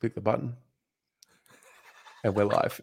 Click 0.00 0.14
the 0.14 0.20
button. 0.22 0.56
And 2.24 2.34
we're 2.34 2.46
live. 2.46 2.80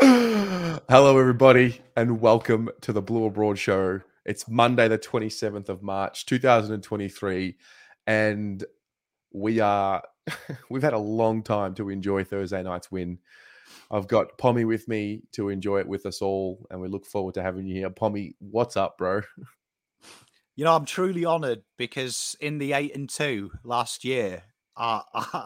Hello, 0.00 1.18
everybody, 1.18 1.82
and 1.96 2.22
welcome 2.22 2.70
to 2.80 2.94
the 2.94 3.02
Blue 3.02 3.26
Abroad 3.26 3.58
Show. 3.58 4.00
It's 4.24 4.48
Monday, 4.48 4.88
the 4.88 4.96
27th 4.96 5.68
of 5.68 5.82
March, 5.82 6.24
2023. 6.24 7.58
And 8.06 8.64
we 9.34 9.60
are, 9.60 10.02
we've 10.70 10.82
had 10.82 10.94
a 10.94 10.98
long 10.98 11.42
time 11.42 11.74
to 11.74 11.90
enjoy 11.90 12.24
Thursday 12.24 12.62
night's 12.62 12.90
win. 12.90 13.18
I've 13.90 14.08
got 14.08 14.38
Pommy 14.38 14.64
with 14.64 14.88
me 14.88 15.24
to 15.32 15.50
enjoy 15.50 15.80
it 15.80 15.88
with 15.88 16.06
us 16.06 16.22
all, 16.22 16.66
and 16.70 16.80
we 16.80 16.88
look 16.88 17.04
forward 17.04 17.34
to 17.34 17.42
having 17.42 17.66
you 17.66 17.74
here. 17.74 17.90
Pommy, 17.90 18.34
what's 18.38 18.78
up, 18.78 18.96
bro? 18.96 19.20
You 20.56 20.64
know, 20.64 20.74
I'm 20.74 20.86
truly 20.86 21.26
honoured 21.26 21.64
because 21.76 22.34
in 22.40 22.56
the 22.56 22.72
eight 22.72 22.94
and 22.94 23.10
two 23.10 23.50
last 23.62 24.04
year, 24.04 24.44
uh, 24.80 25.02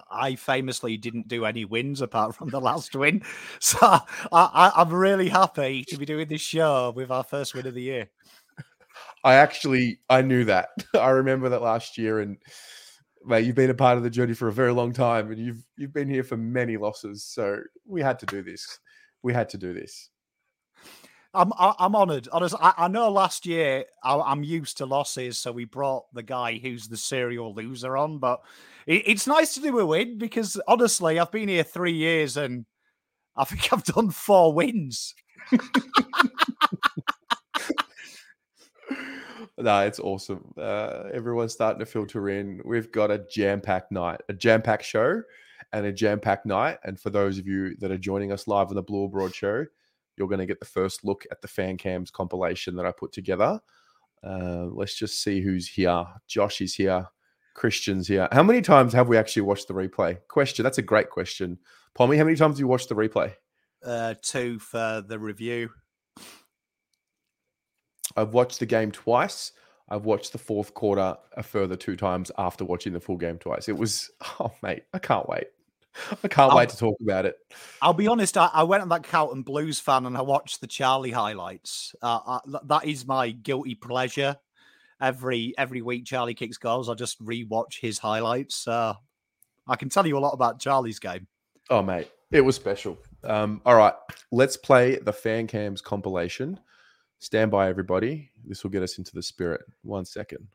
I 0.11 0.37
famously 0.37 0.96
didn't 0.96 1.29
do 1.29 1.45
any 1.45 1.65
wins 1.65 2.01
apart 2.01 2.34
from 2.34 2.51
the 2.51 2.61
last 2.61 2.95
win. 2.95 3.23
So 3.60 3.79
I, 4.33 4.73
am 4.77 4.91
really 4.91 5.29
happy 5.29 5.84
to 5.84 5.97
be 5.97 6.05
doing 6.05 6.29
this 6.29 6.41
show 6.41 6.93
with 6.95 7.10
our 7.10 7.24
first 7.24 7.55
win 7.55 7.66
of 7.66 7.74
the 7.74 7.83
year. 7.83 8.10
I 9.24 9.34
actually 9.34 10.01
I 10.09 10.23
knew 10.23 10.45
that. 10.45 10.69
I 10.95 11.10
remember 11.10 11.48
that 11.48 11.62
last 11.62 11.98
year, 11.98 12.20
and 12.20 12.37
mate, 13.24 13.45
you've 13.45 13.57
been 13.57 13.70
a 13.70 13.74
part 13.74 13.97
of 13.97 14.05
the 14.05 14.10
journey 14.10 14.34
for 14.34 14.48
a 14.48 14.52
very 14.52 14.73
long 14.73 14.93
time, 14.93 15.33
and 15.33 15.38
you've 15.38 15.65
you've 15.77 15.93
been 15.93 16.09
here 16.09 16.23
for 16.23 16.37
many 16.37 16.77
losses. 16.77 17.24
So 17.24 17.59
we 17.87 18.02
had 18.02 18.19
to 18.21 18.27
do 18.27 18.43
this. 18.43 18.79
We 19.23 19.32
had 19.32 19.48
to 19.51 19.59
do 19.59 19.73
this. 19.73 20.10
I'm 21.32 21.52
I'm 21.57 21.96
honoured. 21.96 22.29
Honestly, 22.30 22.60
I, 22.62 22.74
I, 22.77 22.88
know 22.88 23.10
last 23.10 23.46
year 23.46 23.87
I, 24.05 24.30
am 24.30 24.45
used 24.45 24.77
to 24.79 24.87
losses, 24.87 25.38
so 25.38 25.51
we 25.51 25.65
brought 25.65 26.05
the 26.12 26.23
guy 26.23 26.59
who's 26.59 26.87
the 26.87 26.96
serial 26.96 27.55
loser 27.55 27.96
on. 27.96 28.19
But 28.19 28.41
it's 28.87 29.27
nice 29.27 29.55
to 29.55 29.61
do 29.61 29.79
a 29.79 29.87
win 29.87 30.19
because 30.19 30.61
honestly, 30.69 31.19
I've 31.19 31.33
been 31.33 31.48
here 31.48 31.65
three 31.65 31.95
years 31.95 32.37
and 32.37 32.66
I 33.37 33.45
think 33.46 33.73
I've 33.73 33.85
done 33.85 34.10
four 34.10 34.52
wins. 34.52 35.15
no, 39.59 39.80
it's 39.80 40.01
awesome. 40.01 40.52
Uh, 40.57 41.05
everyone's 41.12 41.52
starting 41.52 41.80
to 41.80 41.87
filter 41.87 42.29
in. 42.29 42.60
We've 42.65 42.93
got 42.93 43.10
a 43.10 43.24
jam-packed 43.30 43.93
night, 43.93 44.21
a 44.29 44.32
jam-packed 44.32 44.85
show, 44.85 45.23
and 45.73 45.87
a 45.87 45.93
jam-packed 45.93 46.46
night. 46.46 46.79
And 46.85 46.99
for 46.99 47.10
those 47.10 47.38
of 47.38 47.46
you 47.46 47.77
that 47.77 47.90
are 47.90 47.99
joining 47.99 48.32
us 48.32 48.49
live 48.49 48.68
on 48.68 48.74
the 48.74 48.82
Blue 48.82 49.05
Abroad 49.05 49.35
show 49.35 49.65
you're 50.16 50.29
going 50.29 50.40
to 50.40 50.46
get 50.46 50.60
the 50.60 50.66
first 50.66 51.05
look 51.05 51.27
at 51.30 51.43
the 51.43 51.49
fan 51.49 51.77
cams 51.77 52.10
compilation 52.10 52.77
that 52.77 52.87
I 52.87 52.93
put 52.93 53.12
together. 53.12 53.60
Uh, 54.23 54.66
let's 54.71 54.95
just 54.95 55.23
see 55.23 55.40
who's 55.40 55.68
here. 55.68 56.05
Josh 56.27 56.60
is 56.60 56.74
here. 56.74 57.07
Christian's 57.55 58.09
here. 58.09 58.29
How 58.33 58.43
many 58.43 58.60
times 58.60 58.93
have 58.93 59.09
we 59.09 59.16
actually 59.16 59.43
watched 59.43 59.69
the 59.69 59.74
replay? 59.74 60.19
Question. 60.29 60.63
That's 60.65 60.79
a 60.79 60.83
great 60.83 61.10
question. 61.10 61.59
Pommy, 61.95 62.16
how 62.16 62.24
many 62.24 62.37
times 62.37 62.57
have 62.57 62.61
you 62.61 62.69
watched 62.69 62.88
the 62.88 62.95
replay? 62.95 63.33
Uh, 63.85 64.15
two 64.22 64.59
for 64.59 65.03
the 65.06 65.19
review. 65.19 65.71
I've 68.16 68.34
watched 68.34 68.61
the 68.61 68.66
game 68.66 68.91
twice. 68.91 69.53
I've 69.88 70.05
watched 70.05 70.33
the 70.33 70.38
fourth 70.38 70.75
quarter 70.75 71.16
a 71.37 71.43
further 71.43 71.77
two 71.77 71.97
times 71.97 72.31
after 72.38 72.65
watching 72.65 72.93
the 72.93 73.00
full 73.00 73.16
game 73.16 73.38
twice. 73.38 73.69
It 73.69 73.77
was, 73.77 74.11
oh, 74.41 74.53
mate, 74.62 74.84
I 74.93 74.99
can't 74.99 75.28
wait. 75.28 75.49
I 76.25 76.28
can't 76.28 76.50
I'll, 76.50 76.56
wait 76.56 76.71
to 76.71 76.77
talk 76.77 76.97
about 77.00 77.27
it. 77.27 77.37
I'll 77.81 77.93
be 77.93 78.09
honest. 78.09 78.37
I, 78.37 78.50
I, 78.53 78.65
went 78.65 78.83
on 78.83 78.89
that 78.89 79.05
Carlton 79.05 79.43
Blues 79.43 79.78
fan 79.78 80.06
and 80.06 80.16
I 80.16 80.22
watched 80.22 80.61
the 80.61 80.66
Charlie 80.66 81.12
highlights. 81.12 81.94
Uh, 82.03 82.19
I, 82.27 82.41
that 82.65 82.84
is 82.84 83.06
my 83.06 83.31
guilty 83.31 83.77
pleasure. 83.77 84.37
Every 85.05 85.53
every 85.59 85.83
week, 85.83 86.06
Charlie 86.06 86.33
kicks 86.33 86.56
goals. 86.56 86.88
I 86.88 86.94
just 86.94 87.22
rewatch 87.22 87.78
his 87.78 87.99
highlights. 87.99 88.66
Uh, 88.66 88.94
I 89.69 89.77
can 89.77 89.91
tell 89.91 90.06
you 90.06 90.16
a 90.16 90.19
lot 90.19 90.33
about 90.33 90.61
Charlie's 90.61 90.99
game. 90.99 91.27
Oh, 91.69 91.83
mate, 91.83 92.11
it 92.31 92.41
was 92.41 92.56
special. 92.56 92.97
Um, 93.22 93.61
all 93.66 93.75
right, 93.75 93.93
let's 94.33 94.56
play 94.56 94.97
the 94.97 95.12
fan 95.12 95.47
cams 95.47 95.83
compilation. 95.83 96.59
Stand 97.19 97.51
by, 97.51 97.69
everybody. 97.69 98.31
This 98.47 98.65
will 98.65 98.71
get 98.71 98.83
us 98.83 98.97
into 98.97 99.12
the 99.15 99.23
spirit. 99.23 99.61
One 99.83 100.06
second. 100.06 100.49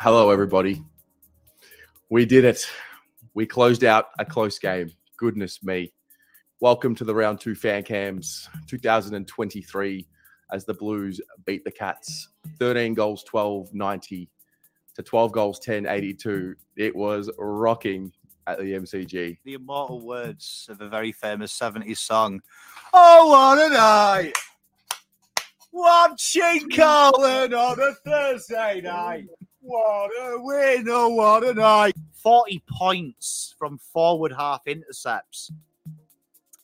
Hello, 0.00 0.30
everybody. 0.30 0.84
We 2.12 2.26
did 2.26 2.44
it. 2.44 2.68
We 3.32 3.46
closed 3.46 3.84
out 3.84 4.08
a 4.18 4.26
close 4.26 4.58
game. 4.58 4.90
Goodness 5.16 5.62
me. 5.62 5.94
Welcome 6.60 6.94
to 6.96 7.04
the 7.04 7.14
round 7.14 7.40
two 7.40 7.54
fan 7.54 7.84
cams 7.84 8.50
2023 8.66 10.06
as 10.52 10.66
the 10.66 10.74
Blues 10.74 11.22
beat 11.46 11.64
the 11.64 11.70
Cats 11.70 12.28
13 12.58 12.92
goals, 12.92 13.24
12 13.24 13.72
90 13.72 14.28
to 14.94 15.02
12 15.02 15.32
goals, 15.32 15.58
10 15.60 15.86
82. 15.86 16.54
It 16.76 16.94
was 16.94 17.30
rocking 17.38 18.12
at 18.46 18.58
the 18.58 18.74
MCG. 18.74 19.38
The 19.46 19.54
immortal 19.54 20.02
words 20.02 20.66
of 20.68 20.82
a 20.82 20.90
very 20.90 21.12
famous 21.12 21.58
70s 21.58 21.96
song. 21.96 22.42
Oh, 22.92 23.28
what 23.28 23.58
a 23.58 23.72
night! 23.72 24.34
Watching 25.72 26.68
Colin 26.68 27.54
on 27.54 27.80
a 27.80 27.94
Thursday 28.04 28.82
night. 28.82 29.28
What 29.64 30.10
a 30.20 30.42
win! 30.42 30.86
Oh, 30.88 31.10
what 31.10 31.44
a 31.44 31.54
night! 31.54 31.94
40 32.14 32.64
points 32.68 33.54
from 33.56 33.78
forward 33.78 34.32
half 34.32 34.66
intercepts. 34.66 35.52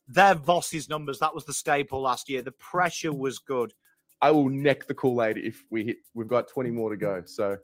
They're 0.08 0.34
Voss's 0.34 0.88
numbers. 0.88 1.20
That 1.20 1.32
was 1.32 1.44
the 1.44 1.52
staple 1.52 2.00
last 2.00 2.28
year. 2.28 2.42
The 2.42 2.52
pressure 2.52 3.12
was 3.12 3.38
good. 3.38 3.72
I 4.20 4.32
will 4.32 4.48
neck 4.48 4.88
the 4.88 4.94
Kool 4.94 5.22
Aid 5.22 5.38
if 5.38 5.64
we 5.70 5.84
hit. 5.84 5.98
We've 6.14 6.26
got 6.26 6.48
20 6.48 6.70
more 6.70 6.90
to 6.90 6.96
go. 6.96 7.22
So 7.24 7.56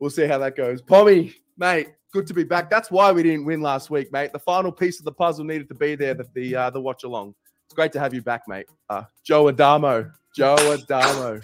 we'll 0.00 0.08
see 0.08 0.26
how 0.26 0.38
that 0.38 0.56
goes. 0.56 0.80
Pommy, 0.80 1.34
mate, 1.58 1.88
good 2.10 2.26
to 2.28 2.34
be 2.34 2.44
back. 2.44 2.70
That's 2.70 2.90
why 2.90 3.12
we 3.12 3.22
didn't 3.22 3.44
win 3.44 3.60
last 3.60 3.90
week, 3.90 4.10
mate. 4.12 4.32
The 4.32 4.38
final 4.38 4.72
piece 4.72 4.98
of 4.98 5.04
the 5.04 5.12
puzzle 5.12 5.44
needed 5.44 5.68
to 5.68 5.74
be 5.74 5.94
there. 5.94 6.14
The 6.14 6.26
the, 6.32 6.56
uh, 6.56 6.70
the 6.70 6.80
watch 6.80 7.04
along. 7.04 7.34
It's 7.66 7.74
great 7.74 7.92
to 7.92 8.00
have 8.00 8.14
you 8.14 8.22
back, 8.22 8.42
mate. 8.48 8.66
Uh, 8.88 9.02
Joe 9.24 9.48
Adamo. 9.48 10.10
Joe 10.34 10.56
Adamo 10.72 11.40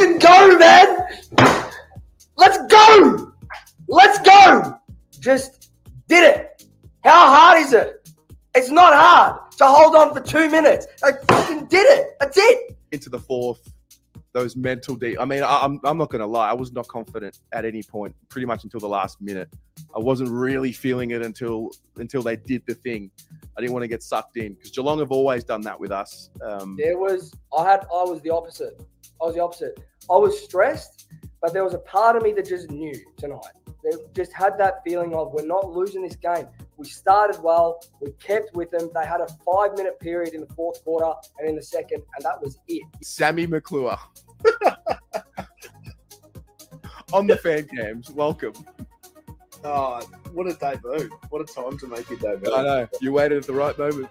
fucking 0.00 0.18
go, 0.18 0.58
man! 0.58 1.06
Let's 2.36 2.58
go! 2.72 3.32
Let's 3.88 4.18
go! 4.20 4.78
Just 5.18 5.70
did 6.08 6.24
it. 6.24 6.66
How 7.04 7.34
hard 7.34 7.60
is 7.60 7.72
it? 7.72 8.08
It's 8.54 8.70
not 8.70 8.92
hard 8.94 9.50
to 9.58 9.66
hold 9.66 9.94
on 9.94 10.14
for 10.14 10.20
two 10.20 10.50
minutes. 10.50 10.86
I 11.04 11.12
fucking 11.28 11.66
did 11.66 11.86
it. 11.98 12.16
That's 12.18 12.36
it. 12.36 12.76
Into 12.92 13.10
the 13.10 13.18
fourth, 13.18 13.72
those 14.32 14.56
mental 14.56 14.96
deep. 14.96 15.20
I 15.20 15.24
mean, 15.24 15.42
I, 15.42 15.60
I'm 15.62 15.80
I'm 15.84 15.98
not 15.98 16.10
gonna 16.10 16.26
lie. 16.26 16.50
I 16.50 16.54
was 16.54 16.72
not 16.72 16.88
confident 16.88 17.38
at 17.52 17.64
any 17.64 17.82
point, 17.82 18.14
pretty 18.28 18.46
much 18.46 18.64
until 18.64 18.80
the 18.80 18.88
last 18.88 19.20
minute. 19.20 19.48
I 19.94 19.98
wasn't 19.98 20.30
really 20.30 20.72
feeling 20.72 21.12
it 21.12 21.22
until 21.24 21.70
until 21.96 22.22
they 22.22 22.36
did 22.36 22.62
the 22.66 22.74
thing. 22.74 23.10
I 23.56 23.60
didn't 23.60 23.72
want 23.72 23.84
to 23.84 23.88
get 23.88 24.02
sucked 24.02 24.36
in 24.36 24.54
because 24.54 24.70
Geelong 24.70 24.98
have 24.98 25.12
always 25.12 25.44
done 25.44 25.60
that 25.62 25.78
with 25.78 25.92
us. 25.92 26.30
Um, 26.44 26.76
there 26.76 26.98
was 26.98 27.32
I 27.56 27.70
had 27.70 27.80
I 27.82 28.02
was 28.02 28.20
the 28.22 28.30
opposite. 28.30 28.80
I 29.20 29.26
was 29.26 29.34
the 29.34 29.42
opposite. 29.42 29.78
I 30.10 30.16
was 30.16 30.42
stressed, 30.42 31.08
but 31.42 31.52
there 31.52 31.62
was 31.62 31.74
a 31.74 31.78
part 31.78 32.16
of 32.16 32.22
me 32.22 32.32
that 32.32 32.46
just 32.46 32.70
knew 32.70 32.94
tonight. 33.18 33.52
They 33.84 33.90
just 34.14 34.32
had 34.32 34.58
that 34.58 34.82
feeling 34.84 35.14
of 35.14 35.32
we're 35.32 35.46
not 35.46 35.70
losing 35.72 36.02
this 36.02 36.16
game. 36.16 36.46
We 36.76 36.86
started 36.86 37.42
well, 37.42 37.82
we 38.00 38.12
kept 38.12 38.54
with 38.54 38.70
them. 38.70 38.90
They 38.94 39.06
had 39.06 39.20
a 39.20 39.28
five 39.44 39.76
minute 39.76 40.00
period 40.00 40.34
in 40.34 40.40
the 40.40 40.54
fourth 40.54 40.82
quarter 40.84 41.12
and 41.38 41.48
in 41.48 41.56
the 41.56 41.62
second, 41.62 42.02
and 42.16 42.24
that 42.24 42.40
was 42.40 42.58
it. 42.68 42.82
Sammy 43.02 43.46
McClure. 43.46 43.98
On 47.12 47.26
the 47.26 47.36
fan 47.36 47.66
cams, 47.66 48.10
welcome. 48.10 48.52
Oh, 49.64 50.00
what 50.32 50.46
a 50.46 50.54
debut. 50.54 51.10
What 51.28 51.42
a 51.42 51.52
time 51.52 51.76
to 51.78 51.86
make 51.86 52.08
your 52.08 52.18
debut. 52.18 52.54
I 52.54 52.62
know. 52.62 52.88
You 53.00 53.12
waited 53.12 53.38
at 53.38 53.44
the 53.44 53.52
right 53.52 53.76
moment 53.78 54.08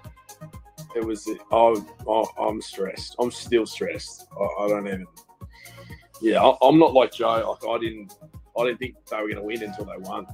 it 0.96 1.04
was 1.04 1.30
oh 1.52 1.86
I'm 2.40 2.62
stressed. 2.62 3.16
I'm 3.20 3.32
still 3.32 3.66
stressed. 3.66 4.28
I, 4.40 4.64
I 4.64 4.68
don't 4.70 4.88
even. 4.88 5.06
Yeah, 6.22 6.44
I, 6.44 6.68
am 6.68 6.80
not 6.80 6.94
like 6.94 7.14
Joe. 7.14 7.58
Like 7.64 7.70
I 7.70 7.78
didn't, 7.80 8.14
I 8.58 8.66
didn't 8.66 8.80
think 8.80 8.96
they 9.10 9.18
were 9.18 9.30
going 9.30 9.36
to 9.36 9.44
win 9.44 9.64
until 9.64 9.86
they 9.86 9.98
won. 9.98 10.26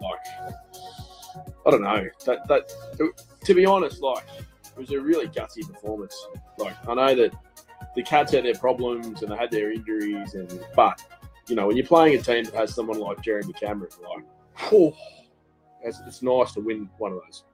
Like 0.00 0.54
I 1.66 1.70
don't 1.70 1.82
know. 1.82 2.08
That 2.26 2.46
that 2.48 2.70
to 3.44 3.54
be 3.54 3.66
honest, 3.66 4.00
like 4.00 4.24
it 4.38 4.78
was 4.78 4.90
a 4.90 5.00
really 5.00 5.28
gutsy 5.28 5.66
performance. 5.66 6.14
Like 6.58 6.76
I 6.88 6.94
know 6.94 7.14
that 7.14 7.32
the 7.94 8.02
Cats 8.02 8.32
had 8.32 8.44
their 8.44 8.54
problems 8.54 9.22
and 9.22 9.32
they 9.32 9.36
had 9.36 9.50
their 9.50 9.72
injuries, 9.72 10.34
and 10.34 10.60
but 10.74 11.02
you 11.48 11.56
know 11.56 11.66
when 11.66 11.76
you're 11.76 11.86
playing 11.86 12.18
a 12.18 12.22
team 12.22 12.44
that 12.44 12.54
has 12.54 12.74
someone 12.74 13.00
like 13.00 13.20
Jeremy 13.22 13.52
Cameron, 13.52 13.90
like 14.02 14.24
oh, 14.72 14.94
it's, 15.82 16.00
it's 16.06 16.22
nice 16.22 16.52
to 16.52 16.60
win 16.60 16.88
one 16.98 17.12
of 17.12 17.20
those. 17.24 17.44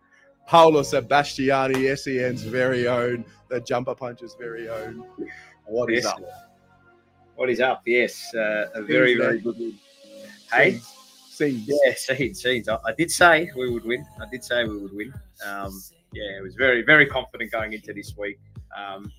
Paolo 0.48 0.80
Sebastiani, 0.80 1.94
SEN's 1.96 2.42
very 2.42 2.88
own, 2.88 3.22
the 3.48 3.60
jumper 3.60 3.94
puncher's 3.94 4.34
very 4.34 4.68
own. 4.70 5.04
What 5.66 5.92
is 5.92 6.04
yes. 6.04 6.12
up? 6.14 6.20
What 7.36 7.50
is 7.50 7.60
up? 7.60 7.82
Yes, 7.84 8.34
uh, 8.34 8.70
a 8.74 8.82
very, 8.82 9.14
very 9.14 9.40
good. 9.40 9.58
Win. 9.58 9.78
Hey, 10.50 10.80
Scenes. 11.38 11.68
Yeah, 11.68 11.92
scenes, 11.94 12.42
scenes. 12.42 12.68
I, 12.68 12.78
I 12.84 12.92
did 12.96 13.10
say 13.10 13.50
we 13.54 13.70
would 13.70 13.84
win. 13.84 14.04
I 14.20 14.24
did 14.28 14.42
say 14.42 14.64
we 14.64 14.78
would 14.78 14.92
win. 14.92 15.12
Um, 15.46 15.80
yeah, 16.12 16.38
it 16.38 16.42
was 16.42 16.54
very, 16.54 16.82
very 16.82 17.06
confident 17.06 17.52
going 17.52 17.74
into 17.74 17.92
this 17.92 18.16
week. 18.16 18.40
Um, 18.76 19.12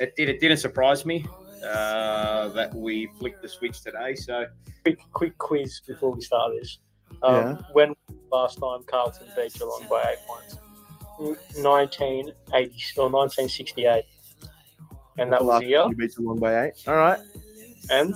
it 0.00 0.16
did. 0.16 0.30
It 0.30 0.40
didn't 0.40 0.56
surprise 0.56 1.04
me 1.06 1.24
uh, 1.64 2.48
that 2.48 2.74
we 2.74 3.08
flicked 3.18 3.42
the 3.42 3.48
switch 3.48 3.82
today. 3.82 4.14
So 4.14 4.46
quick, 4.84 4.98
quick 5.12 5.38
quiz 5.38 5.82
before 5.86 6.12
we 6.12 6.22
start 6.22 6.52
this. 6.58 6.78
Um, 7.22 7.34
Yeah. 7.34 7.56
When 7.72 7.94
last 8.30 8.58
time 8.58 8.82
Carlton 8.86 9.26
beat 9.36 9.52
Geelong 9.54 9.86
by 9.88 10.02
eight 10.12 10.18
points? 10.26 10.58
1980 11.18 12.34
or 12.98 13.08
1968. 13.10 14.04
And 15.18 15.32
that 15.32 15.44
was 15.44 15.60
the 15.60 15.66
year. 15.66 15.84
You 15.88 15.94
beat 15.94 16.14
Geelong 16.16 16.38
by 16.40 16.64
eight. 16.66 16.72
All 16.86 16.96
right. 16.96 17.18
And 17.90 18.14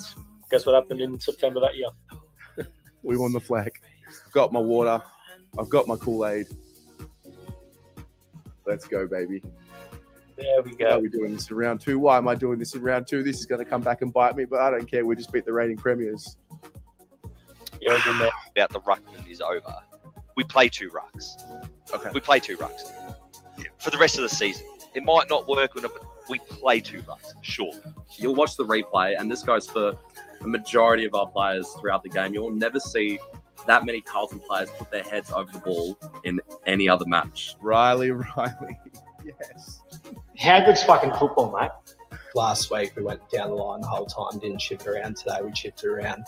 guess 0.51 0.65
what 0.67 0.75
happened 0.75 1.01
in 1.01 1.19
September 1.21 1.61
that 1.61 1.77
year? 1.77 1.89
We 3.03 3.17
won 3.17 3.33
the 3.33 3.39
flag. 3.41 3.71
I've 4.27 4.33
got 4.33 4.53
my 4.53 4.59
water. 4.59 5.01
I've 5.57 5.69
got 5.69 5.87
my 5.87 5.95
Kool 5.95 6.27
Aid. 6.27 6.49
Let's 8.67 8.89
go, 8.89 9.07
baby. 9.07 9.43
There 10.37 10.63
we 10.63 10.73
How 10.73 10.77
go. 10.77 10.89
are 10.97 11.01
we 11.01 11.09
doing 11.09 11.33
this 11.35 11.49
in 11.49 11.57
round 11.57 11.81
two? 11.81 12.01
Why 12.01 12.17
am 12.19 12.27
I 12.27 12.35
doing 12.35 12.59
this 12.59 12.75
in 12.75 12.83
round 12.83 13.07
two? 13.07 13.23
This 13.23 13.39
is 13.39 13.47
going 13.47 13.61
to 13.61 13.65
come 13.65 13.81
back 13.81 14.03
and 14.03 14.13
bite 14.13 14.35
me, 14.37 14.45
but 14.45 14.61
I 14.61 14.71
don't 14.71 14.91
care. 14.91 15.07
We 15.07 15.15
just 15.15 15.33
beat 15.33 15.45
the 15.45 15.53
reigning 15.53 15.77
premiers. 15.77 16.37
You're 17.87 17.97
a 17.97 18.01
good 18.01 18.17
man. 18.17 18.31
about 18.57 18.71
the 18.73 18.81
ruckman 18.81 19.31
is 19.31 19.41
over. 19.41 19.75
We 20.37 20.43
play 20.43 20.69
two 20.69 20.91
rucks. 20.91 21.41
Okay. 21.95 22.11
We 22.13 22.21
play 22.21 22.41
two 22.41 22.57
rucks 22.57 22.93
for 23.79 23.91
the 23.91 23.99
rest 23.99 24.17
of 24.17 24.23
the 24.23 24.29
season. 24.29 24.67
It 24.95 25.05
might 25.05 25.31
not 25.31 25.47
work, 25.49 25.71
but 25.75 25.91
we 26.29 26.41
play 26.41 26.81
two 26.81 27.01
rucks. 27.03 27.33
Sure. 27.43 27.73
you'll 28.19 28.35
watch 28.35 28.57
the 28.57 28.65
replay, 28.65 29.15
and 29.19 29.31
this 29.31 29.43
goes 29.45 29.69
for 29.69 29.97
a 30.41 30.49
majority 30.49 31.05
of 31.05 31.15
our 31.15 31.29
players 31.29 31.69
throughout 31.81 32.03
the 32.03 32.09
game. 32.09 32.35
You'll 32.35 32.51
never 32.51 32.81
see 32.81 33.21
that 33.69 33.87
many 33.87 34.01
Carlton 34.01 34.41
players 34.41 34.69
put 34.79 34.91
their 34.91 35.05
heads 35.05 35.31
over 35.31 35.51
the 35.53 35.59
ball 35.61 35.97
in 36.25 36.41
any 36.67 36.89
other 36.89 37.07
match. 37.07 37.55
Riley, 37.61 38.11
Riley. 38.37 38.79
Yes. 39.25 39.81
How 40.39 40.65
good's 40.65 40.83
fucking 40.83 41.13
football, 41.13 41.57
mate? 41.59 41.71
last 42.35 42.71
week 42.71 42.93
we 42.97 43.03
went 43.03 43.21
down 43.31 43.49
the 43.49 43.55
line 43.55 43.81
the 43.81 43.87
whole 43.87 44.05
time, 44.05 44.39
didn't 44.39 44.61
shift 44.61 44.87
around. 44.87 45.17
Today 45.17 45.39
we 45.43 45.55
shifted 45.55 45.89
around 45.89 46.25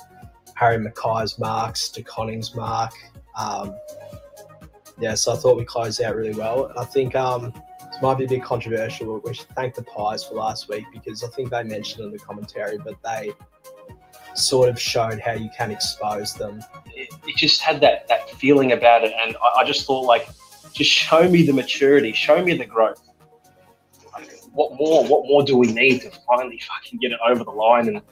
Harry 0.55 0.79
McKay's 0.85 1.39
marks 1.39 1.89
to 1.91 2.03
Conning's 2.03 2.55
mark. 2.55 2.93
Um, 3.37 3.75
yeah, 4.99 5.15
so 5.15 5.33
I 5.33 5.37
thought 5.37 5.57
we 5.57 5.65
closed 5.65 6.03
out 6.03 6.17
really 6.17 6.37
well. 6.37 6.73
I 6.77 6.85
think 6.85 7.15
um, 7.15 7.53
this 7.91 8.03
might 8.03 8.19
be 8.19 8.25
a 8.25 8.29
bit 8.29 8.43
controversial, 8.43 9.15
but 9.15 9.29
we 9.29 9.35
should 9.35 9.49
thank 9.51 9.75
the 9.75 9.83
Pies 9.83 10.25
for 10.25 10.35
last 10.35 10.69
week 10.69 10.85
because 10.93 11.23
I 11.23 11.29
think 11.29 11.51
they 11.51 11.63
mentioned 11.63 12.05
in 12.05 12.11
the 12.11 12.19
commentary, 12.19 12.79
but 12.79 12.97
they 13.05 13.33
sort 14.35 14.69
of 14.69 14.81
showed 14.81 15.21
how 15.21 15.33
you 15.33 15.51
can 15.57 15.71
expose 15.71 16.35
them. 16.35 16.63
It, 16.95 17.15
it 17.27 17.37
just 17.37 17.61
had 17.61 17.81
that 17.81 18.09
that 18.09 18.31
feeling 18.31 18.73
about 18.73 19.05
it, 19.05 19.13
and 19.23 19.37
I, 19.37 19.61
I 19.61 19.65
just 19.65 19.87
thought 19.87 20.03
like, 20.03 20.29
just 20.73 20.91
show 20.91 21.29
me 21.29 21.45
the 21.45 21.53
maturity, 21.53 22.13
show 22.13 22.45
me 22.45 22.57
the 22.57 22.67
growth. 22.67 23.03
What 24.53 24.75
more? 24.75 25.05
What 25.05 25.29
more 25.29 25.45
do 25.45 25.57
we 25.57 25.73
need 25.73 26.01
to 26.01 26.11
finally 26.27 26.59
fucking 26.59 26.99
get 26.99 27.13
it 27.13 27.21
over 27.25 27.45
the 27.45 27.51
line? 27.51 27.87
And 27.87 28.03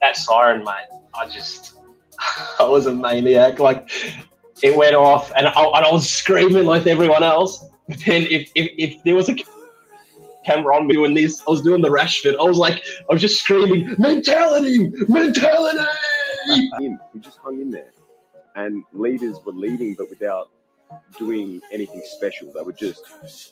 that 0.00 0.16
siren, 0.16 0.64
mate, 0.64 0.88
I 1.14 1.28
just, 1.28 1.73
I 2.58 2.64
was 2.64 2.86
a 2.86 2.94
maniac. 2.94 3.58
Like, 3.58 3.90
it 4.62 4.76
went 4.76 4.94
off, 4.94 5.32
and 5.36 5.46
I, 5.46 5.50
and 5.50 5.84
I 5.84 5.92
was 5.92 6.08
screaming 6.08 6.66
like 6.66 6.86
everyone 6.86 7.22
else. 7.22 7.64
But 7.88 7.98
then, 8.06 8.22
if, 8.22 8.50
if, 8.54 8.70
if 8.78 9.02
there 9.04 9.14
was 9.14 9.28
a 9.28 9.36
camera 10.44 10.76
on 10.76 10.86
me 10.86 10.94
doing 10.94 11.14
this, 11.14 11.42
I 11.46 11.50
was 11.50 11.62
doing 11.62 11.82
the 11.82 11.88
Rashford. 11.88 12.38
I 12.38 12.44
was 12.44 12.58
like, 12.58 12.82
I 13.08 13.12
was 13.12 13.20
just 13.20 13.42
screaming, 13.42 13.94
mentality, 13.98 14.90
mentality. 15.08 15.84
We 17.12 17.20
just 17.20 17.38
hung 17.38 17.60
in 17.60 17.70
there, 17.70 17.92
and 18.54 18.84
leaders 18.92 19.38
were 19.44 19.52
leading, 19.52 19.94
but 19.94 20.08
without 20.10 20.50
doing 21.18 21.60
anything 21.72 22.02
special. 22.04 22.52
They 22.52 22.62
were 22.62 22.72
just 22.72 23.02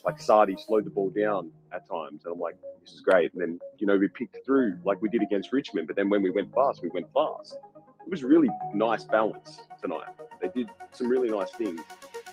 like 0.05 0.21
Sardi 0.21 0.55
slowed 0.65 0.85
the 0.85 0.89
ball 0.89 1.09
down 1.09 1.51
at 1.71 1.87
times, 1.87 2.21
and 2.25 2.33
I'm 2.33 2.39
like, 2.39 2.55
this 2.83 2.93
is 2.93 3.01
great. 3.01 3.33
And 3.33 3.41
then 3.41 3.59
you 3.77 3.87
know 3.87 3.97
we 3.97 4.07
picked 4.07 4.45
through 4.45 4.77
like 4.83 5.01
we 5.01 5.09
did 5.09 5.21
against 5.21 5.51
Richmond, 5.51 5.87
but 5.87 5.95
then 5.95 6.09
when 6.09 6.21
we 6.21 6.29
went 6.29 6.53
fast, 6.53 6.81
we 6.81 6.89
went 6.89 7.07
fast. 7.13 7.57
It 8.05 8.11
was 8.11 8.23
really 8.23 8.49
nice 8.73 9.03
balance 9.03 9.59
tonight. 9.81 10.07
They 10.41 10.49
did 10.49 10.69
some 10.91 11.07
really 11.07 11.29
nice 11.29 11.51
things, 11.51 11.81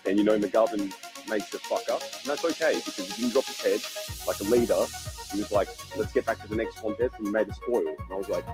and 0.07 0.19
you 0.19 0.25
know 0.25 0.39
McGovern 0.39 0.93
makes 1.29 1.55
a 1.55 1.59
fuck 1.59 1.89
up, 1.91 2.03
and 2.03 2.25
that's 2.25 2.45
okay 2.45 2.81
because 2.85 3.09
he 3.11 3.23
didn't 3.23 3.33
drop 3.33 3.45
his 3.45 3.61
head 3.61 3.81
like 4.27 4.41
a 4.41 4.45
leader. 4.45 4.85
He 5.33 5.39
was 5.39 5.53
like, 5.53 5.69
let's 5.97 6.13
get 6.13 6.27
back 6.27 6.41
to 6.43 6.49
the 6.49 6.57
next 6.57 6.81
contest, 6.81 7.15
and 7.19 7.27
we 7.27 7.33
made 7.33 7.49
a 7.49 7.55
spoil. 7.55 7.87
And 7.87 8.13
I 8.13 8.15
was 8.17 8.29
like, 8.29 8.45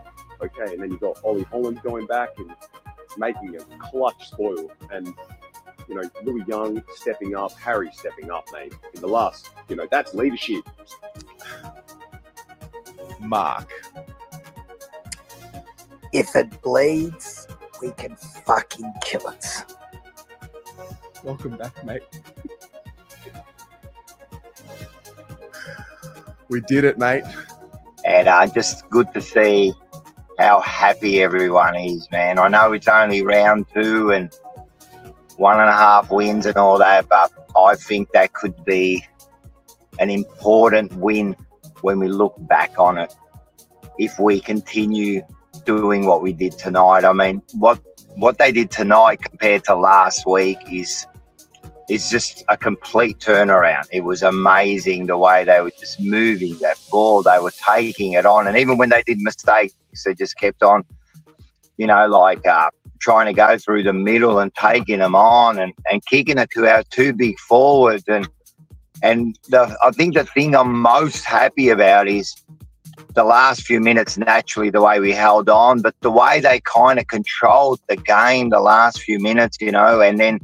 okay. 0.43 0.75
And 0.75 0.83
then 0.83 0.91
you 0.91 0.99
got 0.99 1.19
Ollie 1.25 1.45
Holland 1.45 1.81
going 1.83 2.07
back 2.07 2.31
and 2.39 2.55
making 3.17 3.57
a 3.57 3.61
clutch 3.79 4.29
spoil, 4.29 4.71
and 4.91 5.15
you 5.89 5.95
know 5.95 6.09
Lewis 6.23 6.47
Young 6.47 6.83
stepping 6.95 7.35
up, 7.35 7.53
Harry 7.53 7.91
stepping 7.93 8.31
up, 8.31 8.47
mate. 8.53 8.75
In 8.95 9.01
the 9.01 9.09
last, 9.09 9.51
you 9.69 9.77
know, 9.77 9.87
that's 9.91 10.15
leadership. 10.15 10.65
Mark. 13.21 13.71
If 16.13 16.35
it 16.37 16.63
bleeds, 16.63 17.47
we 17.83 17.91
can 17.93 18.17
fucking 18.17 18.93
kill 19.03 19.29
it. 19.29 19.65
Welcome 21.25 21.57
back, 21.57 21.85
mate. 21.85 22.03
We 26.49 26.61
did 26.61 26.85
it, 26.85 26.99
mate. 26.99 27.25
And 28.05 28.29
uh, 28.29 28.47
just 28.47 28.89
good 28.91 29.13
to 29.15 29.21
see 29.21 29.75
how 30.39 30.61
happy 30.61 31.23
everyone 31.23 31.77
is, 31.77 32.09
man. 32.11 32.39
I 32.39 32.49
know 32.49 32.73
it's 32.73 32.89
only 32.89 33.23
round 33.23 33.67
two 33.75 34.13
and 34.13 34.33
one 35.37 35.59
and 35.59 35.69
a 35.69 35.73
half 35.73 36.11
wins 36.11 36.47
and 36.47 36.57
all 36.57 36.79
that, 36.79 37.09
but 37.09 37.33
I 37.57 37.75
think 37.75 38.11
that 38.13 38.33
could 38.33 38.65
be 38.65 39.05
an 39.99 40.11
important 40.11 40.95
win 40.95 41.35
when 41.81 41.99
we 41.99 42.09
look 42.09 42.35
back 42.39 42.79
on 42.79 42.99
it. 42.99 43.15
If 43.99 44.19
we 44.19 44.41
continue 44.41 45.23
doing 45.67 46.07
what 46.07 46.23
we 46.23 46.33
did 46.33 46.57
tonight, 46.57 47.05
I 47.05 47.13
mean, 47.13 47.43
what 47.53 47.81
what 48.17 48.39
they 48.39 48.51
did 48.51 48.71
tonight 48.71 49.21
compared 49.23 49.65
to 49.65 49.75
last 49.75 50.27
week 50.27 50.59
is 50.73 51.07
is 51.89 52.09
just 52.11 52.45
a 52.49 52.57
complete 52.57 53.19
turnaround. 53.19 53.85
It 53.93 54.03
was 54.05 54.23
amazing 54.23 55.07
the 55.07 55.19
way 55.19 55.45
they 55.45 55.61
were 55.61 55.73
just 55.79 56.01
moving 56.01 56.57
that 56.59 56.79
ball. 56.91 57.23
They 57.23 57.39
were 57.39 57.53
taking 57.53 58.13
it 58.13 58.27
on, 58.27 58.47
and 58.47 58.57
even 58.57 58.79
when 58.79 58.89
they 58.89 59.03
did 59.03 59.19
mistakes, 59.21 59.75
they 60.05 60.15
just 60.15 60.37
kept 60.39 60.63
on, 60.63 60.85
you 61.77 61.87
know, 61.87 62.07
like 62.07 62.47
uh, 62.47 62.71
trying 63.01 63.27
to 63.27 63.33
go 63.33 63.59
through 63.59 63.83
the 63.83 63.93
middle 63.93 64.39
and 64.39 64.53
taking 64.55 64.99
them 64.99 65.15
on 65.15 65.59
and, 65.59 65.73
and 65.91 66.05
kicking 66.07 66.39
it 66.39 66.51
to 66.51 66.67
our 66.67 66.83
two 66.85 67.13
big 67.13 67.39
forwards. 67.39 68.05
And 68.09 68.29
and 69.03 69.39
the, 69.49 69.77
I 69.85 69.91
think 69.91 70.15
the 70.15 70.25
thing 70.25 70.57
I'm 70.57 70.81
most 70.81 71.25
happy 71.25 71.69
about 71.69 72.09
is 72.09 72.35
the 73.15 73.25
last 73.25 73.63
few 73.63 73.81
minutes. 73.81 74.19
Naturally, 74.19 74.71
the 74.71 74.83
way 74.83 75.01
we 75.01 75.13
held 75.13 75.49
on, 75.49 75.83
but 75.83 75.95
the 76.01 76.11
way 76.11 76.41
they 76.41 76.61
kind 76.61 76.99
of 76.99 77.07
controlled 77.07 77.81
the 77.89 77.97
game 77.97 78.51
the 78.51 78.61
last 78.61 79.01
few 79.01 79.19
minutes, 79.19 79.59
you 79.61 79.71
know, 79.71 80.01
and 80.01 80.19
then. 80.19 80.41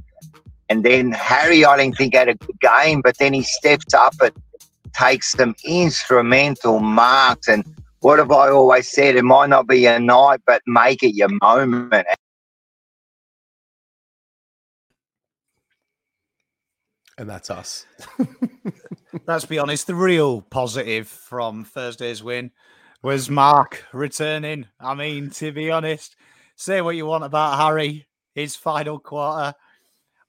And 0.69 0.85
then 0.85 1.13
Harry, 1.13 1.67
I 1.67 1.77
didn't 1.77 1.99
think 1.99 2.15
had 2.15 2.29
a 2.29 2.35
good 2.35 2.59
game, 2.61 3.03
but 3.03 3.19
then 3.19 3.35
he 3.35 3.43
steps 3.43 3.93
up 3.93 4.15
and 4.23 4.33
takes 4.95 5.33
some 5.33 5.55
instrumental 5.67 6.81
marks. 6.81 7.47
And 7.47 7.63
what 8.01 8.19
have 8.19 8.33
I 8.33 8.49
always 8.49 8.89
said? 8.89 9.17
It 9.17 9.25
might 9.25 9.51
not 9.51 9.67
be 9.67 9.81
your 9.81 10.01
night, 10.01 10.41
but 10.47 10.63
make 10.67 11.03
it 11.03 11.15
your 11.15 11.29
moment. 11.43 12.07
And 17.19 17.29
that's 17.29 17.51
us. 17.51 17.87
Let's 19.27 19.45
be 19.45 19.59
honest, 19.59 19.87
the 19.87 19.95
real 19.95 20.41
positive 20.41 21.07
from 21.07 21.65
Thursday's 21.65 22.23
win 22.23 22.51
was 23.03 23.29
Mark 23.29 23.85
returning. 23.93 24.67
I 24.81 24.95
mean, 24.95 25.31
to 25.31 25.53
be 25.53 25.71
honest, 25.71 26.17
say 26.57 26.81
what 26.81 26.97
you 26.97 27.07
want 27.07 27.25
about 27.25 27.59
Harry, 27.59 28.07
his 28.35 28.57
final 28.57 28.99
quarter, 28.99 29.55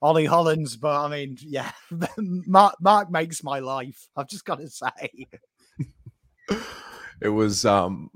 Ollie 0.02 0.26
Hollands, 0.26 0.76
but 0.76 1.00
I 1.00 1.08
mean, 1.08 1.38
yeah, 1.40 1.70
Mark, 2.18 2.74
Mark 2.80 3.10
makes 3.10 3.42
my 3.42 3.60
life. 3.60 4.08
I've 4.16 4.28
just 4.28 4.44
got 4.44 4.58
to 4.58 4.68
say. 4.68 5.28
It 7.20 7.28
was 7.28 7.64
um 7.64 8.10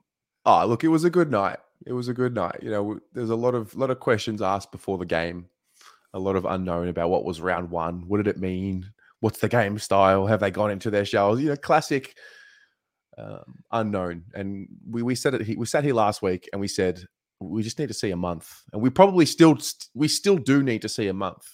oh 0.44 0.66
look, 0.66 0.84
it 0.84 0.88
was 0.88 1.04
a 1.04 1.10
good 1.10 1.30
night. 1.30 1.58
It 1.86 1.92
was 1.92 2.08
a 2.08 2.14
good 2.14 2.34
night. 2.34 2.58
You 2.62 2.70
know, 2.70 3.00
there's 3.12 3.30
a 3.30 3.36
lot 3.36 3.54
of 3.54 3.74
lot 3.74 3.90
of 3.90 4.00
questions 4.00 4.42
asked 4.42 4.72
before 4.72 4.98
the 4.98 5.06
game. 5.06 5.46
A 6.14 6.18
lot 6.18 6.36
of 6.36 6.44
unknown 6.44 6.88
about 6.88 7.10
what 7.10 7.24
was 7.24 7.40
round 7.40 7.70
one. 7.70 8.04
What 8.08 8.18
did 8.18 8.28
it 8.28 8.38
mean? 8.38 8.90
What's 9.20 9.40
the 9.40 9.48
game 9.48 9.78
style? 9.78 10.26
Have 10.26 10.40
they 10.40 10.50
gone 10.50 10.70
into 10.70 10.90
their 10.90 11.04
shells? 11.04 11.40
You 11.40 11.48
know, 11.48 11.56
classic 11.56 12.16
um, 13.18 13.62
unknown. 13.72 14.24
And 14.34 14.68
we 14.88 15.02
we 15.02 15.14
said 15.14 15.34
it. 15.34 15.58
We 15.58 15.66
sat 15.66 15.84
here 15.84 15.94
last 15.94 16.22
week 16.22 16.48
and 16.52 16.60
we 16.60 16.68
said 16.68 17.04
we 17.40 17.62
just 17.62 17.78
need 17.78 17.88
to 17.88 17.94
see 17.94 18.10
a 18.10 18.16
month, 18.16 18.62
and 18.72 18.82
we 18.82 18.90
probably 18.90 19.26
still 19.26 19.58
we 19.94 20.08
still 20.08 20.38
do 20.38 20.62
need 20.62 20.82
to 20.82 20.88
see 20.88 21.08
a 21.08 21.14
month. 21.14 21.46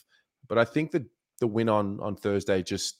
But 0.48 0.58
I 0.58 0.64
think 0.64 0.92
that 0.92 1.04
the 1.40 1.46
win 1.46 1.68
on 1.68 1.98
on 2.00 2.16
Thursday 2.16 2.62
just 2.62 2.98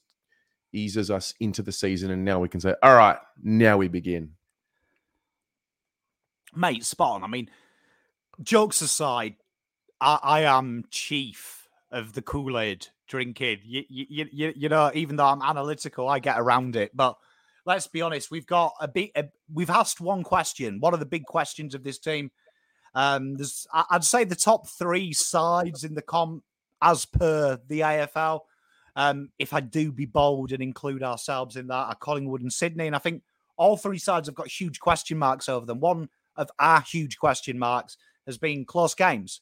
eases 0.73 1.11
us 1.11 1.35
into 1.41 1.63
the 1.63 1.73
season, 1.73 2.11
and 2.11 2.25
now 2.25 2.41
we 2.41 2.49
can 2.49 2.61
say, 2.61 2.75
all 2.83 2.97
right, 2.97 3.19
now 3.43 3.77
we 3.77 3.89
begin. 3.89 4.33
mate, 6.57 6.85
spot 6.85 7.17
on. 7.17 7.25
I 7.25 7.27
mean, 7.27 7.51
jokes 8.43 8.81
aside, 8.81 9.37
I, 10.05 10.19
I 10.23 10.41
am 10.43 10.85
chief 10.91 11.67
of 11.91 12.13
the 12.13 12.21
Kool 12.21 12.59
Aid 12.59 12.87
drinking. 13.09 13.61
You, 13.65 13.85
you, 13.89 14.27
you, 14.31 14.53
you 14.55 14.69
know, 14.69 14.91
even 14.95 15.17
though 15.17 15.27
I'm 15.27 15.41
analytical, 15.41 16.09
I 16.09 16.19
get 16.19 16.39
around 16.39 16.77
it. 16.77 16.95
But 16.95 17.17
let's 17.65 17.87
be 17.87 18.03
honest, 18.03 18.31
we've 18.31 18.47
got 18.47 18.75
a 18.81 18.87
big. 18.87 19.13
A, 19.17 19.25
we've 19.53 19.71
asked 19.71 20.01
one 20.01 20.23
question. 20.23 20.79
What 20.81 20.93
are 20.93 20.99
the 20.99 21.07
big 21.07 21.25
questions 21.25 21.75
of 21.75 21.83
this 21.83 21.99
team? 21.99 22.31
Um, 22.95 23.37
there's, 23.37 23.67
I'd 23.73 24.05
say, 24.05 24.25
the 24.25 24.37
top 24.37 24.69
three 24.69 25.13
sides 25.15 25.85
in 25.85 25.95
the 25.95 26.03
comp 26.03 26.45
as 26.83 27.07
per 27.07 27.59
the 27.67 27.81
AFL. 27.81 28.41
Um, 28.97 29.31
if 29.39 29.53
I 29.53 29.61
do 29.61 29.91
be 29.91 30.05
bold 30.05 30.53
and 30.53 30.63
include 30.63 31.03
ourselves 31.03 31.57
in 31.57 31.67
that, 31.69 31.89
are 31.89 31.97
Collingwood 31.97 32.43
and 32.43 32.53
Sydney, 32.53 32.87
and 32.87 32.95
I 32.95 33.01
think 33.01 33.23
all 33.57 33.77
three 33.77 33.99
sides 33.99 34.29
have 34.29 34.37
got 34.37 34.49
huge 34.49 34.79
question 34.81 35.19
marks 35.19 35.49
over 35.49 35.65
them. 35.65 35.81
One 35.81 36.11
of 36.37 36.51
our 36.59 36.83
huge 36.83 37.19
question 37.19 37.59
marks 37.59 37.97
has 38.27 38.39
been 38.39 38.65
close 38.65 38.95
games. 38.95 39.41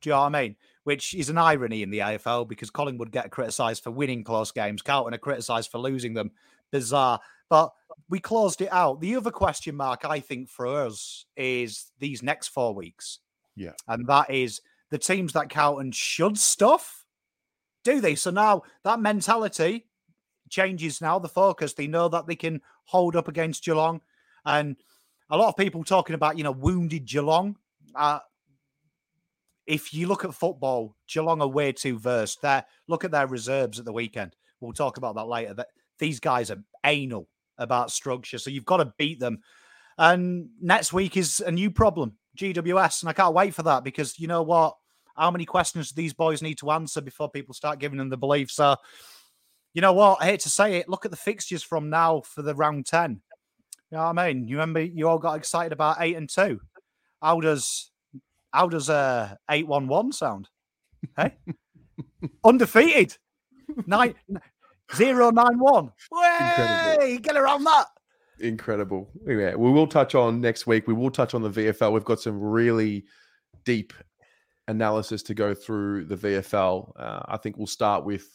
Do 0.00 0.10
you 0.10 0.14
know 0.14 0.20
what 0.20 0.34
I 0.34 0.42
mean? 0.42 0.56
Which 0.84 1.14
is 1.14 1.28
an 1.28 1.38
irony 1.38 1.82
in 1.82 1.90
the 1.90 1.98
AFL 1.98 2.48
because 2.48 2.70
Collingwood 2.70 3.10
get 3.10 3.30
criticised 3.30 3.82
for 3.82 3.90
winning 3.90 4.24
close 4.24 4.52
games, 4.52 4.82
Carlton 4.82 5.14
are 5.14 5.18
criticised 5.18 5.70
for 5.70 5.78
losing 5.78 6.14
them. 6.14 6.30
Bizarre. 6.70 7.20
But 7.48 7.72
we 8.08 8.20
closed 8.20 8.60
it 8.60 8.72
out. 8.72 9.00
The 9.00 9.16
other 9.16 9.30
question 9.30 9.74
mark, 9.74 10.04
I 10.04 10.20
think, 10.20 10.48
for 10.48 10.66
us 10.66 11.24
is 11.36 11.86
these 11.98 12.22
next 12.22 12.48
four 12.48 12.74
weeks. 12.74 13.20
Yeah. 13.56 13.72
And 13.86 14.06
that 14.06 14.30
is 14.30 14.60
the 14.90 14.98
teams 14.98 15.32
that 15.32 15.50
Carlton 15.50 15.92
should 15.92 16.38
stuff. 16.38 17.06
Do 17.84 18.00
they? 18.00 18.14
So 18.14 18.30
now 18.30 18.62
that 18.84 19.00
mentality 19.00 19.86
changes 20.48 21.00
now, 21.00 21.18
the 21.18 21.28
focus. 21.28 21.74
They 21.74 21.86
know 21.86 22.08
that 22.08 22.26
they 22.26 22.36
can 22.36 22.60
hold 22.84 23.16
up 23.16 23.28
against 23.28 23.64
Geelong. 23.64 24.00
And 24.44 24.76
a 25.30 25.36
lot 25.36 25.48
of 25.48 25.56
people 25.56 25.84
talking 25.84 26.14
about, 26.14 26.38
you 26.38 26.44
know, 26.44 26.52
wounded 26.52 27.06
Geelong. 27.06 27.56
Uh, 27.94 28.20
if 29.68 29.92
you 29.92 30.08
look 30.08 30.24
at 30.24 30.34
football, 30.34 30.96
Geelong 31.06 31.42
are 31.42 31.46
way 31.46 31.72
too 31.72 31.98
versed. 31.98 32.40
There, 32.40 32.64
look 32.88 33.04
at 33.04 33.10
their 33.10 33.26
reserves 33.26 33.78
at 33.78 33.84
the 33.84 33.92
weekend. 33.92 34.34
We'll 34.60 34.72
talk 34.72 34.96
about 34.96 35.14
that 35.16 35.28
later. 35.28 35.52
That 35.54 35.68
these 35.98 36.18
guys 36.18 36.50
are 36.50 36.64
anal 36.84 37.28
about 37.58 37.90
structure, 37.90 38.38
so 38.38 38.50
you've 38.50 38.64
got 38.64 38.78
to 38.78 38.94
beat 38.96 39.20
them. 39.20 39.40
And 39.98 40.48
next 40.60 40.92
week 40.92 41.16
is 41.18 41.40
a 41.40 41.52
new 41.52 41.70
problem, 41.70 42.14
GWS, 42.38 43.02
and 43.02 43.10
I 43.10 43.12
can't 43.12 43.34
wait 43.34 43.54
for 43.54 43.62
that 43.64 43.84
because 43.84 44.18
you 44.18 44.26
know 44.26 44.42
what? 44.42 44.74
How 45.16 45.30
many 45.30 45.44
questions 45.44 45.92
these 45.92 46.14
boys 46.14 46.40
need 46.40 46.58
to 46.58 46.70
answer 46.70 47.00
before 47.00 47.28
people 47.28 47.52
start 47.52 47.78
giving 47.78 47.98
them 47.98 48.08
the 48.08 48.16
belief? 48.16 48.50
So, 48.50 48.76
you 49.74 49.82
know 49.82 49.92
what? 49.92 50.22
I 50.22 50.26
hate 50.26 50.40
to 50.40 50.50
say 50.50 50.76
it. 50.76 50.88
Look 50.88 51.04
at 51.04 51.10
the 51.10 51.16
fixtures 51.16 51.62
from 51.62 51.90
now 51.90 52.22
for 52.22 52.40
the 52.40 52.54
round 52.54 52.86
ten. 52.86 53.20
You 53.90 53.98
know 53.98 54.04
what 54.04 54.18
I 54.18 54.32
mean? 54.32 54.48
You 54.48 54.56
remember 54.56 54.80
you 54.80 55.08
all 55.08 55.18
got 55.18 55.36
excited 55.36 55.72
about 55.72 55.98
eight 56.00 56.16
and 56.16 56.28
two. 56.28 56.60
How 57.20 57.40
does 57.40 57.90
how 58.52 58.68
does 58.68 58.90
uh 58.90 59.34
eight 59.50 59.66
one 59.66 59.88
one 59.88 60.12
sound? 60.12 60.48
Hey, 61.16 61.36
undefeated 62.44 63.16
nine 63.86 64.14
zero 64.94 65.30
nine 65.30 65.58
one. 65.58 65.92
Incredible. 66.40 66.98
Way 66.98 67.18
get 67.18 67.36
around 67.36 67.64
that. 67.64 67.86
Incredible. 68.40 69.10
Yeah, 69.26 69.54
we 69.54 69.70
will 69.70 69.86
touch 69.86 70.14
on 70.14 70.40
next 70.40 70.66
week. 70.66 70.86
We 70.86 70.94
will 70.94 71.10
touch 71.10 71.34
on 71.34 71.42
the 71.42 71.50
VFL. 71.50 71.92
We've 71.92 72.04
got 72.04 72.20
some 72.20 72.38
really 72.40 73.04
deep 73.64 73.92
analysis 74.68 75.22
to 75.24 75.34
go 75.34 75.54
through 75.54 76.04
the 76.04 76.16
VFL. 76.16 76.92
Uh, 76.96 77.20
I 77.26 77.36
think 77.36 77.56
we'll 77.56 77.66
start 77.66 78.04
with 78.04 78.28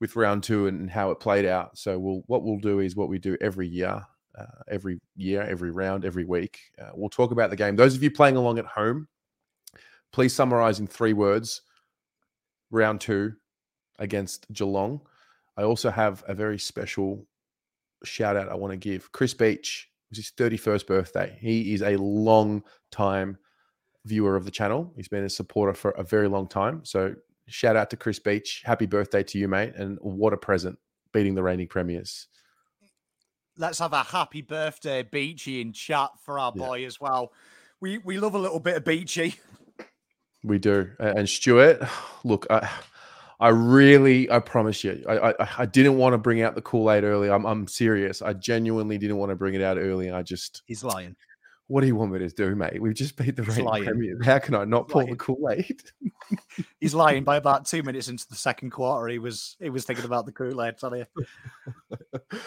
with 0.00 0.16
round 0.16 0.42
two 0.42 0.68
and 0.68 0.88
how 0.90 1.10
it 1.10 1.20
played 1.20 1.44
out. 1.44 1.76
So 1.76 1.98
we'll 1.98 2.22
what 2.26 2.42
we'll 2.42 2.58
do 2.58 2.80
is 2.80 2.96
what 2.96 3.08
we 3.08 3.18
do 3.18 3.36
every 3.40 3.68
year, 3.68 4.02
uh, 4.36 4.44
every 4.68 4.98
year, 5.16 5.42
every 5.42 5.70
round, 5.70 6.04
every 6.04 6.24
week. 6.24 6.58
Uh, 6.80 6.90
we'll 6.94 7.08
talk 7.08 7.30
about 7.30 7.50
the 7.50 7.56
game. 7.56 7.76
Those 7.76 7.94
of 7.94 8.02
you 8.02 8.10
playing 8.10 8.36
along 8.36 8.58
at 8.58 8.66
home, 8.66 9.08
please 10.12 10.34
summarize 10.34 10.80
in 10.80 10.86
three 10.86 11.12
words. 11.12 11.62
Round 12.70 13.00
two 13.00 13.34
against 13.98 14.50
Geelong. 14.52 15.00
I 15.56 15.62
also 15.62 15.90
have 15.90 16.22
a 16.28 16.34
very 16.34 16.58
special 16.58 17.26
shout 18.04 18.36
out 18.36 18.48
I 18.48 18.54
want 18.54 18.72
to 18.72 18.76
give. 18.76 19.10
Chris 19.12 19.34
Beach 19.34 19.88
it 20.08 20.16
was 20.16 20.18
his 20.18 20.32
31st 20.36 20.86
birthday. 20.86 21.36
He 21.40 21.74
is 21.74 21.82
a 21.82 21.96
long 21.96 22.62
time 22.90 23.36
viewer 24.06 24.36
of 24.36 24.44
the 24.44 24.50
channel. 24.50 24.90
He's 24.96 25.08
been 25.08 25.24
a 25.24 25.28
supporter 25.28 25.74
for 25.74 25.90
a 25.90 26.02
very 26.02 26.28
long 26.28 26.48
time. 26.48 26.84
So 26.84 27.14
shout 27.46 27.76
out 27.76 27.90
to 27.90 27.96
Chris 27.96 28.18
Beach. 28.18 28.62
Happy 28.64 28.86
birthday 28.86 29.22
to 29.24 29.38
you, 29.38 29.48
mate. 29.48 29.74
And 29.74 29.98
what 30.00 30.32
a 30.32 30.38
present 30.38 30.78
beating 31.12 31.34
the 31.34 31.42
reigning 31.42 31.68
premiers. 31.68 32.28
Let's 33.58 33.80
have 33.80 33.92
a 33.92 34.04
happy 34.04 34.40
birthday, 34.40 35.02
Beachy, 35.02 35.60
in 35.60 35.72
chat 35.72 36.10
for 36.24 36.38
our 36.38 36.52
boy 36.52 36.86
as 36.86 37.00
well. 37.00 37.32
We 37.80 37.98
we 37.98 38.18
love 38.18 38.34
a 38.34 38.38
little 38.38 38.60
bit 38.60 38.76
of 38.76 38.84
Beachy. 38.84 39.34
We 40.44 40.58
do. 40.58 40.90
And 40.98 41.28
Stuart, 41.28 41.82
look, 42.24 42.46
I 42.50 42.68
I 43.40 43.48
really, 43.48 44.30
I 44.30 44.40
promise 44.40 44.82
you, 44.84 45.04
I 45.08 45.30
I, 45.30 45.48
I 45.58 45.66
didn't 45.66 45.96
want 45.96 46.14
to 46.14 46.18
bring 46.18 46.42
out 46.42 46.54
the 46.54 46.62
Kool-Aid 46.62 47.04
early. 47.04 47.30
I'm 47.30 47.44
I'm 47.44 47.66
serious. 47.66 48.22
I 48.22 48.32
genuinely 48.32 48.98
didn't 48.98 49.16
want 49.16 49.30
to 49.30 49.36
bring 49.36 49.54
it 49.54 49.62
out 49.62 49.78
early. 49.78 50.10
I 50.10 50.22
just 50.22 50.62
He's 50.66 50.84
lying. 50.84 51.16
What 51.68 51.82
do 51.82 51.86
you 51.86 51.96
want 51.96 52.12
me 52.12 52.18
to 52.20 52.28
do, 52.30 52.56
mate? 52.56 52.80
We've 52.80 52.94
just 52.94 53.14
beat 53.16 53.36
the 53.36 53.42
reigning 53.42 54.18
How 54.24 54.38
can 54.38 54.54
I 54.54 54.64
not 54.64 54.86
He's 54.86 54.92
pull 54.92 55.02
lying. 55.02 55.10
the 55.10 55.16
Kool-Aid? 55.16 55.82
He's 56.80 56.94
lying. 56.94 57.24
By 57.24 57.36
about 57.36 57.66
two 57.66 57.82
minutes 57.82 58.08
into 58.08 58.26
the 58.26 58.36
second 58.36 58.70
quarter, 58.70 59.06
he 59.08 59.18
was 59.18 59.56
he 59.60 59.68
was 59.68 59.84
thinking 59.84 60.06
about 60.06 60.24
the 60.24 60.32
Kool-Aid. 60.32 60.78
Tell 60.78 60.96
you. 60.96 61.04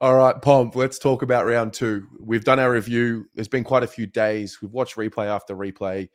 All 0.00 0.14
right, 0.14 0.40
Pomp, 0.40 0.74
let's 0.74 0.98
talk 0.98 1.20
about 1.20 1.44
round 1.44 1.74
two. 1.74 2.06
We've 2.18 2.44
done 2.44 2.58
our 2.58 2.72
review. 2.72 3.26
There's 3.34 3.46
been 3.46 3.62
quite 3.62 3.82
a 3.82 3.86
few 3.86 4.06
days. 4.06 4.62
We've 4.62 4.72
watched 4.72 4.96
replay 4.96 5.26
after 5.26 5.54
replay. 5.54 6.08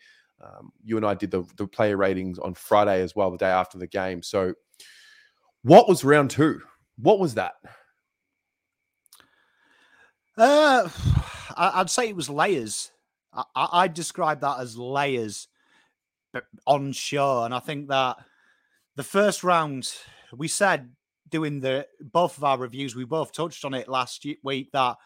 Um, 0.44 0.72
you 0.84 0.98
and 0.98 1.06
I 1.06 1.14
did 1.16 1.32
the, 1.32 1.44
the 1.58 1.68
player 1.68 1.98
ratings 1.98 2.38
on 2.40 2.54
Friday 2.54 3.02
as 3.02 3.16
well, 3.16 3.32
the 3.32 3.38
day 3.38 3.50
after 3.50 3.78
the 3.78 3.88
game. 3.88 4.22
So, 4.22 4.54
what 5.64 5.88
was 5.90 6.04
round 6.04 6.30
two? 6.30 6.62
What 6.98 7.20
was 7.20 7.34
that? 7.36 7.54
Uh, 10.38 10.90
I'd 11.58 11.90
say 11.90 12.08
it 12.10 12.16
was 12.16 12.30
layers. 12.30 12.92
I, 13.34 13.44
I- 13.56 13.70
I'd 13.84 13.94
describe 13.94 14.42
that 14.42 14.60
as 14.60 14.78
layers 14.78 15.48
on 16.68 16.92
show, 16.92 17.44
and 17.44 17.54
I 17.54 17.60
think 17.60 17.88
that 17.90 18.18
the 18.96 19.04
first 19.04 19.44
round 19.44 19.92
we 20.36 20.48
said 20.48 20.92
doing 21.30 21.60
the 21.60 21.88
both 22.00 22.38
of 22.38 22.44
our 22.44 22.58
reviews, 22.58 22.96
we 22.96 23.06
both 23.06 23.32
touched 23.32 23.66
on 23.66 23.74
it 23.74 23.88
last 23.88 24.26
week 24.44 24.70
that 24.74 24.98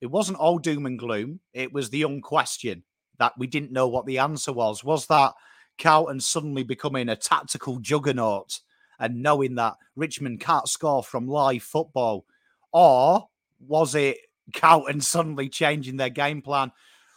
it 0.00 0.06
wasn't 0.06 0.38
all 0.38 0.58
doom 0.58 0.86
and 0.86 0.98
gloom. 0.98 1.40
It 1.52 1.72
was 1.72 1.90
the 1.90 1.98
young 1.98 2.20
question 2.20 2.84
that 3.18 3.32
we 3.38 3.46
didn't 3.46 3.72
know 3.72 3.88
what 3.88 4.06
the 4.06 4.18
answer 4.18 4.52
was. 4.52 4.84
Was 4.84 5.06
that 5.06 5.32
Carlton 5.78 6.20
suddenly 6.20 6.62
becoming 6.62 7.08
a 7.08 7.16
tactical 7.16 7.78
juggernaut 7.78 8.60
and 8.98 9.22
knowing 9.22 9.56
that 9.56 9.74
Richmond 9.94 10.40
can't 10.40 10.68
score 10.68 11.02
from 11.02 11.28
live 11.28 11.62
football, 11.62 12.24
or 12.72 13.28
was 13.60 13.94
it 13.94 14.18
Carlton 14.54 15.00
suddenly 15.02 15.48
changing 15.48 15.96
their 15.96 16.10
game 16.10 16.42
plan? 16.42 16.72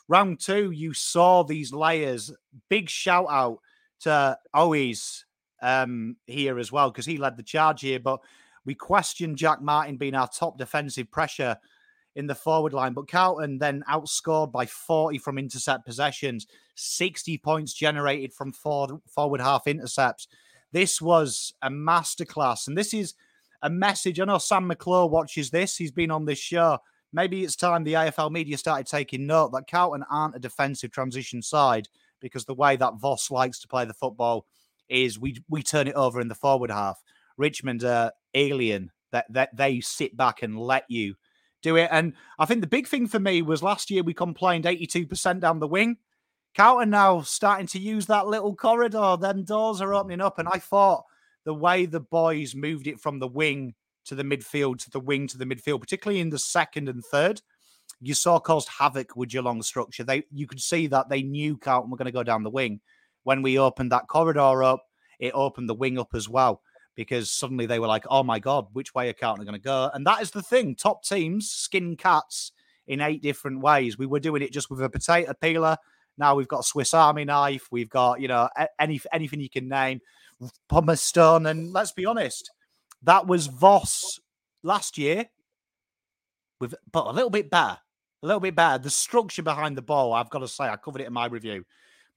Round 0.08 0.40
two, 0.40 0.72
you 0.72 0.94
saw 0.94 1.44
these 1.44 1.72
layers. 1.72 2.34
Big 2.70 2.90
shout 2.90 3.28
out 3.30 3.60
to 4.02 4.38
Owies 4.56 5.24
um, 5.62 6.18
here 6.26 6.58
as 6.58 6.72
well 6.72 6.90
because 6.90 7.06
he 7.06 7.18
led 7.18 7.38
the 7.38 7.44
charge 7.44 7.82
here. 7.82 8.00
But 8.00 8.20
we 8.66 8.76
questioned 8.76 9.38
Jack 9.38 9.62
Martin 9.62 9.98
being 9.98 10.16
our 10.16 10.28
top 10.28 10.58
defensive 10.58 11.12
pressure 11.12 11.58
in 12.16 12.28
the 12.28 12.36
forward 12.36 12.74
line. 12.74 12.94
But 12.94 13.08
Carlton 13.08 13.60
then 13.60 13.84
outscored 13.90 14.52
by 14.52 14.66
40 14.66 15.18
from 15.20 15.38
intercept 15.38 15.86
possessions, 15.86 16.48
60 16.76 17.38
points 17.40 17.74
generated 17.74 18.34
from 18.34 18.52
forward, 18.52 19.02
forward 19.08 19.42
half 19.42 19.68
intercepts. 19.68 20.28
This 20.72 21.02
was 21.02 21.54
a 21.62 21.70
masterclass. 21.70 22.68
And 22.68 22.78
this 22.78 22.94
is 22.94 23.16
a 23.62 23.70
message. 23.70 24.20
I 24.20 24.26
know 24.26 24.38
Sam 24.38 24.68
McClure 24.68 25.08
watches 25.08 25.50
this. 25.50 25.76
He's 25.76 25.92
been 25.92 26.12
on 26.12 26.26
this 26.26 26.40
show. 26.40 26.80
Maybe 27.12 27.44
it's 27.44 27.56
time 27.56 27.84
the 27.84 27.94
AFL 27.94 28.32
media 28.32 28.58
started 28.58 28.86
taking 28.86 29.26
note 29.26 29.52
that 29.54 29.70
Carlton 29.70 30.06
aren't 30.12 30.36
a 30.36 30.40
defensive 30.40 30.92
transition 30.92 31.42
side 31.42 31.88
because 32.20 32.46
the 32.46 32.54
way 32.54 32.76
that 32.76 33.00
Voss 33.00 33.32
likes 33.32 33.60
to 33.60 33.68
play 33.68 33.86
the 33.86 33.94
football 33.94 34.46
is 34.90 35.20
we 35.20 35.38
we 35.50 35.64
turn 35.64 35.88
it 35.88 35.96
over 35.96 36.22
in 36.22 36.28
the 36.28 36.36
forward 36.36 36.70
half. 36.70 37.02
Richmond 37.38 37.84
are 37.84 38.12
alien 38.34 38.92
that 39.12 39.32
that 39.32 39.56
they 39.56 39.80
sit 39.80 40.16
back 40.16 40.44
and 40.44 40.60
let 40.60 40.86
you 40.88 41.16
do 41.62 41.76
it. 41.76 41.90
And 41.92 42.14
I 42.38 42.46
think 42.46 42.62
the 42.62 42.68
big 42.68 42.88
thing 42.88 43.08
for 43.08 43.20
me 43.20 43.42
was 43.42 43.64
last 43.64 43.90
year 43.92 44.04
we 44.04 44.14
complained 44.14 44.66
82% 44.66 45.40
down 45.40 45.60
the 45.60 45.68
wing. 45.68 45.98
Carlton 46.56 46.90
now 46.90 47.22
starting 47.22 47.68
to 47.68 47.80
use 47.80 48.06
that 48.08 48.28
little 48.28 48.56
corridor. 48.56 49.18
Then 49.20 49.44
doors 49.44 49.82
are 49.82 49.94
opening 49.94 50.22
up. 50.22 50.40
And 50.40 50.48
I 50.48 50.58
thought 50.60 51.06
the 51.46 51.54
way 51.54 51.86
the 51.86 52.00
boys 52.00 52.56
moved 52.56 52.88
it 52.88 53.00
from 53.00 53.20
the 53.20 53.28
wing 53.28 53.76
to 54.06 54.16
the 54.16 54.24
midfield, 54.24 54.80
to 54.80 54.90
the 54.90 55.00
wing 55.00 55.28
to 55.28 55.38
the 55.38 55.46
midfield, 55.46 55.82
particularly 55.82 56.20
in 56.20 56.30
the 56.30 56.40
second 56.40 56.90
and 56.90 57.04
third, 57.06 57.42
you 58.02 58.14
saw 58.14 58.40
caused 58.40 58.70
havoc 58.70 59.16
with 59.16 59.30
Geelong's 59.30 59.68
structure. 59.68 60.04
They 60.04 60.24
you 60.32 60.48
could 60.48 60.62
see 60.62 60.88
that 60.88 61.10
they 61.10 61.22
knew 61.22 61.58
Carlton 61.58 61.92
were 61.92 61.98
going 61.98 62.06
to 62.06 62.12
go 62.12 62.24
down 62.24 62.44
the 62.44 62.50
wing. 62.50 62.80
When 63.24 63.42
we 63.42 63.60
opened 63.60 63.92
that 63.92 64.08
corridor 64.08 64.64
up, 64.64 64.84
it 65.20 65.34
opened 65.34 65.70
the 65.70 65.76
wing 65.76 66.00
up 66.00 66.16
as 66.16 66.30
well 66.30 66.62
because 67.00 67.32
suddenly 67.32 67.66
they 67.66 67.80
were 67.80 67.88
like, 67.88 68.04
"Oh 68.10 68.24
my 68.24 68.40
god, 68.40 68.68
which 68.74 68.94
way 68.94 69.08
are 69.08 69.14
Carlton 69.14 69.46
going 69.46 69.54
to 69.54 69.64
go?" 69.64 69.90
And 69.94 70.06
that 70.06 70.22
is 70.22 70.32
the 70.32 70.42
thing: 70.42 70.76
top 70.76 71.02
teams 71.02 71.50
skin 71.50 71.96
cats 71.96 72.52
in 72.88 73.00
eight 73.00 73.22
different 73.22 73.62
ways. 73.62 73.98
We 73.98 74.06
were 74.06 74.20
doing 74.20 74.42
it 74.42 74.52
just 74.52 74.70
with 74.70 74.82
a 74.82 74.90
potato 74.90 75.32
peeler. 75.40 75.78
Now 76.18 76.36
we've 76.36 76.50
got 76.50 76.66
Swiss 76.66 76.94
Army 76.94 77.24
knife. 77.24 77.70
We've 77.72 77.90
got 77.90 78.20
you 78.20 78.28
know 78.28 78.50
any 78.78 79.00
anything 79.14 79.40
you 79.40 79.50
can 79.50 79.70
name, 79.70 80.02
pumice 80.68 81.02
stone. 81.02 81.46
And 81.46 81.72
let's 81.72 81.94
be 81.94 82.06
honest, 82.06 82.52
that 83.04 83.28
was 83.28 83.48
Voss 83.48 84.20
last 84.62 84.98
year, 84.98 85.28
with 86.60 86.76
but 86.92 87.08
a 87.08 87.14
little 87.14 87.30
bit 87.30 87.50
better, 87.50 87.78
a 88.22 88.28
little 88.28 88.42
bit 88.42 88.56
better. 88.56 88.84
The 88.84 88.90
structure 88.90 89.42
behind 89.42 89.78
the 89.78 89.82
ball, 89.82 90.12
I've 90.12 90.30
got 90.30 90.40
to 90.40 90.50
say, 90.50 90.66
I 90.66 90.76
covered 90.76 91.00
it 91.00 91.08
in 91.08 91.14
my 91.14 91.28
review. 91.28 91.64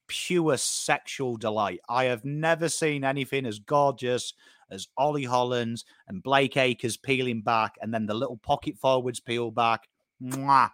Pure 0.08 0.56
sexual 0.56 1.36
delight. 1.36 1.78
I 1.88 2.06
have 2.06 2.24
never 2.24 2.68
seen 2.68 3.04
anything 3.04 3.46
as 3.46 3.60
gorgeous 3.60 4.34
as 4.70 4.88
Ollie 4.96 5.24
Hollands 5.24 5.84
and 6.08 6.22
Blake 6.22 6.56
Acres 6.56 6.96
peeling 6.96 7.42
back, 7.42 7.74
and 7.80 7.92
then 7.92 8.06
the 8.06 8.14
little 8.14 8.38
pocket 8.38 8.76
forwards 8.78 9.20
peel 9.20 9.50
back. 9.50 9.88
Mwah, 10.22 10.70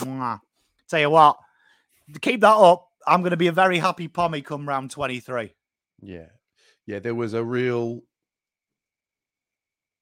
mwah. 0.00 0.40
Tell 0.88 1.00
you 1.00 1.10
what, 1.10 1.36
keep 2.20 2.40
that 2.40 2.56
up. 2.56 2.88
I'm 3.06 3.22
going 3.22 3.30
to 3.30 3.36
be 3.36 3.46
a 3.46 3.52
very 3.52 3.78
happy 3.78 4.08
pommy 4.08 4.42
come 4.42 4.68
round 4.68 4.90
23. 4.90 5.54
Yeah. 6.02 6.26
Yeah, 6.86 6.98
there 6.98 7.14
was 7.14 7.34
a 7.34 7.44
real 7.44 8.02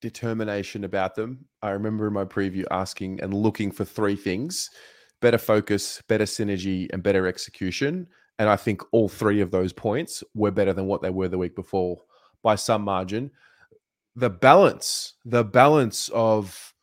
determination 0.00 0.85
about 0.85 1.14
them. 1.14 1.47
I 1.62 1.71
remember 1.71 2.07
in 2.07 2.12
my 2.12 2.25
preview 2.25 2.64
asking 2.71 3.21
and 3.21 3.35
looking 3.35 3.71
for 3.71 3.85
three 3.85 4.16
things 4.16 4.71
better 5.21 5.38
focus, 5.38 6.00
better 6.09 6.25
synergy, 6.25 6.88
and 6.92 7.02
better 7.02 7.26
execution. 7.26 8.07
And 8.38 8.49
I 8.49 8.54
think 8.54 8.83
all 8.92 9.09
three 9.09 9.40
of 9.40 9.50
those 9.50 9.73
points 9.73 10.23
were 10.35 10.52
better 10.52 10.73
than 10.73 10.87
what 10.87 11.02
they 11.02 11.11
were 11.11 11.28
the 11.28 11.38
week 11.38 11.57
before 11.57 12.00
by 12.42 12.54
some 12.54 12.83
margin. 12.83 13.30
The 14.16 14.30
balance, 14.30 15.14
the 15.25 15.45
balance 15.45 16.09
of 16.09 16.75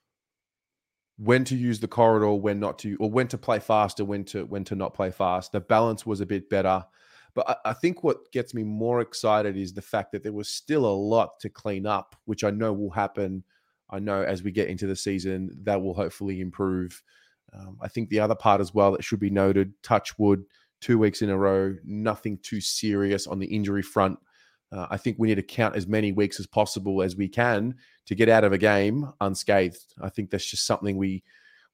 when 1.18 1.44
to 1.46 1.56
use 1.56 1.80
the 1.80 1.88
corridor, 1.88 2.34
when 2.34 2.60
not 2.60 2.80
to, 2.80 2.98
or 3.00 3.10
when 3.10 3.28
to 3.30 3.38
play 3.38 3.60
faster, 3.60 4.04
when 4.04 4.24
to 4.26 4.46
when 4.46 4.64
to 4.66 4.76
not 4.76 4.94
play 4.94 5.12
fast. 5.12 5.52
The 5.52 5.60
balance 5.60 6.06
was 6.06 6.22
a 6.22 6.26
bit 6.26 6.50
better. 6.50 6.86
But 7.34 7.50
I, 7.50 7.70
I 7.70 7.74
think 7.74 8.04
what 8.04 8.32
gets 8.32 8.54
me 8.54 8.64
more 8.64 9.02
excited 9.02 9.58
is 9.58 9.74
the 9.74 9.82
fact 9.82 10.12
that 10.14 10.24
there 10.24 10.34
was 10.34 10.50
still 10.50 10.86
a 10.86 10.88
lot 10.88 11.40
to 11.42 11.50
clean 11.50 11.86
up, 11.86 12.16
which 12.26 12.44
I 12.44 12.52
know 12.52 12.74
will 12.74 12.90
happen. 12.90 13.44
I 13.90 14.00
know 14.00 14.24
as 14.24 14.42
we 14.42 14.52
get 14.52 14.70
into 14.70 14.88
the 14.88 14.96
season, 14.96 15.52
that 15.64 15.82
will 15.82 15.94
hopefully 15.94 16.42
improve. 16.42 17.02
Um, 17.54 17.78
I 17.82 17.88
think 17.88 18.10
the 18.10 18.20
other 18.20 18.36
part 18.36 18.62
as 18.62 18.74
well 18.74 18.94
that 18.94 19.04
should 19.04 19.20
be 19.20 19.30
noted, 19.30 19.74
touch 19.84 20.18
wood, 20.18 20.44
two 20.82 20.98
weeks 20.98 21.22
in 21.22 21.30
a 21.30 21.38
row, 21.38 21.76
nothing 21.84 22.40
too 22.42 22.62
serious 22.62 23.28
on 23.28 23.40
the 23.40 23.46
injury 23.46 23.82
front. 23.82 24.18
Uh, 24.75 24.88
I 24.89 24.98
think 24.98 25.17
we 25.17 25.29
need 25.29 25.36
to 25.36 25.44
count 25.44 25.75
as 25.75 25.88
many 25.88 26.12
weeks 26.12 26.39
as 26.39 26.48
possible 26.48 27.01
as 27.01 27.15
we 27.15 27.29
can 27.29 27.75
to 28.08 28.15
get 28.15 28.27
out 28.27 28.44
of 28.44 28.51
a 28.51 28.58
game 28.58 29.10
unscathed. 29.22 29.94
I 30.01 30.10
think 30.10 30.29
that's 30.29 30.46
just 30.46 30.65
something 30.65 30.98
we 30.98 31.24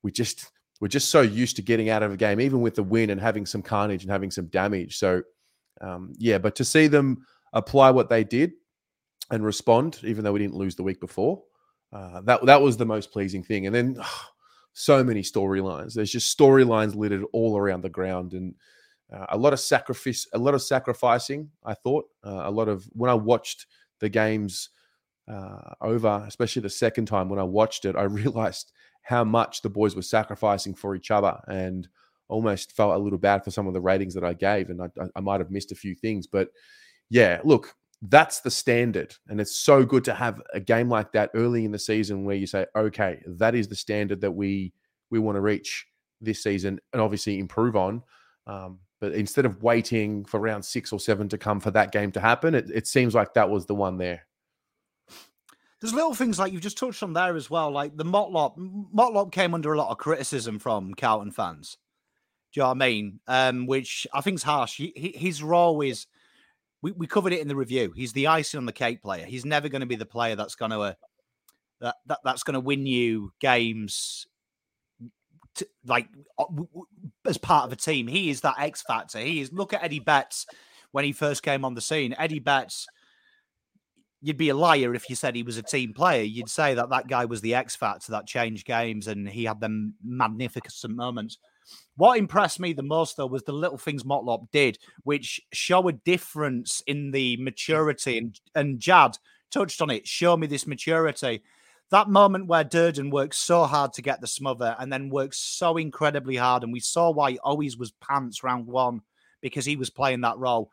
we 0.04 0.12
just 0.12 0.52
we're 0.80 0.88
just 0.88 1.10
so 1.10 1.22
used 1.22 1.56
to 1.56 1.62
getting 1.62 1.90
out 1.90 2.04
of 2.04 2.12
a 2.12 2.18
game, 2.18 2.40
even 2.40 2.62
with 2.62 2.76
the 2.76 2.84
win 2.84 3.10
and 3.10 3.20
having 3.20 3.46
some 3.46 3.62
carnage 3.62 4.04
and 4.04 4.12
having 4.12 4.32
some 4.32 4.48
damage. 4.48 4.98
So 4.98 5.24
um, 5.82 6.14
yeah, 6.18 6.38
but 6.38 6.56
to 6.58 6.66
see 6.66 6.88
them 6.88 7.26
apply 7.54 7.92
what 7.92 8.10
they 8.10 8.24
did 8.24 8.54
and 9.32 9.44
respond, 9.44 10.00
even 10.04 10.24
though 10.24 10.34
we 10.34 10.40
didn't 10.40 10.56
lose 10.56 10.76
the 10.76 10.84
week 10.84 11.00
before, 11.00 11.42
uh, 11.92 12.22
that 12.22 12.46
that 12.46 12.62
was 12.62 12.78
the 12.78 12.86
most 12.86 13.12
pleasing 13.12 13.44
thing. 13.44 13.66
And 13.66 13.76
then 13.76 13.98
oh, 14.00 14.26
so 14.74 15.04
many 15.04 15.22
storylines. 15.22 15.94
There's 15.96 16.12
just 16.12 16.38
storylines 16.38 16.96
littered 16.96 17.26
all 17.34 17.58
around 17.58 17.82
the 17.82 17.90
ground, 17.90 18.34
and 18.34 18.54
uh, 19.12 19.26
a 19.30 19.38
lot 19.38 19.54
of 19.54 19.60
sacrifice, 19.60 20.28
a 20.34 20.38
lot 20.38 20.54
of 20.54 20.62
sacrificing. 20.62 21.50
I 21.66 21.74
thought 21.74 22.06
uh, 22.26 22.44
a 22.46 22.52
lot 22.52 22.70
of 22.70 22.86
when 22.94 23.10
I 23.10 23.14
watched 23.14 23.68
the 24.00 24.10
games 24.10 24.70
uh, 25.32 25.74
over, 25.82 26.24
especially 26.28 26.62
the 26.62 26.70
second 26.70 27.06
time 27.06 27.30
when 27.30 27.40
I 27.40 27.44
watched 27.44 27.86
it, 27.86 27.96
I 27.96 28.04
realized 28.04 28.72
how 29.04 29.24
much 29.24 29.62
the 29.62 29.70
boys 29.70 29.96
were 29.96 30.02
sacrificing 30.02 30.76
for 30.76 30.96
each 30.96 31.12
other, 31.12 31.40
and 31.48 31.88
almost 32.30 32.72
felt 32.72 32.96
a 32.96 32.98
little 32.98 33.20
bad 33.20 33.44
for 33.44 33.52
some 33.52 33.68
of 33.68 33.74
the 33.74 33.82
ratings 33.82 34.14
that 34.14 34.24
I 34.24 34.34
gave, 34.34 34.70
and 34.70 34.82
I, 34.82 34.88
I 35.16 35.20
might 35.20 35.42
have 35.42 35.52
missed 35.52 35.72
a 35.72 35.76
few 35.76 35.96
things. 35.96 36.28
But 36.28 36.50
yeah, 37.10 37.42
look, 37.44 37.76
that's 38.04 38.40
the 38.40 38.52
standard, 38.52 39.14
and 39.28 39.42
it's 39.42 39.58
so 39.58 39.84
good 39.84 40.06
to 40.06 40.14
have 40.14 40.42
a 40.54 40.60
game 40.60 40.90
like 40.90 41.12
that 41.12 41.32
early 41.36 41.66
in 41.66 41.72
the 41.72 41.80
season 41.80 42.24
where 42.24 42.36
you 42.36 42.48
say, 42.48 42.66
okay, 42.76 43.22
that 43.28 43.56
is 43.56 43.68
the 43.68 43.76
standard 43.76 44.22
that 44.22 44.32
we 44.32 44.74
we 45.10 45.20
want 45.20 45.36
to 45.36 45.42
reach 45.42 45.86
this 46.22 46.42
season, 46.42 46.80
and 46.94 47.02
obviously 47.02 47.40
improve 47.40 47.76
on. 47.76 48.02
Um, 48.48 48.80
but 49.02 49.14
instead 49.14 49.46
of 49.46 49.64
waiting 49.64 50.24
for 50.24 50.40
round 50.40 50.64
six 50.64 50.94
or 50.94 51.00
seven 51.00 51.28
to 51.30 51.38
come 51.38 51.60
for 51.60 51.72
that 51.72 51.92
game 51.92 52.12
to 52.14 52.22
happen, 52.22 52.54
it, 52.56 52.70
it 52.70 52.88
seems 52.88 53.16
like 53.16 53.34
that 53.34 53.50
was 53.50 53.66
the 53.66 53.76
one 53.76 53.98
there. 53.98 54.28
There's 55.82 55.96
little 55.96 56.14
things 56.14 56.38
like 56.38 56.54
you've 56.54 56.62
just 56.62 56.78
touched 56.78 57.02
on 57.02 57.14
there 57.14 57.36
as 57.36 57.50
well. 57.50 57.72
Like 57.72 57.98
the 57.98 58.06
Motlop, 58.06 58.56
Motlop 58.96 59.32
came 59.32 59.56
under 59.56 59.74
a 59.74 59.78
lot 59.78 59.90
of 59.90 59.98
criticism 59.98 60.60
from 60.60 60.94
Carlton 60.94 61.32
fans. 61.32 61.78
Do 62.54 62.60
you 62.60 62.62
know 62.62 62.68
what 62.68 62.76
I 62.76 62.88
mean? 62.88 63.20
Um, 63.28 63.66
which 63.66 64.06
I 64.14 64.22
think 64.22 64.36
is 64.36 64.44
harsh. 64.44 64.78
He, 64.78 64.94
he, 64.96 65.12
his 65.18 65.42
role 65.42 65.82
is, 65.82 66.06
we, 66.84 66.92
we 66.92 67.08
covered 67.08 67.34
it 67.34 67.42
in 67.42 67.48
the 67.48 67.56
review. 67.56 67.94
He's 67.96 68.14
the 68.14 68.28
icing 68.28 68.60
on 68.60 68.68
the 68.68 68.72
cake 68.72 69.02
player. 69.02 69.26
He's 69.26 69.46
never 69.46 69.68
going 69.68 69.80
to 69.80 69.88
be 69.88 69.96
the 69.96 70.06
player 70.06 70.36
that's 70.36 70.56
going 70.56 70.72
to 70.72 70.82
uh, 70.82 70.94
that, 71.80 71.96
that 72.06 72.20
that's 72.24 72.44
going 72.44 72.54
to 72.54 72.60
win 72.60 72.86
you 72.86 73.34
games. 73.40 74.28
Like 75.86 76.08
uh, 76.38 76.46
as 77.26 77.38
part 77.38 77.66
of 77.66 77.74
a 77.74 77.76
team, 77.76 78.08
he 78.08 78.30
is 78.30 78.42
that 78.42 78.56
X 78.60 78.82
factor. 78.82 79.20
He 79.20 79.42
is. 79.42 79.52
Look 79.52 79.74
at 79.74 79.84
Eddie 79.84 80.00
Betts 80.00 80.46
when 80.92 81.06
he 81.06 81.12
first 81.12 81.44
came 81.44 81.66
on 81.66 81.74
the 81.74 81.82
scene. 81.82 82.16
Eddie 82.18 82.40
Betts 82.40 82.88
you'd 84.22 84.38
be 84.38 84.50
a 84.50 84.56
liar 84.56 84.94
if 84.94 85.10
you 85.10 85.16
said 85.16 85.36
he 85.36 85.44
was 85.44 85.58
a 85.58 85.64
team 85.64 85.94
player. 85.94 86.22
You'd 86.22 86.50
say 86.50 86.76
that 86.76 86.90
that 86.90 87.08
guy 87.08 87.26
was 87.26 87.42
the 87.42 87.56
X 87.56 87.76
factor 87.76 88.12
that 88.12 88.28
changed 88.28 88.66
games 88.66 89.08
and 89.08 89.28
he 89.28 89.46
had 89.46 89.60
them 89.60 89.96
magnificent 90.04 90.96
moments. 90.96 91.38
What 91.98 92.18
impressed 92.18 92.60
me 92.60 92.74
the 92.74 92.84
most, 92.84 93.18
though, 93.18 93.28
was 93.28 93.44
the 93.44 93.52
little 93.52 93.78
things 93.78 94.04
Motlop 94.04 94.48
did, 94.52 94.78
which 95.04 95.42
show 95.52 95.88
a 95.88 95.94
difference 95.94 96.82
in 96.88 97.12
the 97.12 97.38
maturity. 97.38 98.18
And, 98.18 98.40
and 98.56 98.80
Jad 98.80 99.18
touched 99.50 99.82
on 99.82 99.90
it. 99.90 100.08
Show 100.08 100.38
me 100.38 100.48
this 100.48 100.68
maturity. 100.68 101.42
That 101.92 102.08
moment 102.08 102.48
where 102.48 102.64
Durdin 102.64 103.12
worked 103.12 103.36
so 103.36 103.66
hard 103.66 103.92
to 103.94 104.02
get 104.02 104.22
the 104.22 104.28
smother 104.28 104.78
and 104.80 104.92
then 104.92 105.10
worked 105.10 105.36
so 105.36 105.76
incredibly 105.76 106.38
hard. 106.38 106.64
And 106.64 106.72
we 106.72 106.80
saw 106.80 107.12
why 107.12 107.32
he 107.32 107.40
always 107.40 107.78
was 107.78 107.92
pants 107.92 108.44
round 108.44 108.66
one 108.66 109.02
because 109.42 109.66
he 109.66 109.76
was 109.76 109.90
playing 109.90 110.22
that 110.22 110.38
role. 110.38 110.72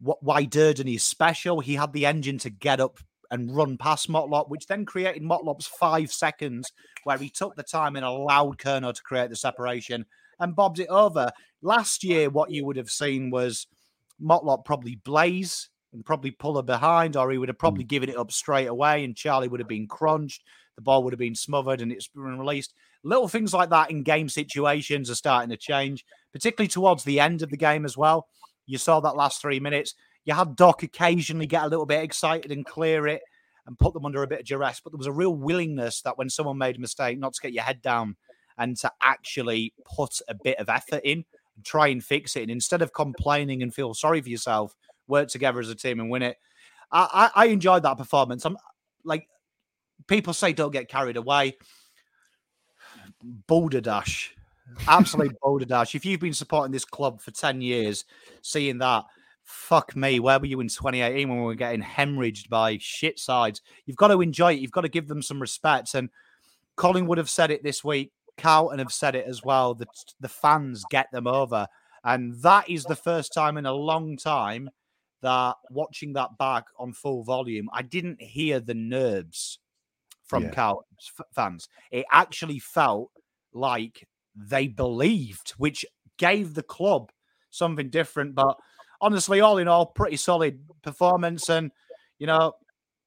Why 0.00 0.44
Durdin 0.46 0.92
is 0.92 1.04
special. 1.04 1.60
He 1.60 1.74
had 1.74 1.92
the 1.92 2.06
engine 2.06 2.38
to 2.38 2.50
get 2.50 2.80
up 2.80 2.98
and 3.30 3.54
run 3.54 3.76
past 3.76 4.08
Motlop, 4.08 4.48
which 4.48 4.66
then 4.66 4.86
created 4.86 5.22
Motlop's 5.22 5.66
five 5.66 6.10
seconds 6.10 6.72
where 7.04 7.18
he 7.18 7.28
took 7.28 7.54
the 7.54 7.62
time 7.62 7.96
and 7.96 8.04
allowed 8.04 8.56
Curnow 8.58 8.94
to 8.94 9.02
create 9.02 9.28
the 9.28 9.36
separation 9.36 10.06
and 10.40 10.56
bobbed 10.56 10.78
it 10.78 10.88
over. 10.88 11.30
Last 11.60 12.02
year, 12.02 12.30
what 12.30 12.50
you 12.50 12.64
would 12.64 12.76
have 12.76 12.88
seen 12.88 13.30
was 13.30 13.66
Motlop 14.22 14.64
probably 14.64 14.96
blaze 14.96 15.68
and 15.92 16.04
probably 16.04 16.30
pull 16.30 16.56
her 16.56 16.62
behind, 16.62 17.16
or 17.16 17.30
he 17.30 17.38
would 17.38 17.48
have 17.48 17.58
probably 17.58 17.84
mm. 17.84 17.88
given 17.88 18.08
it 18.08 18.16
up 18.16 18.30
straight 18.30 18.66
away, 18.66 19.04
and 19.04 19.16
Charlie 19.16 19.48
would 19.48 19.60
have 19.60 19.68
been 19.68 19.88
crunched. 19.88 20.42
The 20.76 20.82
ball 20.82 21.02
would 21.02 21.12
have 21.12 21.18
been 21.18 21.34
smothered 21.34 21.80
and 21.80 21.90
it's 21.90 22.06
been 22.06 22.38
released. 22.38 22.72
Little 23.02 23.26
things 23.26 23.52
like 23.52 23.70
that 23.70 23.90
in 23.90 24.04
game 24.04 24.28
situations 24.28 25.10
are 25.10 25.16
starting 25.16 25.50
to 25.50 25.56
change, 25.56 26.04
particularly 26.32 26.68
towards 26.68 27.02
the 27.02 27.18
end 27.18 27.42
of 27.42 27.50
the 27.50 27.56
game 27.56 27.84
as 27.84 27.96
well. 27.96 28.28
You 28.66 28.78
saw 28.78 29.00
that 29.00 29.16
last 29.16 29.40
three 29.40 29.58
minutes. 29.58 29.94
You 30.24 30.34
had 30.34 30.54
Doc 30.54 30.82
occasionally 30.84 31.46
get 31.46 31.64
a 31.64 31.68
little 31.68 31.86
bit 31.86 32.04
excited 32.04 32.52
and 32.52 32.64
clear 32.64 33.08
it 33.08 33.22
and 33.66 33.78
put 33.78 33.92
them 33.92 34.04
under 34.04 34.22
a 34.22 34.28
bit 34.28 34.40
of 34.40 34.46
duress, 34.46 34.80
but 34.80 34.92
there 34.92 34.98
was 34.98 35.06
a 35.06 35.12
real 35.12 35.34
willingness 35.34 36.00
that 36.02 36.16
when 36.16 36.30
someone 36.30 36.58
made 36.58 36.76
a 36.76 36.80
mistake, 36.80 37.18
not 37.18 37.34
to 37.34 37.40
get 37.42 37.52
your 37.52 37.64
head 37.64 37.82
down 37.82 38.16
and 38.56 38.76
to 38.76 38.92
actually 39.02 39.72
put 39.84 40.20
a 40.28 40.34
bit 40.34 40.58
of 40.58 40.68
effort 40.68 41.00
in 41.04 41.24
and 41.56 41.64
try 41.64 41.88
and 41.88 42.04
fix 42.04 42.36
it. 42.36 42.42
And 42.42 42.50
instead 42.50 42.82
of 42.82 42.92
complaining 42.92 43.62
and 43.62 43.74
feel 43.74 43.94
sorry 43.94 44.20
for 44.20 44.28
yourself, 44.28 44.74
work 45.08 45.28
together 45.28 45.60
as 45.60 45.70
a 45.70 45.74
team 45.74 46.00
and 46.00 46.10
win 46.10 46.22
it. 46.22 46.36
I, 46.90 47.30
I, 47.34 47.44
I 47.44 47.46
enjoyed 47.46 47.82
that 47.82 47.98
performance. 47.98 48.44
I'm 48.44 48.56
like 49.04 49.28
people 50.06 50.32
say 50.32 50.52
don't 50.52 50.72
get 50.72 50.88
carried 50.88 51.16
away. 51.16 51.56
Boulder 53.22 53.80
Dash. 53.80 54.34
Absolute 54.86 55.36
boulder 55.42 55.64
dash. 55.64 55.94
If 55.94 56.04
you've 56.04 56.20
been 56.20 56.34
supporting 56.34 56.72
this 56.72 56.84
club 56.84 57.20
for 57.20 57.30
10 57.30 57.60
years, 57.60 58.04
seeing 58.42 58.78
that, 58.78 59.04
fuck 59.42 59.96
me, 59.96 60.20
where 60.20 60.38
were 60.38 60.46
you 60.46 60.60
in 60.60 60.68
2018 60.68 61.28
when 61.28 61.38
we 61.38 61.44
were 61.44 61.54
getting 61.54 61.82
hemorrhaged 61.82 62.48
by 62.48 62.78
shit 62.80 63.18
sides? 63.18 63.62
You've 63.86 63.96
got 63.96 64.08
to 64.08 64.20
enjoy 64.20 64.52
it. 64.52 64.60
You've 64.60 64.72
got 64.72 64.82
to 64.82 64.88
give 64.88 65.08
them 65.08 65.22
some 65.22 65.40
respect. 65.40 65.94
And 65.94 66.10
Colin 66.76 67.06
would 67.06 67.18
have 67.18 67.30
said 67.30 67.50
it 67.50 67.62
this 67.62 67.82
week. 67.82 68.12
Carlton 68.36 68.78
have 68.78 68.92
said 68.92 69.14
it 69.14 69.26
as 69.26 69.42
well. 69.42 69.74
That 69.74 69.88
the 70.20 70.28
fans 70.28 70.84
get 70.90 71.10
them 71.12 71.26
over. 71.26 71.66
And 72.04 72.34
that 72.42 72.68
is 72.68 72.84
the 72.84 72.96
first 72.96 73.32
time 73.32 73.56
in 73.56 73.66
a 73.66 73.72
long 73.72 74.16
time 74.16 74.70
that 75.22 75.56
watching 75.70 76.12
that 76.14 76.38
back 76.38 76.64
on 76.78 76.92
full 76.92 77.22
volume, 77.24 77.68
I 77.72 77.82
didn't 77.82 78.20
hear 78.20 78.60
the 78.60 78.74
nerves 78.74 79.58
from 80.24 80.44
Yeah. 80.44 80.74
F- 81.00 81.26
fans. 81.34 81.68
It 81.90 82.06
actually 82.12 82.58
felt 82.58 83.10
like 83.52 84.06
they 84.34 84.68
believed, 84.68 85.50
which 85.58 85.84
gave 86.18 86.54
the 86.54 86.62
club 86.62 87.10
something 87.50 87.90
different. 87.90 88.34
But 88.34 88.56
honestly, 89.00 89.40
all 89.40 89.58
in 89.58 89.68
all, 89.68 89.86
pretty 89.86 90.16
solid 90.16 90.60
performance. 90.82 91.48
And, 91.48 91.72
you 92.18 92.26
know, 92.26 92.52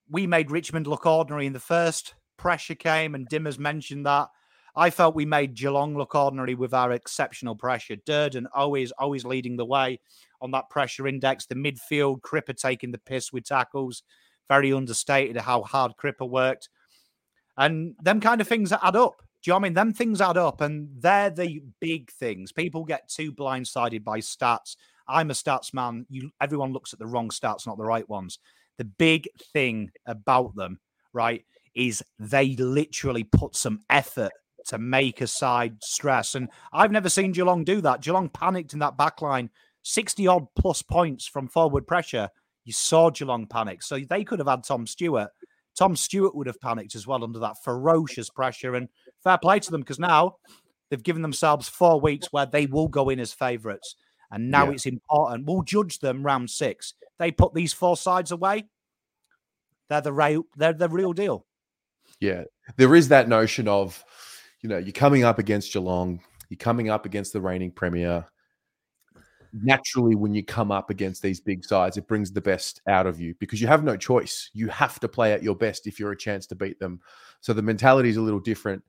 we 0.09 0.27
made 0.27 0.51
Richmond 0.51 0.87
look 0.87 1.05
ordinary 1.05 1.45
in 1.45 1.53
the 1.53 1.59
first. 1.59 2.15
Pressure 2.37 2.75
came, 2.75 3.15
and 3.15 3.29
Dimmers 3.29 3.59
mentioned 3.59 4.05
that. 4.05 4.29
I 4.75 4.89
felt 4.89 5.15
we 5.15 5.25
made 5.25 5.53
Geelong 5.53 5.97
look 5.97 6.15
ordinary 6.15 6.55
with 6.55 6.73
our 6.73 6.91
exceptional 6.93 7.55
pressure. 7.55 7.97
Durdin 7.97 8.47
always, 8.53 8.91
always 8.93 9.25
leading 9.25 9.57
the 9.57 9.65
way 9.65 9.99
on 10.41 10.51
that 10.51 10.69
pressure 10.69 11.07
index. 11.07 11.45
The 11.45 11.55
midfield, 11.55 12.21
Cripper 12.21 12.55
taking 12.55 12.91
the 12.91 12.97
piss 12.97 13.31
with 13.31 13.45
tackles. 13.45 14.03
Very 14.47 14.73
understated 14.73 15.37
how 15.37 15.63
hard 15.63 15.93
Cripper 16.01 16.29
worked. 16.29 16.69
And 17.57 17.95
them 18.01 18.19
kind 18.19 18.41
of 18.41 18.47
things 18.47 18.71
add 18.71 18.95
up. 18.95 19.21
Do 19.43 19.49
you 19.49 19.51
know 19.51 19.55
what 19.55 19.59
I 19.59 19.63
mean? 19.63 19.73
Them 19.73 19.93
things 19.93 20.21
add 20.21 20.37
up, 20.37 20.61
and 20.61 20.89
they're 20.99 21.31
the 21.31 21.63
big 21.79 22.11
things. 22.11 22.51
People 22.51 22.83
get 22.83 23.09
too 23.09 23.31
blindsided 23.31 24.03
by 24.03 24.19
stats. 24.19 24.75
I'm 25.07 25.31
a 25.31 25.33
stats 25.33 25.73
man. 25.73 26.05
You, 26.09 26.31
everyone 26.39 26.73
looks 26.73 26.93
at 26.93 26.99
the 26.99 27.07
wrong 27.07 27.29
stats, 27.29 27.65
not 27.65 27.77
the 27.77 27.83
right 27.83 28.07
ones. 28.07 28.37
The 28.77 28.85
big 28.85 29.27
thing 29.51 29.91
about 30.05 30.55
them, 30.55 30.79
right, 31.11 31.43
is 31.75 32.03
they 32.19 32.55
literally 32.55 33.23
put 33.23 33.55
some 33.55 33.79
effort 33.89 34.31
to 34.67 34.77
make 34.77 35.21
a 35.21 35.27
side 35.27 35.77
stress. 35.81 36.35
And 36.35 36.49
I've 36.71 36.91
never 36.91 37.09
seen 37.09 37.31
Geelong 37.31 37.63
do 37.63 37.81
that. 37.81 38.01
Geelong 38.01 38.29
panicked 38.29 38.73
in 38.73 38.79
that 38.79 38.97
back 38.97 39.21
line, 39.21 39.49
60 39.83 40.27
odd 40.27 40.45
plus 40.55 40.81
points 40.81 41.25
from 41.27 41.47
forward 41.47 41.87
pressure. 41.87 42.29
You 42.65 42.73
saw 42.73 43.09
Geelong 43.09 43.47
panic. 43.47 43.81
So 43.83 43.99
they 43.99 44.23
could 44.23 44.39
have 44.39 44.47
had 44.47 44.63
Tom 44.63 44.85
Stewart. 44.85 45.29
Tom 45.77 45.95
Stewart 45.95 46.35
would 46.35 46.47
have 46.47 46.59
panicked 46.61 46.95
as 46.95 47.07
well 47.07 47.23
under 47.23 47.39
that 47.39 47.55
ferocious 47.63 48.29
pressure. 48.29 48.75
And 48.75 48.89
fair 49.23 49.37
play 49.37 49.59
to 49.59 49.71
them 49.71 49.81
because 49.81 49.99
now 49.99 50.35
they've 50.89 51.01
given 51.01 51.21
themselves 51.21 51.67
four 51.69 51.99
weeks 51.99 52.27
where 52.31 52.45
they 52.45 52.65
will 52.65 52.87
go 52.87 53.09
in 53.09 53.19
as 53.19 53.33
favourites. 53.33 53.95
And 54.31 54.51
now 54.51 54.65
Yeah. 54.65 54.71
it's 54.73 54.85
important. 54.85 55.45
We'll 55.47 55.63
judge 55.63 55.99
them 55.99 56.23
round 56.23 56.49
six. 56.49 56.93
They 57.19 57.31
put 57.31 57.53
these 57.53 57.73
four 57.73 57.97
sides 57.97 58.31
away. 58.31 58.69
They're 59.89 60.01
the 60.01 60.13
real, 60.13 60.43
they're 60.55 60.73
the 60.73 60.89
real 60.89 61.13
deal. 61.13 61.45
Yeah, 62.19 62.43
there 62.77 62.93
is 62.95 63.09
that 63.09 63.27
notion 63.27 63.67
of, 63.67 64.03
you 64.61 64.69
know, 64.69 64.77
you're 64.77 64.91
coming 64.93 65.23
up 65.23 65.39
against 65.39 65.73
Geelong, 65.73 66.21
you're 66.49 66.57
coming 66.57 66.89
up 66.89 67.05
against 67.05 67.33
the 67.33 67.41
reigning 67.41 67.71
premier. 67.71 68.25
Naturally, 69.53 70.15
when 70.15 70.33
you 70.33 70.45
come 70.45 70.71
up 70.71 70.89
against 70.89 71.21
these 71.21 71.41
big 71.41 71.65
sides, 71.65 71.97
it 71.97 72.07
brings 72.07 72.31
the 72.31 72.39
best 72.39 72.81
out 72.87 73.05
of 73.05 73.19
you 73.19 73.35
because 73.39 73.59
you 73.59 73.67
have 73.67 73.83
no 73.83 73.97
choice. 73.97 74.49
You 74.53 74.69
have 74.69 74.97
to 75.01 75.09
play 75.09 75.33
at 75.33 75.43
your 75.43 75.55
best 75.55 75.87
if 75.87 75.99
you're 75.99 76.13
a 76.13 76.17
chance 76.17 76.47
to 76.47 76.55
beat 76.55 76.79
them. 76.79 77.01
So 77.41 77.51
the 77.51 77.61
mentality 77.61 78.07
is 78.07 78.15
a 78.15 78.21
little 78.21 78.39
different 78.39 78.81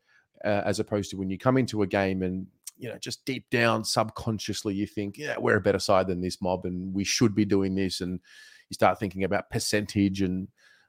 uh, 0.45 0.63
as 0.65 0.79
opposed 0.79 1.11
to 1.11 1.17
when 1.17 1.31
you 1.31 1.39
come 1.39 1.57
into 1.57 1.83
a 1.83 1.87
game 1.87 2.23
and 2.23 2.47
you 2.79 2.89
know 2.89 2.97
just 2.99 3.25
deep 3.25 3.51
down 3.51 3.85
subconsciously 3.85 4.75
you 4.75 4.87
think, 4.87 5.19
yeah, 5.19 5.37
we're 5.37 5.57
a 5.57 5.61
better 5.61 5.81
side 5.81 6.07
than 6.07 6.21
this 6.21 6.41
mob 6.41 6.65
and 6.65 6.95
we 6.95 7.03
should 7.03 7.35
be 7.35 7.45
doing 7.45 7.75
this, 7.75 8.01
and 8.01 8.21
you 8.69 8.75
start 8.75 9.01
thinking 9.01 9.25
about 9.25 9.51
percentage 9.51 10.23
and 10.23 10.47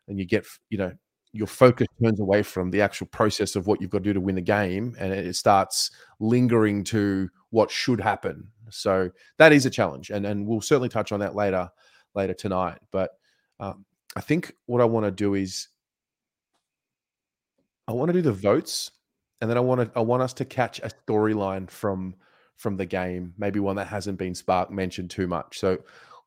and 0.07 0.19
you 0.19 0.25
get 0.25 0.45
you 0.69 0.77
know 0.77 0.91
your 1.33 1.47
focus 1.47 1.87
turns 2.01 2.19
away 2.19 2.43
from 2.43 2.69
the 2.69 2.81
actual 2.81 3.07
process 3.07 3.55
of 3.55 3.65
what 3.65 3.81
you've 3.81 3.89
got 3.89 3.99
to 3.99 4.03
do 4.03 4.13
to 4.13 4.21
win 4.21 4.35
the 4.35 4.41
game 4.41 4.95
and 4.99 5.11
it 5.11 5.35
starts 5.35 5.89
lingering 6.19 6.83
to 6.83 7.27
what 7.49 7.71
should 7.71 7.99
happen 7.99 8.49
so 8.69 9.09
that 9.37 9.51
is 9.51 9.65
a 9.65 9.69
challenge 9.69 10.09
and 10.09 10.25
and 10.25 10.45
we'll 10.45 10.61
certainly 10.61 10.89
touch 10.89 11.11
on 11.11 11.19
that 11.19 11.35
later 11.35 11.69
later 12.15 12.33
tonight 12.33 12.77
but 12.91 13.11
um, 13.59 13.85
i 14.15 14.21
think 14.21 14.53
what 14.65 14.81
i 14.81 14.85
want 14.85 15.05
to 15.05 15.11
do 15.11 15.33
is 15.33 15.69
i 17.87 17.91
want 17.91 18.09
to 18.09 18.13
do 18.13 18.21
the 18.21 18.31
votes 18.31 18.91
and 19.41 19.49
then 19.49 19.57
i 19.57 19.61
want 19.61 19.81
to 19.81 19.99
i 19.99 20.01
want 20.01 20.21
us 20.21 20.33
to 20.33 20.45
catch 20.45 20.79
a 20.79 20.89
storyline 21.07 21.69
from 21.69 22.15
from 22.57 22.77
the 22.77 22.85
game 22.85 23.33
maybe 23.37 23.59
one 23.59 23.75
that 23.75 23.87
hasn't 23.87 24.17
been 24.17 24.35
spark 24.35 24.71
mentioned 24.71 25.09
too 25.09 25.27
much 25.27 25.59
so 25.59 25.77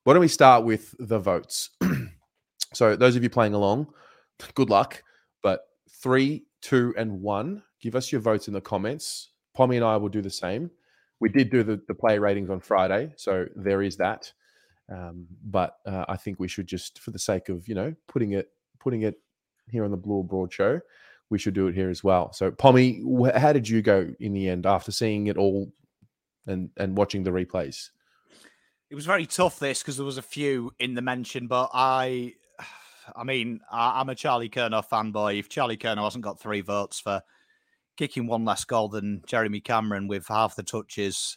why 0.05 0.13
don't 0.13 0.21
we 0.21 0.29
start 0.29 0.65
with 0.65 0.95
the 0.99 1.19
votes 1.19 1.71
so 2.75 2.97
those 2.97 3.17
of 3.17 3.23
you 3.23 3.31
playing 3.31 3.55
along 3.55 3.87
good 4.55 4.71
luck. 4.71 5.03
But 5.43 5.67
three, 5.91 6.45
two, 6.63 6.95
and 6.97 7.21
one, 7.21 7.63
give 7.81 7.95
us 7.95 8.13
your 8.13 8.21
votes 8.21 8.49
in 8.49 8.55
the 8.55 8.61
comments. 8.61 9.31
Pommy 9.55 9.77
and 9.77 9.85
I 9.85 9.97
will 9.97 10.09
do 10.09 10.23
the 10.23 10.31
same. 10.31 10.71
We 11.21 11.29
did 11.29 11.51
do 11.51 11.63
the, 11.63 11.81
the 11.89 11.95
player 11.95 12.21
ratings 12.21 12.51
on 12.51 12.61
Friday, 12.61 13.13
so 13.17 13.47
there 13.55 13.83
is 13.83 13.97
that. 13.97 14.33
Um, 14.93 15.27
but 15.43 15.79
uh, 15.87 16.05
I 16.09 16.17
think 16.17 16.39
we 16.39 16.49
should 16.49 16.67
just, 16.67 16.99
for 17.01 17.11
the 17.11 17.19
sake 17.19 17.49
of 17.49 17.67
you 17.69 17.75
know 17.75 17.95
putting 18.07 18.33
it 18.33 18.51
putting 18.79 19.03
it 19.03 19.21
here 19.69 19.85
on 19.85 19.91
the 19.91 19.97
Blue 19.97 20.23
Broad 20.23 20.53
Show, 20.53 20.81
we 21.31 21.39
should 21.39 21.55
do 21.55 21.67
it 21.67 21.75
here 21.75 21.91
as 21.91 22.05
well. 22.05 22.33
So, 22.33 22.51
Pommy, 22.51 23.03
wh- 23.03 23.37
how 23.37 23.53
did 23.53 23.69
you 23.69 23.83
go 23.83 24.13
in 24.21 24.33
the 24.33 24.49
end 24.49 24.67
after 24.67 24.93
seeing 24.93 25.27
it 25.27 25.37
all 25.37 25.73
and 26.47 26.71
and 26.77 26.97
watching 26.97 27.25
the 27.25 27.31
replays? 27.31 27.91
It 28.89 28.95
was 28.95 29.07
very 29.07 29.27
tough 29.27 29.59
this 29.59 29.81
because 29.81 29.97
there 29.97 30.07
was 30.07 30.19
a 30.19 30.23
few 30.23 30.73
in 30.79 30.95
the 30.95 31.03
mention, 31.03 31.49
but 31.49 31.71
I, 31.75 32.35
I 33.17 33.25
mean, 33.25 33.61
I, 33.71 34.01
I'm 34.01 34.09
a 34.09 34.15
Charlie 34.15 34.49
Curnow 34.49 34.87
fanboy. 34.87 35.39
If 35.39 35.49
Charlie 35.49 35.77
Curnow 35.77 36.05
hasn't 36.05 36.25
got 36.25 36.39
three 36.39 36.61
votes 36.61 37.01
for 37.01 37.23
kicking 37.97 38.27
one 38.27 38.45
less 38.45 38.65
goal 38.65 38.89
than 38.89 39.23
Jeremy 39.27 39.61
Cameron 39.61 40.09
with 40.09 40.29
half 40.29 40.57
the 40.57 40.63
touches, 40.63 41.37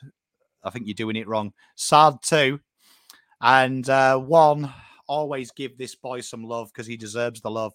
I 0.63 0.69
think 0.69 0.87
you're 0.87 0.93
doing 0.93 1.15
it 1.15 1.27
wrong. 1.27 1.53
Saad 1.75 2.21
too, 2.21 2.59
and 3.41 3.87
uh, 3.89 4.17
one. 4.17 4.73
Always 5.07 5.49
give 5.49 5.75
this 5.75 5.95
boy 5.95 6.21
some 6.21 6.43
love 6.43 6.71
because 6.71 6.85
he 6.85 6.95
deserves 6.95 7.41
the 7.41 7.49
love. 7.49 7.73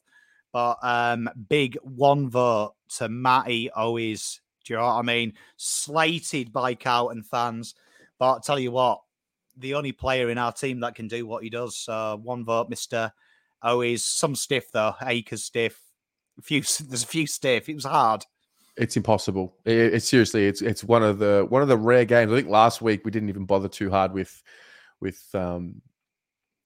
But 0.53 0.79
um, 0.83 1.29
big 1.49 1.77
one 1.83 2.31
vote 2.31 2.75
to 2.99 3.09
Matty 3.09 3.71
Owies. 3.77 4.39
Do 4.65 4.73
you 4.75 4.79
know 4.79 4.87
what 4.87 4.93
I 4.93 5.03
mean? 5.03 5.33
Slated 5.57 6.53
by 6.53 6.77
Carlton 6.77 7.25
fans. 7.25 7.75
But 8.21 8.27
I'll 8.27 8.41
tell 8.41 8.61
you 8.61 8.71
what, 8.71 9.01
the 9.57 9.75
only 9.75 9.91
player 9.91 10.31
in 10.31 10.39
our 10.39 10.53
team 10.53 10.79
that 10.81 10.95
can 10.95 11.09
do 11.09 11.27
what 11.27 11.43
he 11.43 11.51
does. 11.51 11.77
So 11.77 12.21
one 12.23 12.45
vote, 12.45 12.71
Mister 12.71 13.13
Owies. 13.65 14.01
Some 14.01 14.37
stiff 14.37 14.71
though. 14.71 14.95
Acres 15.05 15.43
stiff. 15.43 15.81
A 16.39 16.43
few. 16.43 16.61
There's 16.89 17.03
a 17.03 17.09
few 17.09 17.27
stiff. 17.27 17.69
It 17.69 17.75
was 17.75 17.85
hard. 17.85 18.25
It's 18.77 18.97
impossible. 18.97 19.57
It, 19.65 19.95
it's 19.95 20.09
seriously, 20.09 20.47
it's 20.47 20.63
it's 20.63 20.83
one 20.83 21.03
of 21.03 21.19
the 21.19 21.47
one 21.49 21.63
of 21.63 21.69
the 21.69 21.77
rare 21.77 22.05
games. 22.05 22.33
I 22.33 22.37
think 22.37 22.49
last 22.49 22.83
week 22.83 23.05
we 23.05 23.11
didn't 23.11 23.29
even 23.29 23.45
bother 23.45 23.69
too 23.69 23.91
hard 23.91 24.13
with 24.13 24.43
with 25.01 25.23
um 25.35 25.81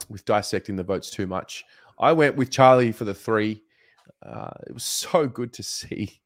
with 0.09 0.25
dissecting 0.25 0.77
the 0.77 0.85
votes 0.85 1.11
too 1.11 1.27
much. 1.27 1.65
I 1.99 2.13
went 2.13 2.37
with 2.37 2.51
Charlie 2.51 2.93
for 2.93 3.05
the 3.05 3.15
three. 3.15 3.63
Uh, 4.25 4.51
it 4.67 4.73
was 4.73 4.85
so 4.85 5.27
good 5.27 5.53
to 5.55 5.63
see. 5.63 6.21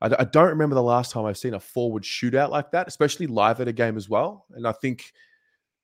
I 0.00 0.08
don't 0.08 0.50
remember 0.50 0.76
the 0.76 0.82
last 0.82 1.10
time 1.10 1.24
I've 1.24 1.36
seen 1.36 1.54
a 1.54 1.60
forward 1.60 2.04
shootout 2.04 2.50
like 2.50 2.70
that, 2.70 2.86
especially 2.86 3.26
live 3.26 3.60
at 3.60 3.66
a 3.66 3.72
game 3.72 3.96
as 3.96 4.08
well. 4.08 4.46
And 4.54 4.64
I 4.64 4.70
think, 4.70 5.12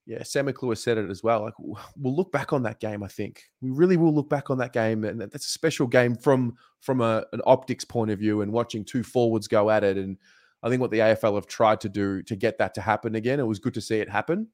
yeah, 0.06 0.22
Sam 0.22 0.46
McClure 0.46 0.74
said 0.74 0.98
it 0.98 1.10
as 1.10 1.22
well. 1.22 1.42
Like 1.42 1.54
we'll 1.58 2.14
look 2.14 2.30
back 2.30 2.52
on 2.52 2.62
that 2.64 2.80
game. 2.80 3.02
I 3.02 3.08
think 3.08 3.42
we 3.62 3.70
really 3.70 3.96
will 3.96 4.14
look 4.14 4.28
back 4.28 4.50
on 4.50 4.58
that 4.58 4.72
game, 4.72 5.04
and 5.04 5.20
that's 5.20 5.46
a 5.46 5.50
special 5.50 5.86
game 5.86 6.14
from 6.14 6.56
from 6.80 7.00
a, 7.00 7.24
an 7.32 7.40
optics 7.46 7.84
point 7.84 8.10
of 8.10 8.18
view 8.18 8.42
and 8.42 8.52
watching 8.52 8.84
two 8.84 9.02
forwards 9.02 9.48
go 9.48 9.70
at 9.70 9.82
it. 9.82 9.96
And 9.96 10.18
I 10.62 10.68
think 10.68 10.80
what 10.80 10.90
the 10.90 10.98
AFL 10.98 11.36
have 11.36 11.46
tried 11.46 11.80
to 11.82 11.88
do 11.88 12.22
to 12.24 12.36
get 12.36 12.58
that 12.58 12.74
to 12.74 12.80
happen 12.80 13.14
again. 13.14 13.40
It 13.40 13.46
was 13.46 13.58
good 13.58 13.74
to 13.74 13.80
see 13.80 13.96
it 13.96 14.10
happen. 14.10 14.48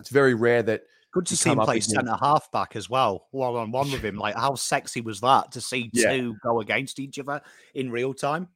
It's 0.00 0.10
very 0.10 0.34
rare 0.34 0.62
that 0.64 0.82
Good 1.12 1.26
to 1.26 1.36
see 1.36 1.50
him 1.50 1.58
play 1.58 1.80
centre 1.80 2.16
half 2.18 2.50
back 2.52 2.74
as 2.74 2.88
well, 2.88 3.28
one 3.32 3.54
on 3.54 3.70
one 3.70 3.92
with 3.92 4.02
him. 4.02 4.16
Like 4.22 4.34
how 4.34 4.54
sexy 4.54 5.02
was 5.02 5.20
that 5.20 5.52
to 5.52 5.60
see 5.60 5.90
Yeah. 5.92 6.16
two 6.16 6.36
go 6.42 6.60
against 6.60 6.98
each 6.98 7.18
other 7.18 7.42
in 7.74 7.90
real 7.90 8.14
time? 8.14 8.48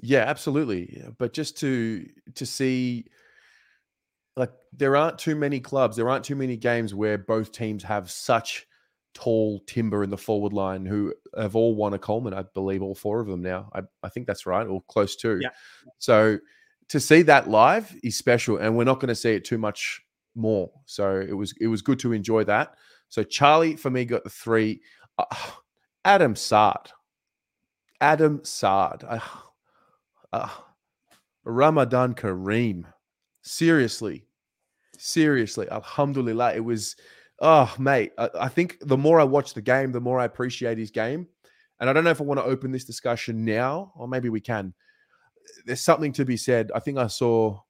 Yeah, 0.00 0.20
absolutely. 0.20 1.02
But 1.18 1.32
just 1.32 1.58
to 1.58 2.08
to 2.36 2.46
see 2.46 3.06
like 4.38 4.52
there 4.72 4.96
aren't 4.96 5.18
too 5.18 5.34
many 5.34 5.60
clubs, 5.60 5.96
there 5.96 6.08
aren't 6.08 6.24
too 6.24 6.36
many 6.36 6.56
games 6.56 6.94
where 6.94 7.18
both 7.18 7.52
teams 7.52 7.82
have 7.82 8.10
such 8.10 8.66
tall 9.14 9.60
timber 9.66 10.04
in 10.04 10.10
the 10.10 10.16
forward 10.16 10.52
line 10.52 10.86
who 10.86 11.12
have 11.36 11.56
all 11.56 11.74
won 11.74 11.92
a 11.94 11.98
Coleman, 11.98 12.32
I 12.32 12.44
believe 12.54 12.82
all 12.82 12.94
four 12.94 13.20
of 13.20 13.26
them 13.26 13.42
now. 13.42 13.68
I, 13.74 13.82
I 14.02 14.08
think 14.08 14.28
that's 14.28 14.46
right, 14.46 14.66
or 14.66 14.80
close 14.82 15.16
to. 15.16 15.40
Yeah. 15.42 15.48
So 15.98 16.38
to 16.88 17.00
see 17.00 17.22
that 17.22 17.50
live 17.50 17.92
is 18.04 18.16
special, 18.16 18.58
and 18.58 18.76
we're 18.76 18.84
not 18.84 19.00
going 19.00 19.08
to 19.08 19.14
see 19.16 19.32
it 19.32 19.44
too 19.44 19.58
much 19.58 20.00
more. 20.36 20.70
So 20.86 21.20
it 21.20 21.32
was 21.32 21.52
it 21.60 21.66
was 21.66 21.82
good 21.82 21.98
to 22.00 22.12
enjoy 22.12 22.44
that. 22.44 22.74
So 23.08 23.24
Charlie 23.24 23.74
for 23.74 23.90
me 23.90 24.04
got 24.04 24.22
the 24.22 24.30
three. 24.30 24.80
Uh, 25.18 25.24
Adam 26.04 26.36
Saad. 26.36 26.90
Adam 28.00 28.40
Saad. 28.44 29.04
I, 29.04 29.20
uh, 30.32 30.48
Ramadan 31.44 32.14
Kareem. 32.14 32.84
Seriously. 33.42 34.27
Seriously. 34.98 35.68
Alhamdulillah. 35.70 36.54
It 36.54 36.64
was, 36.64 36.96
oh, 37.40 37.74
mate. 37.78 38.12
I, 38.18 38.28
I 38.40 38.48
think 38.48 38.78
the 38.82 38.96
more 38.96 39.20
I 39.20 39.24
watch 39.24 39.54
the 39.54 39.62
game, 39.62 39.92
the 39.92 40.00
more 40.00 40.20
I 40.20 40.24
appreciate 40.24 40.76
his 40.76 40.90
game. 40.90 41.26
And 41.80 41.88
I 41.88 41.92
don't 41.92 42.04
know 42.04 42.10
if 42.10 42.20
I 42.20 42.24
want 42.24 42.40
to 42.40 42.44
open 42.44 42.72
this 42.72 42.84
discussion 42.84 43.44
now, 43.44 43.92
or 43.96 44.08
maybe 44.08 44.28
we 44.28 44.40
can. 44.40 44.74
There's 45.64 45.80
something 45.80 46.12
to 46.14 46.24
be 46.24 46.36
said. 46.36 46.70
I 46.74 46.80
think 46.80 46.98
I 46.98 47.06
saw 47.06 47.60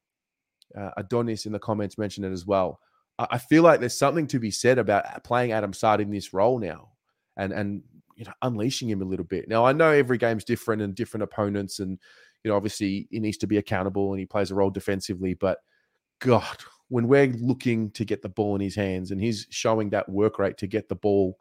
uh, 0.76 0.90
Adonis 0.96 1.46
in 1.46 1.52
the 1.52 1.58
comments 1.58 1.98
mention 1.98 2.24
it 2.24 2.32
as 2.32 2.46
well. 2.46 2.80
I, 3.18 3.26
I 3.32 3.38
feel 3.38 3.62
like 3.62 3.80
there's 3.80 3.98
something 3.98 4.26
to 4.28 4.38
be 4.38 4.50
said 4.50 4.78
about 4.78 5.22
playing 5.24 5.52
Adam 5.52 5.72
Saad 5.72 6.00
in 6.00 6.10
this 6.10 6.32
role 6.32 6.58
now 6.58 6.88
and, 7.36 7.52
and, 7.52 7.82
you 8.16 8.24
know, 8.24 8.32
unleashing 8.42 8.88
him 8.88 9.02
a 9.02 9.04
little 9.04 9.24
bit. 9.24 9.48
Now, 9.48 9.64
I 9.64 9.72
know 9.72 9.90
every 9.90 10.18
game's 10.18 10.44
different 10.44 10.82
and 10.82 10.94
different 10.94 11.22
opponents, 11.22 11.78
and 11.78 11.98
you 12.42 12.50
know, 12.50 12.56
obviously 12.56 13.06
he 13.10 13.20
needs 13.20 13.36
to 13.38 13.46
be 13.46 13.58
accountable 13.58 14.12
and 14.12 14.18
he 14.18 14.26
plays 14.26 14.50
a 14.50 14.54
role 14.54 14.70
defensively. 14.70 15.34
But 15.34 15.58
God, 16.20 16.56
when 16.88 17.06
we're 17.08 17.26
looking 17.38 17.90
to 17.92 18.04
get 18.04 18.22
the 18.22 18.28
ball 18.28 18.54
in 18.54 18.60
his 18.60 18.74
hands 18.74 19.10
and 19.10 19.20
he's 19.20 19.46
showing 19.50 19.90
that 19.90 20.08
work 20.08 20.38
rate 20.38 20.56
to 20.58 20.66
get 20.66 20.88
the 20.88 20.94
ball 20.94 21.38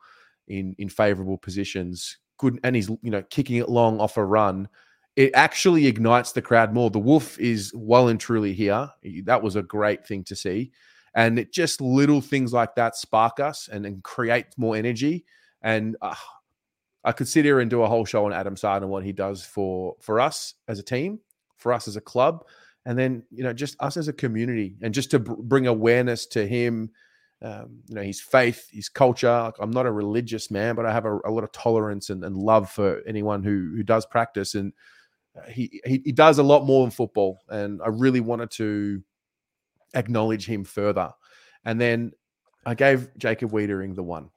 in 0.48 0.76
in 0.78 0.90
favorable 0.90 1.38
positions, 1.38 2.18
good, 2.38 2.60
and 2.64 2.76
he's 2.76 2.90
you 2.90 3.12
know 3.12 3.24
kicking 3.24 3.58
it 3.58 3.70
long 3.70 4.00
off 4.00 4.18
a 4.18 4.26
run, 4.26 4.68
it 5.16 5.32
actually 5.34 5.88
ignites 5.88 6.32
the 6.32 6.42
crowd 6.42 6.74
more. 6.74 6.90
The 6.90 7.00
wolf 7.00 7.40
is 7.40 7.72
well 7.76 8.08
and 8.08 8.20
truly 8.20 8.54
here. 8.54 8.90
That 9.24 9.42
was 9.42 9.56
a 9.56 9.64
great 9.64 10.06
thing 10.06 10.24
to 10.26 10.36
see. 10.36 10.72
And 11.16 11.40
it 11.40 11.52
just 11.52 11.82
little 11.82 12.22
things 12.22 12.54
like 12.54 12.76
that 12.76 12.96
spark 12.96 13.40
us 13.40 13.68
and, 13.68 13.86
and 13.88 14.04
create 14.04 14.46
more 14.58 14.76
energy. 14.76 15.26
And 15.64 15.98
uh, 16.02 16.14
I 17.04 17.14
could 17.14 17.28
sit 17.28 17.46
here 17.46 17.60
and 17.60 17.70
do 17.70 17.82
a 17.82 17.88
whole 17.88 18.06
show 18.06 18.26
on 18.26 18.34
Adam 18.34 18.56
Saad 18.56 18.84
and 18.84 18.92
what 18.92 19.04
he 19.04 19.12
does 19.12 19.44
for 19.44 19.96
for 20.02 20.20
us 20.20 20.54
as 20.68 20.78
a 20.78 20.84
team, 20.84 21.20
for 21.58 21.74
us 21.74 21.88
as 21.88 21.96
a 21.96 22.02
club, 22.02 22.46
and 22.88 22.98
then 22.98 23.22
you 23.30 23.44
know 23.44 23.54
just 23.54 23.76
us 23.82 23.98
as 23.98 24.08
a 24.08 24.14
community, 24.14 24.78
and 24.82 24.94
just 24.94 25.12
to 25.12 25.20
br- 25.20 25.34
bring 25.34 25.68
awareness 25.68 26.26
to 26.28 26.48
him 26.48 26.90
um, 27.44 27.82
you 27.88 27.96
know 27.96 28.02
his 28.02 28.20
faith 28.20 28.68
his 28.72 28.90
culture. 28.90 29.30
Like, 29.30 29.56
i'm 29.60 29.70
not 29.70 29.86
a 29.86 29.92
religious 29.92 30.50
man 30.50 30.74
but 30.74 30.88
i 30.88 30.92
have 30.92 31.06
a, 31.06 31.20
a 31.26 31.30
lot 31.30 31.44
of 31.44 31.52
tolerance 31.52 32.10
and, 32.10 32.24
and, 32.24 32.36
love 32.36 32.72
for 32.72 33.04
anyone 33.06 33.44
who 33.44 33.74
who 33.76 33.84
does 33.84 34.06
practice. 34.08 34.56
And 34.56 34.74
uh, 35.38 35.48
he, 35.48 35.82
he 35.86 36.02
he 36.06 36.12
does 36.12 36.40
a 36.40 36.44
lot 36.44 36.66
more 36.66 36.84
than 36.84 36.92
football. 36.92 37.40
And 37.50 37.80
i 37.84 37.90
really 37.90 38.22
wanted 38.22 38.50
to 38.52 39.04
acknowledge 39.94 40.48
him 40.48 40.64
further. 40.64 41.12
And 41.66 41.80
then 41.80 42.14
i 42.66 42.74
gave 42.74 43.10
jacob 43.18 43.52
Weitering 43.52 43.96
the 43.96 44.04
one. 44.04 44.30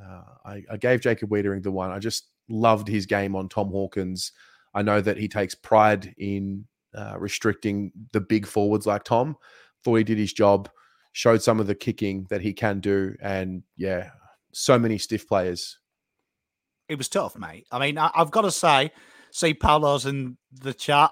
Uh, 0.00 0.22
I, 0.46 0.62
I 0.70 0.76
gave 0.78 1.00
jacob 1.00 1.28
Weitering 1.28 1.62
the 1.62 1.72
one. 1.72 1.90
I 1.90 1.98
just 1.98 2.28
loved 2.48 2.88
his 2.88 3.04
game 3.04 3.36
on 3.36 3.48
tom 3.48 3.68
hawkins. 3.68 4.32
I 4.72 4.82
know 4.82 5.00
that 5.00 5.18
he 5.18 5.26
takes 5.26 5.54
pride 5.54 6.14
in 6.16 6.64
uh, 6.94 7.14
restricting 7.18 7.92
the 8.12 8.20
big 8.20 8.46
forwards 8.46 8.86
like 8.86 9.04
tom 9.04 9.36
thought 9.82 9.96
he 9.96 10.04
did 10.04 10.18
his 10.18 10.32
job 10.32 10.68
showed 11.12 11.42
some 11.42 11.60
of 11.60 11.66
the 11.66 11.74
kicking 11.74 12.26
that 12.30 12.40
he 12.40 12.52
can 12.52 12.80
do. 12.80 13.14
And 13.20 13.62
yeah, 13.76 14.10
so 14.52 14.78
many 14.78 14.98
stiff 14.98 15.26
players. 15.26 15.78
It 16.88 16.98
was 16.98 17.08
tough, 17.08 17.36
mate. 17.36 17.66
I 17.70 17.78
mean, 17.78 17.98
I, 17.98 18.10
have 18.14 18.30
got 18.30 18.42
to 18.42 18.50
say, 18.50 18.90
see 19.30 19.54
Paolo's 19.54 20.06
in 20.06 20.36
the 20.52 20.74
chat. 20.74 21.10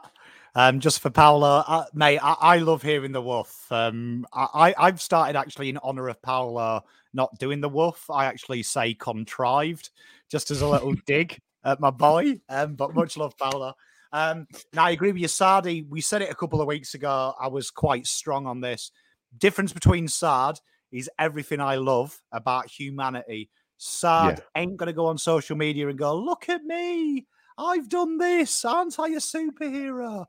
Um, 0.54 0.80
just 0.80 1.00
for 1.00 1.10
Paolo, 1.10 1.62
uh, 1.66 1.84
mate, 1.94 2.18
I, 2.20 2.34
I, 2.40 2.56
love 2.58 2.82
hearing 2.82 3.12
the 3.12 3.22
woof. 3.22 3.70
Um, 3.70 4.26
I, 4.32 4.74
I've 4.76 5.00
started 5.00 5.36
actually 5.36 5.68
in 5.68 5.78
honor 5.78 6.08
of 6.08 6.20
Paolo 6.20 6.82
not 7.12 7.38
doing 7.38 7.60
the 7.60 7.68
woof. 7.68 8.10
I 8.10 8.24
actually 8.24 8.64
say 8.64 8.94
contrived, 8.94 9.90
just 10.28 10.50
as 10.50 10.62
a 10.62 10.66
little 10.66 10.94
dig 11.06 11.38
at 11.64 11.78
my 11.78 11.90
boy. 11.90 12.40
Um, 12.48 12.74
but 12.74 12.94
much 12.94 13.16
love, 13.16 13.36
Paolo. 13.38 13.74
Um, 14.12 14.46
now 14.72 14.84
I 14.84 14.90
agree 14.90 15.12
with 15.12 15.20
you, 15.20 15.28
Sardi. 15.28 15.82
We 15.82 16.00
said 16.00 16.22
it 16.22 16.30
a 16.30 16.34
couple 16.34 16.60
of 16.60 16.66
weeks 16.66 16.94
ago. 16.94 17.34
I 17.40 17.48
was 17.48 17.70
quite 17.70 18.06
strong 18.06 18.46
on 18.46 18.60
this. 18.60 18.90
Difference 19.36 19.72
between 19.72 20.08
Saad 20.08 20.58
is 20.90 21.10
everything 21.18 21.60
I 21.60 21.76
love 21.76 22.20
about 22.32 22.70
humanity. 22.70 23.50
Saad 23.76 24.38
yeah. 24.38 24.62
ain't 24.62 24.76
going 24.76 24.86
to 24.88 24.92
go 24.92 25.06
on 25.06 25.18
social 25.18 25.56
media 25.56 25.88
and 25.88 25.98
go, 25.98 26.16
look 26.16 26.48
at 26.48 26.64
me. 26.64 27.26
I've 27.58 27.88
done 27.88 28.18
this. 28.18 28.64
Aren't 28.64 28.98
I 28.98 29.08
a 29.08 29.16
superhero? 29.16 30.26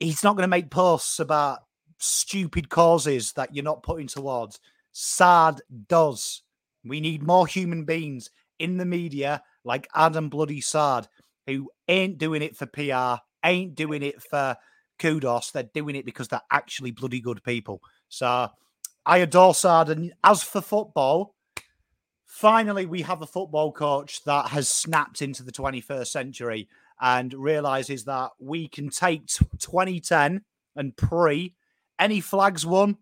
He's 0.00 0.24
not 0.24 0.36
going 0.36 0.44
to 0.44 0.48
make 0.48 0.70
posts 0.70 1.18
about 1.20 1.60
stupid 1.98 2.68
causes 2.68 3.32
that 3.34 3.54
you're 3.54 3.64
not 3.64 3.82
putting 3.82 4.06
towards. 4.06 4.58
Saad 4.92 5.60
does. 5.88 6.42
We 6.84 7.00
need 7.00 7.22
more 7.22 7.46
human 7.46 7.84
beings 7.84 8.30
in 8.58 8.76
the 8.76 8.84
media 8.84 9.42
like 9.64 9.88
Adam 9.94 10.28
Bloody 10.28 10.60
Saad, 10.60 11.08
who 11.46 11.70
ain't 11.88 12.18
doing 12.18 12.42
it 12.42 12.56
for 12.56 12.66
PR, 12.66 13.22
ain't 13.44 13.74
doing 13.74 14.02
it 14.02 14.22
for 14.22 14.56
kudos. 14.98 15.50
They're 15.50 15.64
doing 15.64 15.96
it 15.96 16.04
because 16.04 16.28
they're 16.28 16.40
actually 16.50 16.90
bloody 16.90 17.20
good 17.20 17.42
people. 17.42 17.82
So 18.08 18.48
I 19.04 19.18
adore 19.18 19.54
Saad. 19.54 19.90
And 19.90 20.12
as 20.22 20.42
for 20.42 20.60
football, 20.60 21.34
finally 22.24 22.86
we 22.86 23.02
have 23.02 23.22
a 23.22 23.26
football 23.26 23.72
coach 23.72 24.24
that 24.24 24.48
has 24.48 24.68
snapped 24.68 25.22
into 25.22 25.42
the 25.42 25.52
21st 25.52 26.06
century 26.06 26.68
and 27.00 27.34
realizes 27.34 28.04
that 28.04 28.30
we 28.38 28.68
can 28.68 28.88
take 28.88 29.26
2010 29.26 30.42
and 30.76 30.96
pre 30.96 31.54
any 31.98 32.20
flags 32.20 32.64
won, 32.64 32.96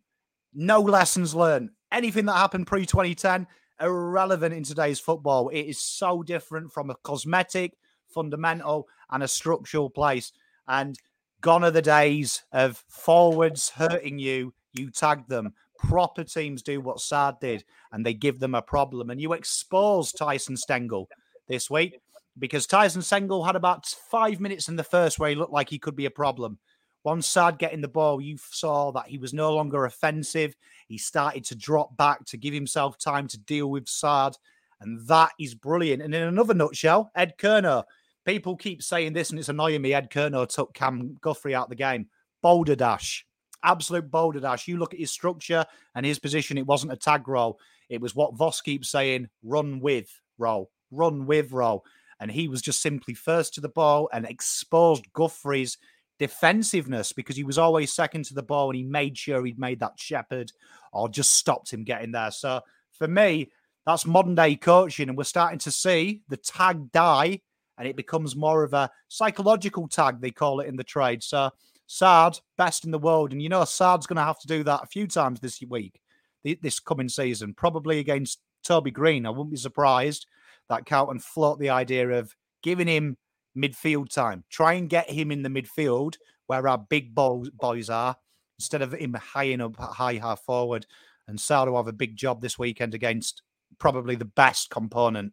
no 0.53 0.81
lessons 0.81 1.35
learned. 1.35 1.71
Anything 1.93 2.27
that 2.27 2.35
happened 2.35 2.67
pre 2.67 2.87
2010, 2.87 3.47
irrelevant 3.81 4.55
in 4.55 4.63
today's 4.63 5.01
football. 5.01 5.49
It 5.49 5.63
is 5.63 5.79
so 5.79 6.23
different 6.23 6.73
from 6.73 6.91
a 6.91 6.97
cosmetic, 6.97 7.77
fundamental, 8.13 8.89
and 9.11 9.23
a 9.23 9.29
structural 9.29 9.91
place. 9.91 10.33
And 10.69 10.99
Gone 11.41 11.65
are 11.65 11.71
the 11.71 11.81
days 11.81 12.43
of 12.53 12.85
forwards 12.89 13.71
hurting 13.71 14.19
you. 14.19 14.53
You 14.75 14.91
tag 14.91 15.27
them. 15.27 15.55
Proper 15.79 16.23
teams 16.23 16.63
do 16.63 16.81
what 16.83 17.01
Saad 17.01 17.41
did, 17.41 17.65
and 17.93 18.05
they 18.05 18.13
give 18.13 18.39
them 18.39 18.55
a 18.55 18.61
problem. 18.61 19.09
And 19.09 19.21
you 19.21 19.33
expose 19.33 20.13
Tyson 20.13 20.57
Stengel 20.57 21.09
this 21.49 21.71
week 21.71 21.99
because 22.39 22.67
Tyson 22.67 23.01
Stengel 23.01 23.45
had 23.45 23.57
about 23.57 23.87
five 23.87 24.39
minutes 24.39 24.69
in 24.69 24.77
the 24.77 24.85
first 24.85 25.19
where 25.19 25.31
he 25.31 25.35
looked 25.35 25.53
like 25.53 25.71
he 25.71 25.79
could 25.79 25.97
be 25.97 26.05
a 26.05 26.11
problem. 26.11 26.59
Once 27.05 27.27
Saad 27.27 27.59
getting 27.59 27.81
the 27.81 27.89
ball, 27.89 28.21
you 28.21 28.37
saw 28.51 28.93
that 28.93 29.07
he 29.07 29.17
was 29.17 29.33
no 29.33 29.55
longer 29.55 29.87
offensive. 29.87 30.55
He 30.87 30.99
started 30.99 31.45
to 31.45 31.57
drop 31.57 31.97
back 31.97 32.27
to 32.27 32.37
give 32.37 32.53
himself 32.53 32.99
time 32.99 33.27
to 33.29 33.39
deal 33.39 33.71
with 33.71 33.89
Saad. 33.89 34.37
And 34.81 35.07
that 35.09 35.31
is 35.41 35.55
brilliant. 35.55 36.03
And 36.03 36.15
in 36.15 36.23
another 36.23 36.53
nutshell, 36.53 37.11
Ed 37.15 37.35
Curnow, 37.39 37.85
People 38.31 38.55
keep 38.55 38.81
saying 38.81 39.13
this, 39.13 39.31
and 39.31 39.41
it's 39.41 39.49
annoying 39.49 39.83
me. 39.83 39.93
Ed 39.93 40.09
Curnow 40.09 40.49
took 40.49 40.73
Cam 40.73 41.19
Guthrie 41.21 41.53
out 41.53 41.69
the 41.69 41.75
game. 41.75 42.07
Boulder 42.43 42.77
dash, 42.77 43.27
absolute 43.65 44.09
boulder 44.09 44.39
dash. 44.39 44.69
You 44.69 44.77
look 44.77 44.95
at 44.95 45.01
his 45.01 45.11
structure 45.11 45.67
and 45.97 46.07
his 46.07 46.21
position. 46.21 46.57
It 46.57 46.65
wasn't 46.65 46.93
a 46.93 46.97
tag 46.97 47.27
role. 47.27 47.59
It 47.89 48.01
was 48.01 48.15
what 48.15 48.37
Voss 48.37 48.61
keeps 48.61 48.89
saying: 48.89 49.29
run 49.43 49.81
with 49.81 50.09
role, 50.39 50.71
run 50.93 51.27
with 51.27 51.51
role. 51.51 51.85
And 52.21 52.31
he 52.31 52.47
was 52.47 52.63
just 52.63 52.81
simply 52.81 53.15
first 53.15 53.53
to 53.55 53.61
the 53.61 53.69
ball 53.69 54.09
and 54.13 54.25
exposed 54.25 55.13
Guthrie's 55.13 55.77
defensiveness 56.21 57.13
because 57.13 57.35
he 57.35 57.43
was 57.43 57.59
always 57.59 57.93
second 57.93 58.27
to 58.27 58.35
the 58.35 58.45
ball 58.45 58.71
and 58.71 58.77
he 58.77 58.85
made 58.85 59.19
sure 59.19 59.45
he'd 59.45 59.59
made 59.59 59.81
that 59.81 59.99
shepherd 59.99 60.53
or 60.93 61.09
just 61.09 61.33
stopped 61.33 61.73
him 61.73 61.83
getting 61.83 62.13
there. 62.13 62.31
So 62.31 62.61
for 62.93 63.09
me, 63.09 63.51
that's 63.87 64.07
modern 64.07 64.37
day 64.37 64.55
coaching, 64.55 65.09
and 65.09 65.19
we're 65.19 65.25
starting 65.25 65.59
to 65.59 65.73
see 65.73 66.23
the 66.29 66.37
tag 66.37 66.93
die 66.93 67.41
and 67.81 67.89
it 67.89 67.97
becomes 67.97 68.37
more 68.37 68.63
of 68.63 68.75
a 68.75 68.91
psychological 69.09 69.89
tag, 69.89 70.21
they 70.21 70.31
call 70.31 70.61
it 70.61 70.69
in 70.69 70.77
the 70.77 70.85
trade. 70.85 71.23
So 71.23 71.51
Saad, 71.87 72.39
best 72.59 72.85
in 72.85 72.91
the 72.91 72.99
world. 72.99 73.33
And 73.33 73.41
you 73.41 73.49
know, 73.49 73.65
Saad's 73.65 74.07
going 74.07 74.19
to 74.19 74.23
have 74.23 74.39
to 74.41 74.47
do 74.47 74.63
that 74.65 74.83
a 74.83 74.87
few 74.87 75.07
times 75.07 75.41
this 75.41 75.63
week, 75.67 75.99
this 76.45 76.79
coming 76.79 77.09
season, 77.09 77.55
probably 77.55 77.99
against 77.99 78.43
Toby 78.63 78.91
Greene. 78.91 79.25
I 79.25 79.31
wouldn't 79.31 79.51
be 79.51 79.57
surprised 79.57 80.27
that 80.69 80.85
Carlton 80.85 81.21
float 81.21 81.59
the 81.59 81.71
idea 81.71 82.11
of 82.11 82.37
giving 82.63 82.87
him 82.87 83.17
midfield 83.57 84.11
time. 84.11 84.45
Try 84.51 84.75
and 84.75 84.91
get 84.91 85.09
him 85.09 85.33
in 85.33 85.43
the 85.43 85.49
midfield 85.49 86.17
where 86.49 86.69
our 86.69 86.79
big 86.79 87.15
boys 87.15 87.89
are 87.89 88.15
instead 88.59 88.83
of 88.83 88.93
him 88.93 89.15
high 89.15 89.55
up, 89.55 89.75
high 89.77 90.17
half 90.17 90.43
forward. 90.43 90.85
And 91.29 91.41
Saad 91.41 91.67
will 91.67 91.79
have 91.79 91.89
a 91.89 91.95
big 91.95 92.15
job 92.15 92.43
this 92.43 92.59
weekend 92.59 92.93
against 92.93 93.41
probably 93.79 94.17
the 94.17 94.27
best 94.27 94.69
component 94.69 95.33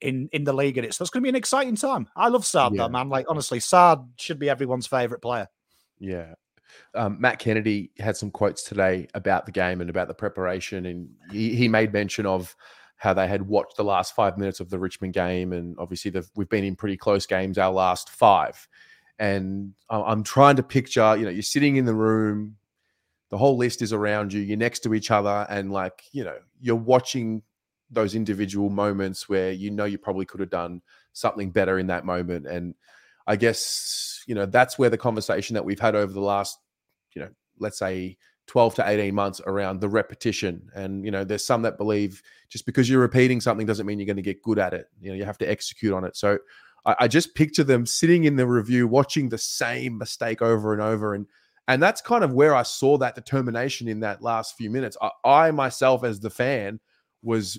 in 0.00 0.28
in 0.32 0.44
the 0.44 0.52
league, 0.52 0.78
and 0.78 0.86
it's 0.86 0.96
so 0.96 1.02
it's 1.02 1.10
going 1.10 1.22
to 1.22 1.26
be 1.26 1.30
an 1.30 1.36
exciting 1.36 1.76
time. 1.76 2.08
I 2.16 2.28
love 2.28 2.44
Saad, 2.44 2.74
yeah. 2.74 2.82
though, 2.82 2.88
man. 2.88 3.08
Like 3.08 3.26
honestly, 3.28 3.60
Saad 3.60 4.08
should 4.16 4.38
be 4.38 4.48
everyone's 4.50 4.86
favorite 4.86 5.22
player. 5.22 5.48
Yeah. 5.98 6.34
Um, 6.94 7.20
Matt 7.20 7.38
Kennedy 7.38 7.90
had 7.98 8.16
some 8.16 8.30
quotes 8.30 8.62
today 8.62 9.08
about 9.14 9.46
the 9.46 9.52
game 9.52 9.80
and 9.80 9.88
about 9.88 10.08
the 10.08 10.14
preparation, 10.14 10.86
and 10.86 11.08
he, 11.30 11.54
he 11.54 11.68
made 11.68 11.92
mention 11.92 12.26
of 12.26 12.54
how 12.96 13.12
they 13.14 13.26
had 13.26 13.42
watched 13.42 13.76
the 13.76 13.84
last 13.84 14.14
five 14.14 14.38
minutes 14.38 14.60
of 14.60 14.70
the 14.70 14.78
Richmond 14.78 15.14
game, 15.14 15.52
and 15.52 15.76
obviously 15.78 16.12
we've 16.34 16.48
been 16.48 16.64
in 16.64 16.76
pretty 16.76 16.96
close 16.96 17.26
games 17.26 17.58
our 17.58 17.72
last 17.72 18.10
five. 18.10 18.68
And 19.18 19.72
I'm 19.88 20.22
trying 20.22 20.56
to 20.56 20.62
picture, 20.62 21.16
you 21.16 21.24
know, 21.24 21.30
you're 21.30 21.42
sitting 21.42 21.76
in 21.76 21.86
the 21.86 21.94
room, 21.94 22.56
the 23.30 23.38
whole 23.38 23.56
list 23.56 23.80
is 23.80 23.92
around 23.92 24.32
you, 24.32 24.40
you're 24.40 24.58
next 24.58 24.80
to 24.80 24.94
each 24.94 25.10
other, 25.10 25.46
and 25.48 25.72
like, 25.72 26.04
you 26.12 26.24
know, 26.24 26.36
you're 26.60 26.76
watching 26.76 27.42
those 27.90 28.14
individual 28.14 28.68
moments 28.68 29.28
where 29.28 29.52
you 29.52 29.70
know 29.70 29.84
you 29.84 29.98
probably 29.98 30.24
could 30.24 30.40
have 30.40 30.50
done 30.50 30.82
something 31.12 31.50
better 31.50 31.78
in 31.78 31.86
that 31.86 32.04
moment. 32.04 32.46
And 32.46 32.74
I 33.26 33.36
guess, 33.36 34.22
you 34.26 34.34
know, 34.34 34.46
that's 34.46 34.78
where 34.78 34.90
the 34.90 34.98
conversation 34.98 35.54
that 35.54 35.64
we've 35.64 35.80
had 35.80 35.94
over 35.94 36.12
the 36.12 36.20
last, 36.20 36.58
you 37.14 37.22
know, 37.22 37.30
let's 37.58 37.78
say 37.78 38.16
12 38.46 38.76
to 38.76 38.88
18 38.88 39.14
months 39.14 39.40
around 39.46 39.80
the 39.80 39.88
repetition. 39.88 40.68
And, 40.74 41.04
you 41.04 41.10
know, 41.10 41.24
there's 41.24 41.44
some 41.44 41.62
that 41.62 41.78
believe 41.78 42.22
just 42.48 42.66
because 42.66 42.88
you're 42.88 43.00
repeating 43.00 43.40
something 43.40 43.66
doesn't 43.66 43.86
mean 43.86 43.98
you're 43.98 44.06
going 44.06 44.16
to 44.16 44.22
get 44.22 44.42
good 44.42 44.58
at 44.58 44.74
it. 44.74 44.86
You 45.00 45.10
know, 45.10 45.16
you 45.16 45.24
have 45.24 45.38
to 45.38 45.50
execute 45.50 45.92
on 45.92 46.04
it. 46.04 46.16
So 46.16 46.38
I, 46.84 46.96
I 47.00 47.08
just 47.08 47.34
picture 47.34 47.64
them 47.64 47.86
sitting 47.86 48.24
in 48.24 48.36
the 48.36 48.46
review, 48.46 48.86
watching 48.86 49.28
the 49.28 49.38
same 49.38 49.98
mistake 49.98 50.42
over 50.42 50.72
and 50.72 50.82
over. 50.82 51.14
And, 51.14 51.26
and 51.66 51.82
that's 51.82 52.00
kind 52.00 52.22
of 52.22 52.32
where 52.32 52.54
I 52.54 52.62
saw 52.62 52.96
that 52.98 53.16
determination 53.16 53.88
in 53.88 54.00
that 54.00 54.22
last 54.22 54.56
few 54.56 54.70
minutes. 54.70 54.96
I, 55.02 55.10
I 55.24 55.50
myself, 55.50 56.04
as 56.04 56.20
the 56.20 56.30
fan, 56.30 56.78
was 57.22 57.58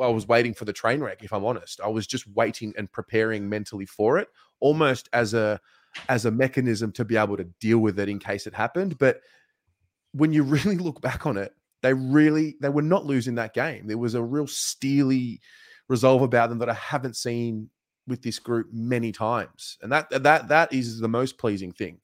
I 0.00 0.08
was 0.08 0.28
waiting 0.28 0.54
for 0.54 0.64
the 0.64 0.72
train 0.72 1.00
wreck. 1.00 1.22
If 1.22 1.32
I'm 1.32 1.44
honest, 1.44 1.80
I 1.80 1.88
was 1.88 2.06
just 2.06 2.26
waiting 2.28 2.74
and 2.76 2.90
preparing 2.90 3.48
mentally 3.48 3.86
for 3.86 4.18
it, 4.18 4.28
almost 4.60 5.08
as 5.12 5.34
a 5.34 5.60
as 6.08 6.24
a 6.24 6.30
mechanism 6.30 6.92
to 6.92 7.04
be 7.04 7.16
able 7.16 7.36
to 7.36 7.44
deal 7.60 7.78
with 7.78 7.98
it 7.98 8.08
in 8.08 8.18
case 8.18 8.46
it 8.46 8.54
happened. 8.54 8.98
But 8.98 9.20
when 10.12 10.32
you 10.32 10.42
really 10.44 10.76
look 10.76 11.00
back 11.00 11.26
on 11.26 11.36
it, 11.36 11.54
they 11.82 11.92
really 11.92 12.56
they 12.60 12.68
were 12.68 12.82
not 12.82 13.06
losing 13.06 13.36
that 13.36 13.54
game. 13.54 13.86
There 13.86 13.98
was 13.98 14.14
a 14.14 14.22
real 14.22 14.46
steely 14.46 15.40
resolve 15.88 16.22
about 16.22 16.48
them 16.48 16.58
that 16.58 16.70
I 16.70 16.74
haven't 16.74 17.16
seen 17.16 17.70
with 18.06 18.22
this 18.22 18.38
group 18.38 18.68
many 18.72 19.12
times, 19.12 19.78
and 19.82 19.92
that 19.92 20.10
that 20.10 20.48
that 20.48 20.72
is 20.72 21.00
the 21.00 21.08
most 21.08 21.38
pleasing 21.38 21.72
thing. 21.72 22.00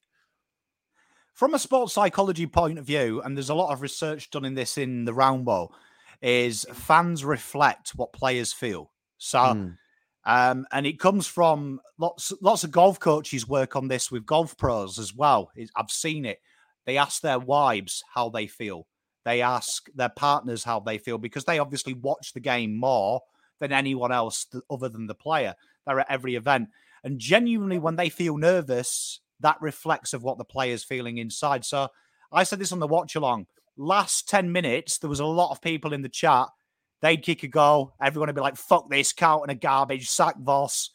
From 1.34 1.54
a 1.54 1.58
sports 1.58 1.94
psychology 1.94 2.46
point 2.46 2.78
of 2.78 2.84
view, 2.84 3.22
and 3.22 3.36
there's 3.36 3.48
a 3.48 3.54
lot 3.54 3.72
of 3.72 3.80
research 3.80 4.30
done 4.30 4.44
in 4.44 4.54
this 4.54 4.76
in 4.76 5.06
the 5.06 5.14
round 5.14 5.46
ball, 5.46 5.74
is 6.22 6.66
fans 6.72 7.24
reflect 7.24 7.90
what 7.90 8.12
players 8.12 8.52
feel. 8.52 8.90
So, 9.18 9.38
Mm. 9.38 9.78
um, 10.24 10.66
and 10.72 10.86
it 10.86 10.98
comes 10.98 11.26
from 11.26 11.80
lots 11.98 12.32
lots 12.40 12.64
of 12.64 12.70
golf 12.70 12.98
coaches 13.00 13.48
work 13.48 13.76
on 13.76 13.88
this 13.88 14.10
with 14.10 14.26
golf 14.26 14.56
pros 14.56 14.98
as 14.98 15.14
well. 15.14 15.50
I've 15.76 15.90
seen 15.90 16.24
it. 16.24 16.40
They 16.86 16.96
ask 16.98 17.20
their 17.22 17.38
wives 17.38 18.02
how 18.14 18.28
they 18.30 18.46
feel. 18.46 18.86
They 19.24 19.42
ask 19.42 19.88
their 19.94 20.08
partners 20.08 20.64
how 20.64 20.80
they 20.80 20.98
feel 20.98 21.18
because 21.18 21.44
they 21.44 21.58
obviously 21.58 21.94
watch 21.94 22.32
the 22.32 22.40
game 22.40 22.74
more 22.76 23.20
than 23.58 23.72
anyone 23.72 24.12
else 24.12 24.46
other 24.70 24.88
than 24.88 25.06
the 25.06 25.14
player. 25.14 25.54
They're 25.86 26.00
at 26.00 26.10
every 26.10 26.34
event. 26.34 26.70
And 27.04 27.18
genuinely, 27.18 27.78
when 27.78 27.96
they 27.96 28.08
feel 28.08 28.36
nervous, 28.38 29.20
that 29.40 29.60
reflects 29.60 30.12
of 30.14 30.22
what 30.22 30.38
the 30.38 30.44
player's 30.44 30.84
feeling 30.84 31.18
inside. 31.18 31.64
So 31.64 31.88
I 32.32 32.44
said 32.44 32.58
this 32.58 32.72
on 32.72 32.78
the 32.78 32.86
watch 32.86 33.14
along. 33.14 33.46
Last 33.76 34.28
10 34.28 34.52
minutes, 34.52 34.98
there 34.98 35.10
was 35.10 35.20
a 35.20 35.26
lot 35.26 35.50
of 35.50 35.62
people 35.62 35.92
in 35.92 36.02
the 36.02 36.08
chat. 36.08 36.48
They'd 37.00 37.22
kick 37.22 37.42
a 37.42 37.48
goal. 37.48 37.94
Everyone 38.00 38.28
would 38.28 38.34
be 38.34 38.42
like, 38.42 38.56
fuck 38.56 38.90
this, 38.90 39.12
count 39.12 39.42
and 39.42 39.50
a 39.50 39.54
garbage, 39.54 40.08
sack 40.08 40.36
Voss, 40.38 40.90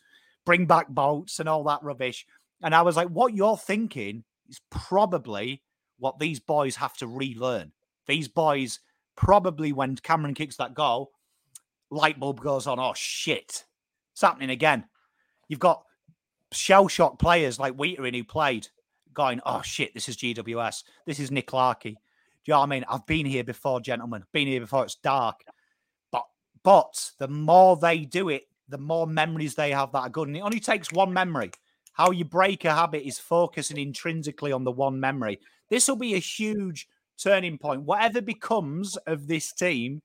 bring 0.46 0.66
back 0.66 0.88
bolts 0.90 1.40
and 1.40 1.50
all 1.50 1.64
that 1.64 1.84
rubbish. 1.84 2.26
And 2.62 2.76
I 2.76 2.84
was 2.84 2.96
like, 2.96 3.10
what 3.10 3.34
you're 3.34 3.58
thinking 3.58 4.24
is 4.48 4.62
probably 4.70 5.64
what 5.98 6.20
these 6.20 6.40
boys 6.40 6.76
have 6.76 6.96
to 6.98 7.08
relearn. 7.08 7.72
These 8.08 8.28
boys 8.28 8.80
probably, 9.16 9.74
when 9.74 9.96
Cameron 9.96 10.36
kicks 10.36 10.58
that 10.58 10.74
goal, 10.74 11.12
light 11.90 12.20
bulb 12.20 12.42
goes 12.42 12.68
on. 12.68 12.80
Oh 12.80 12.94
shit, 12.96 13.66
it's 14.14 14.22
happening 14.22 14.50
again. 14.52 14.86
You've 15.48 15.60
got 15.60 15.84
shell 16.52 16.88
shock 16.88 17.20
players 17.20 17.60
like 17.60 17.78
Weitering 17.78 18.16
who 18.16 18.24
played, 18.24 18.68
going, 19.14 19.42
oh 19.46 19.62
shit, 19.62 19.94
this 19.94 20.10
is 20.10 20.18
GWS. 20.18 20.84
This 21.06 21.20
is 21.20 21.32
Nick 21.32 21.54
Larkey. 21.54 21.98
Do 22.46 22.52
you 22.52 22.54
know 22.54 22.60
what 22.60 22.66
I 22.68 22.70
mean? 22.70 22.86
I've 22.88 23.06
been 23.08 23.26
here 23.26 23.44
before, 23.44 23.82
gentlemen. 23.82 24.24
Been 24.32 24.48
here 24.48 24.62
before. 24.62 24.84
It's 24.84 24.96
dark, 24.96 25.44
but 26.12 26.26
but 26.64 27.12
the 27.18 27.28
more 27.28 27.76
they 27.76 28.00
do 28.06 28.30
it, 28.30 28.44
the 28.70 28.78
more 28.78 29.08
memories 29.08 29.56
they 29.56 29.72
have 29.72 29.92
that 29.94 30.00
are 30.00 30.10
good. 30.10 30.28
And 30.28 30.38
it 30.38 30.42
only 30.42 30.60
takes 30.60 30.92
one 30.92 31.12
memory. 31.12 31.52
How 31.94 32.12
you 32.12 32.24
break 32.24 32.66
a 32.66 32.74
habit 32.74 33.08
is 33.08 33.18
focusing 33.18 33.78
intrinsically 33.78 34.52
on 34.52 34.64
the 34.64 34.72
one 34.72 35.00
memory. 35.00 35.40
This 35.70 35.88
will 35.88 35.96
be 35.96 36.14
a 36.14 36.20
huge 36.20 36.88
turning 37.18 37.58
point. 37.58 37.82
Whatever 37.82 38.22
becomes 38.22 38.96
of 39.08 39.28
this 39.28 39.52
team, 39.52 40.02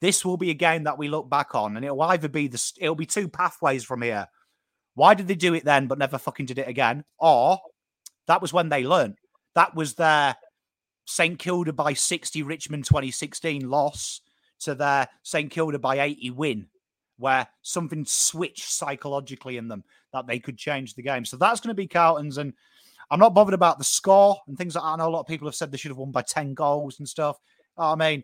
this 0.00 0.24
will 0.24 0.36
be 0.36 0.50
a 0.50 0.54
game 0.54 0.84
that 0.84 0.98
we 0.98 1.08
look 1.08 1.28
back 1.28 1.54
on, 1.54 1.76
and 1.76 1.84
it'll 1.84 2.02
either 2.02 2.28
be 2.28 2.46
the 2.46 2.72
it'll 2.78 2.94
be 2.94 3.06
two 3.06 3.28
pathways 3.28 3.82
from 3.82 4.02
here. 4.02 4.26
Why 4.94 5.14
did 5.14 5.26
they 5.26 5.34
do 5.34 5.54
it 5.54 5.64
then, 5.64 5.88
but 5.88 5.98
never 5.98 6.18
fucking 6.18 6.46
did 6.46 6.58
it 6.58 6.68
again? 6.68 7.04
Or 7.18 7.58
that 8.28 8.42
was 8.42 8.52
when 8.52 8.68
they 8.68 8.84
learned. 8.84 9.16
That 9.54 9.74
was 9.74 9.94
their 9.94 10.36
St 11.10 11.38
Kilda 11.38 11.72
by 11.72 11.92
60 11.92 12.42
Richmond 12.44 12.84
2016 12.84 13.68
loss 13.68 14.20
to 14.60 14.74
their 14.74 15.08
St 15.22 15.50
Kilda 15.50 15.78
by 15.78 16.00
80 16.00 16.30
win, 16.30 16.66
where 17.18 17.48
something 17.62 18.04
switched 18.04 18.70
psychologically 18.70 19.56
in 19.56 19.66
them 19.66 19.82
that 20.12 20.26
they 20.26 20.38
could 20.38 20.56
change 20.56 20.94
the 20.94 21.02
game. 21.02 21.24
So 21.24 21.36
that's 21.36 21.60
going 21.60 21.70
to 21.70 21.74
be 21.74 21.88
Carlton's. 21.88 22.38
And 22.38 22.52
I'm 23.10 23.18
not 23.18 23.34
bothered 23.34 23.54
about 23.54 23.78
the 23.78 23.84
score 23.84 24.38
and 24.46 24.56
things 24.56 24.76
like 24.76 24.84
that. 24.84 24.88
I 24.88 24.96
know 24.96 25.08
a 25.08 25.10
lot 25.10 25.20
of 25.20 25.26
people 25.26 25.48
have 25.48 25.54
said 25.56 25.72
they 25.72 25.78
should 25.78 25.90
have 25.90 25.98
won 25.98 26.12
by 26.12 26.22
10 26.22 26.54
goals 26.54 27.00
and 27.00 27.08
stuff. 27.08 27.38
I 27.76 27.96
mean, 27.96 28.22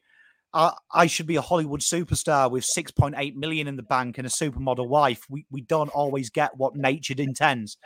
I, 0.54 0.72
I 0.92 1.06
should 1.06 1.26
be 1.26 1.36
a 1.36 1.42
Hollywood 1.42 1.80
superstar 1.80 2.50
with 2.50 2.64
6.8 2.64 3.34
million 3.34 3.66
in 3.66 3.76
the 3.76 3.82
bank 3.82 4.18
and 4.18 4.26
a 4.26 4.30
supermodel 4.30 4.88
wife. 4.88 5.26
We, 5.28 5.44
we 5.50 5.62
don't 5.62 5.88
always 5.88 6.30
get 6.30 6.56
what 6.56 6.76
nature 6.76 7.14
intends. 7.18 7.78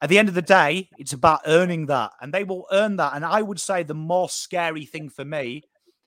At 0.00 0.08
the 0.08 0.18
end 0.18 0.28
of 0.28 0.34
the 0.34 0.42
day, 0.42 0.88
it's 0.98 1.12
about 1.12 1.40
earning 1.46 1.86
that, 1.86 2.12
and 2.20 2.32
they 2.32 2.44
will 2.44 2.66
earn 2.70 2.96
that. 2.96 3.14
And 3.14 3.24
I 3.24 3.42
would 3.42 3.60
say 3.60 3.82
the 3.82 3.94
more 3.94 4.28
scary 4.28 4.84
thing 4.84 5.08
for 5.08 5.24
me 5.24 5.62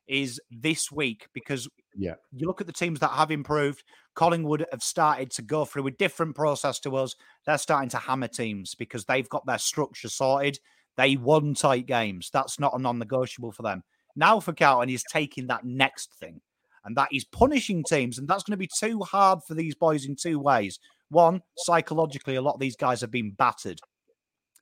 is 0.07 0.39
this 0.49 0.91
week 0.91 1.27
because 1.33 1.67
Yeah. 1.95 2.15
you 2.31 2.47
look 2.47 2.61
at 2.61 2.67
the 2.67 2.73
teams 2.73 2.99
that 2.99 3.11
have 3.11 3.31
improved. 3.31 3.83
Collingwood 4.13 4.65
have 4.71 4.83
started 4.83 5.31
to 5.31 5.41
go 5.41 5.65
through 5.65 5.87
a 5.87 5.91
different 5.91 6.35
process 6.35 6.79
to 6.81 6.95
us. 6.95 7.15
They're 7.45 7.57
starting 7.57 7.89
to 7.89 7.97
hammer 7.97 8.27
teams 8.27 8.75
because 8.75 9.05
they've 9.05 9.27
got 9.29 9.45
their 9.45 9.57
structure 9.57 10.09
sorted. 10.09 10.59
They 10.97 11.15
won 11.15 11.53
tight 11.53 11.85
games. 11.85 12.29
That's 12.31 12.59
not 12.59 12.73
a 12.73 12.79
non-negotiable 12.79 13.51
for 13.53 13.63
them. 13.63 13.83
Now 14.15 14.39
for 14.41 14.53
Carlton, 14.53 14.89
he's 14.89 15.03
taking 15.03 15.47
that 15.47 15.63
next 15.63 16.13
thing, 16.15 16.41
and 16.83 16.95
that 16.97 17.09
is 17.13 17.23
punishing 17.23 17.83
teams, 17.83 18.17
and 18.17 18.27
that's 18.27 18.43
going 18.43 18.51
to 18.51 18.57
be 18.57 18.69
too 18.77 18.99
hard 18.99 19.39
for 19.47 19.53
these 19.53 19.75
boys 19.75 20.05
in 20.05 20.15
two 20.15 20.39
ways. 20.39 20.79
One, 21.11 21.41
psychologically, 21.57 22.35
a 22.35 22.41
lot 22.41 22.53
of 22.53 22.61
these 22.61 22.77
guys 22.77 23.01
have 23.01 23.11
been 23.11 23.31
battered. 23.31 23.79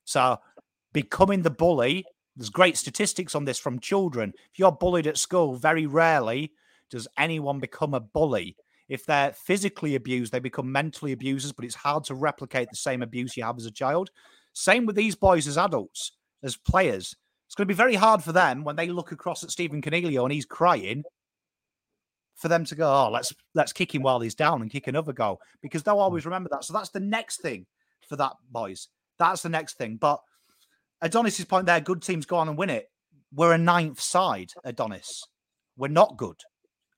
So 0.04 0.38
becoming 0.92 1.42
the 1.42 1.50
bully, 1.50 2.04
there's 2.34 2.50
great 2.50 2.76
statistics 2.76 3.36
on 3.36 3.44
this 3.44 3.58
from 3.58 3.78
children. 3.78 4.32
If 4.52 4.58
you're 4.58 4.72
bullied 4.72 5.06
at 5.06 5.16
school, 5.16 5.54
very 5.54 5.86
rarely 5.86 6.52
does 6.90 7.06
anyone 7.16 7.60
become 7.60 7.94
a 7.94 8.00
bully. 8.00 8.56
If 8.88 9.06
they're 9.06 9.32
physically 9.32 9.94
abused, 9.94 10.32
they 10.32 10.40
become 10.40 10.72
mentally 10.72 11.12
abusers, 11.12 11.52
but 11.52 11.64
it's 11.64 11.76
hard 11.76 12.02
to 12.04 12.16
replicate 12.16 12.68
the 12.68 12.76
same 12.76 13.02
abuse 13.02 13.36
you 13.36 13.44
have 13.44 13.56
as 13.56 13.66
a 13.66 13.70
child. 13.70 14.10
Same 14.52 14.86
with 14.86 14.96
these 14.96 15.14
boys 15.14 15.46
as 15.46 15.56
adults, 15.56 16.10
as 16.42 16.56
players. 16.56 17.14
It's 17.46 17.54
going 17.54 17.68
to 17.68 17.72
be 17.72 17.76
very 17.76 17.94
hard 17.94 18.24
for 18.24 18.32
them 18.32 18.64
when 18.64 18.74
they 18.74 18.88
look 18.88 19.12
across 19.12 19.44
at 19.44 19.52
Stephen 19.52 19.80
Canelio 19.80 20.24
and 20.24 20.32
he's 20.32 20.44
crying 20.44 21.04
for 22.40 22.48
them 22.48 22.64
to 22.64 22.74
go, 22.74 22.90
oh, 22.90 23.10
let's 23.10 23.32
let's 23.54 23.72
kick 23.72 23.94
him 23.94 24.02
while 24.02 24.18
he's 24.18 24.34
down 24.34 24.62
and 24.62 24.70
kick 24.70 24.86
another 24.86 25.12
goal 25.12 25.38
because 25.62 25.82
they'll 25.82 25.94
hmm. 25.94 26.00
always 26.00 26.24
remember 26.24 26.48
that. 26.50 26.64
So 26.64 26.72
that's 26.72 26.88
the 26.88 27.00
next 27.00 27.42
thing 27.42 27.66
for 28.08 28.16
that 28.16 28.32
boys. 28.50 28.88
That's 29.18 29.42
the 29.42 29.50
next 29.50 29.76
thing. 29.76 29.96
But 29.96 30.20
Adonis's 31.02 31.44
point 31.44 31.66
there, 31.66 31.80
good 31.80 32.02
teams 32.02 32.26
go 32.26 32.36
on 32.36 32.48
and 32.48 32.56
win 32.56 32.70
it. 32.70 32.86
We're 33.32 33.52
a 33.52 33.58
ninth 33.58 34.00
side, 34.00 34.50
Adonis. 34.64 35.22
We're 35.76 35.88
not 35.88 36.16
good. 36.16 36.36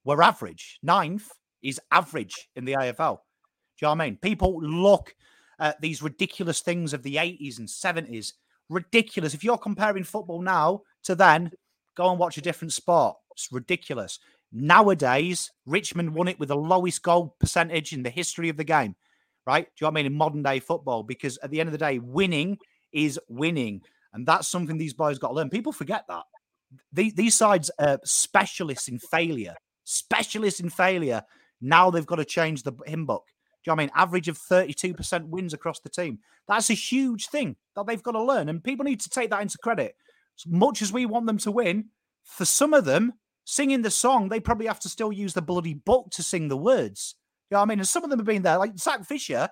We're 0.04 0.22
average. 0.22 0.78
Ninth 0.82 1.28
is 1.62 1.80
average 1.90 2.48
in 2.56 2.64
the 2.64 2.72
AFL. 2.72 3.18
Do 3.76 3.86
you 3.86 3.86
know 3.86 3.90
what 3.90 4.00
I 4.00 4.06
mean? 4.06 4.18
People 4.22 4.62
look 4.62 5.14
at 5.58 5.80
these 5.80 6.02
ridiculous 6.02 6.60
things 6.60 6.92
of 6.92 7.02
the 7.02 7.16
80s 7.16 7.58
and 7.58 7.68
70s. 7.68 8.32
Ridiculous. 8.68 9.34
If 9.34 9.44
you're 9.44 9.58
comparing 9.58 10.04
football 10.04 10.40
now 10.40 10.82
to 11.04 11.14
then, 11.14 11.50
go 11.96 12.10
and 12.10 12.18
watch 12.18 12.38
a 12.38 12.42
different 12.42 12.72
sport. 12.72 13.16
It's 13.32 13.48
ridiculous. 13.52 14.18
Nowadays, 14.52 15.50
Richmond 15.64 16.14
won 16.14 16.28
it 16.28 16.38
with 16.38 16.50
the 16.50 16.56
lowest 16.56 17.02
goal 17.02 17.34
percentage 17.40 17.92
in 17.92 18.02
the 18.02 18.10
history 18.10 18.48
of 18.50 18.56
the 18.56 18.64
game, 18.64 18.94
right? 19.46 19.64
Do 19.64 19.70
you 19.80 19.84
know 19.84 19.88
what 19.88 19.92
I 19.92 20.02
mean? 20.02 20.06
In 20.06 20.18
modern 20.18 20.42
day 20.42 20.60
football, 20.60 21.02
because 21.02 21.38
at 21.42 21.50
the 21.50 21.60
end 21.60 21.68
of 21.68 21.72
the 21.72 21.78
day, 21.78 21.98
winning 21.98 22.58
is 22.92 23.18
winning. 23.28 23.82
And 24.12 24.26
that's 24.26 24.48
something 24.48 24.76
these 24.76 24.92
boys 24.92 25.18
got 25.18 25.28
to 25.28 25.34
learn. 25.34 25.48
People 25.48 25.72
forget 25.72 26.04
that. 26.08 26.24
The- 26.92 27.12
these 27.12 27.34
sides 27.34 27.70
are 27.78 27.98
specialists 28.04 28.88
in 28.88 28.98
failure, 28.98 29.56
specialists 29.84 30.60
in 30.60 30.68
failure. 30.68 31.22
Now 31.60 31.90
they've 31.90 32.06
got 32.06 32.16
to 32.16 32.24
change 32.24 32.62
the 32.62 32.72
hymn 32.86 33.06
book. 33.06 33.24
Do 33.64 33.70
you 33.70 33.76
know 33.76 33.82
I 33.82 33.84
mean? 33.84 33.90
Average 33.94 34.28
of 34.28 34.38
32% 34.38 35.28
wins 35.28 35.54
across 35.54 35.80
the 35.80 35.88
team. 35.88 36.18
That's 36.48 36.70
a 36.70 36.74
huge 36.74 37.28
thing 37.28 37.56
that 37.76 37.86
they've 37.86 38.02
got 38.02 38.12
to 38.12 38.22
learn. 38.22 38.48
And 38.48 38.62
people 38.62 38.84
need 38.84 39.00
to 39.00 39.08
take 39.08 39.30
that 39.30 39.40
into 39.40 39.58
credit. 39.58 39.96
As 40.38 40.46
much 40.46 40.82
as 40.82 40.92
we 40.92 41.06
want 41.06 41.26
them 41.26 41.38
to 41.38 41.52
win, 41.52 41.86
for 42.24 42.44
some 42.44 42.74
of 42.74 42.84
them, 42.84 43.12
singing 43.44 43.82
the 43.82 43.90
song, 43.90 44.28
they 44.28 44.40
probably 44.40 44.66
have 44.66 44.80
to 44.80 44.88
still 44.88 45.12
use 45.12 45.34
the 45.34 45.42
bloody 45.42 45.74
book 45.74 46.10
to 46.12 46.22
sing 46.22 46.48
the 46.48 46.56
words. 46.56 47.16
You 47.50 47.56
know 47.56 47.60
what 47.60 47.66
I 47.66 47.68
mean? 47.68 47.78
And 47.80 47.88
some 47.88 48.04
of 48.04 48.10
them 48.10 48.18
have 48.18 48.26
been 48.26 48.42
there. 48.42 48.58
Like 48.58 48.78
Zac 48.78 49.04
Fisher, 49.04 49.48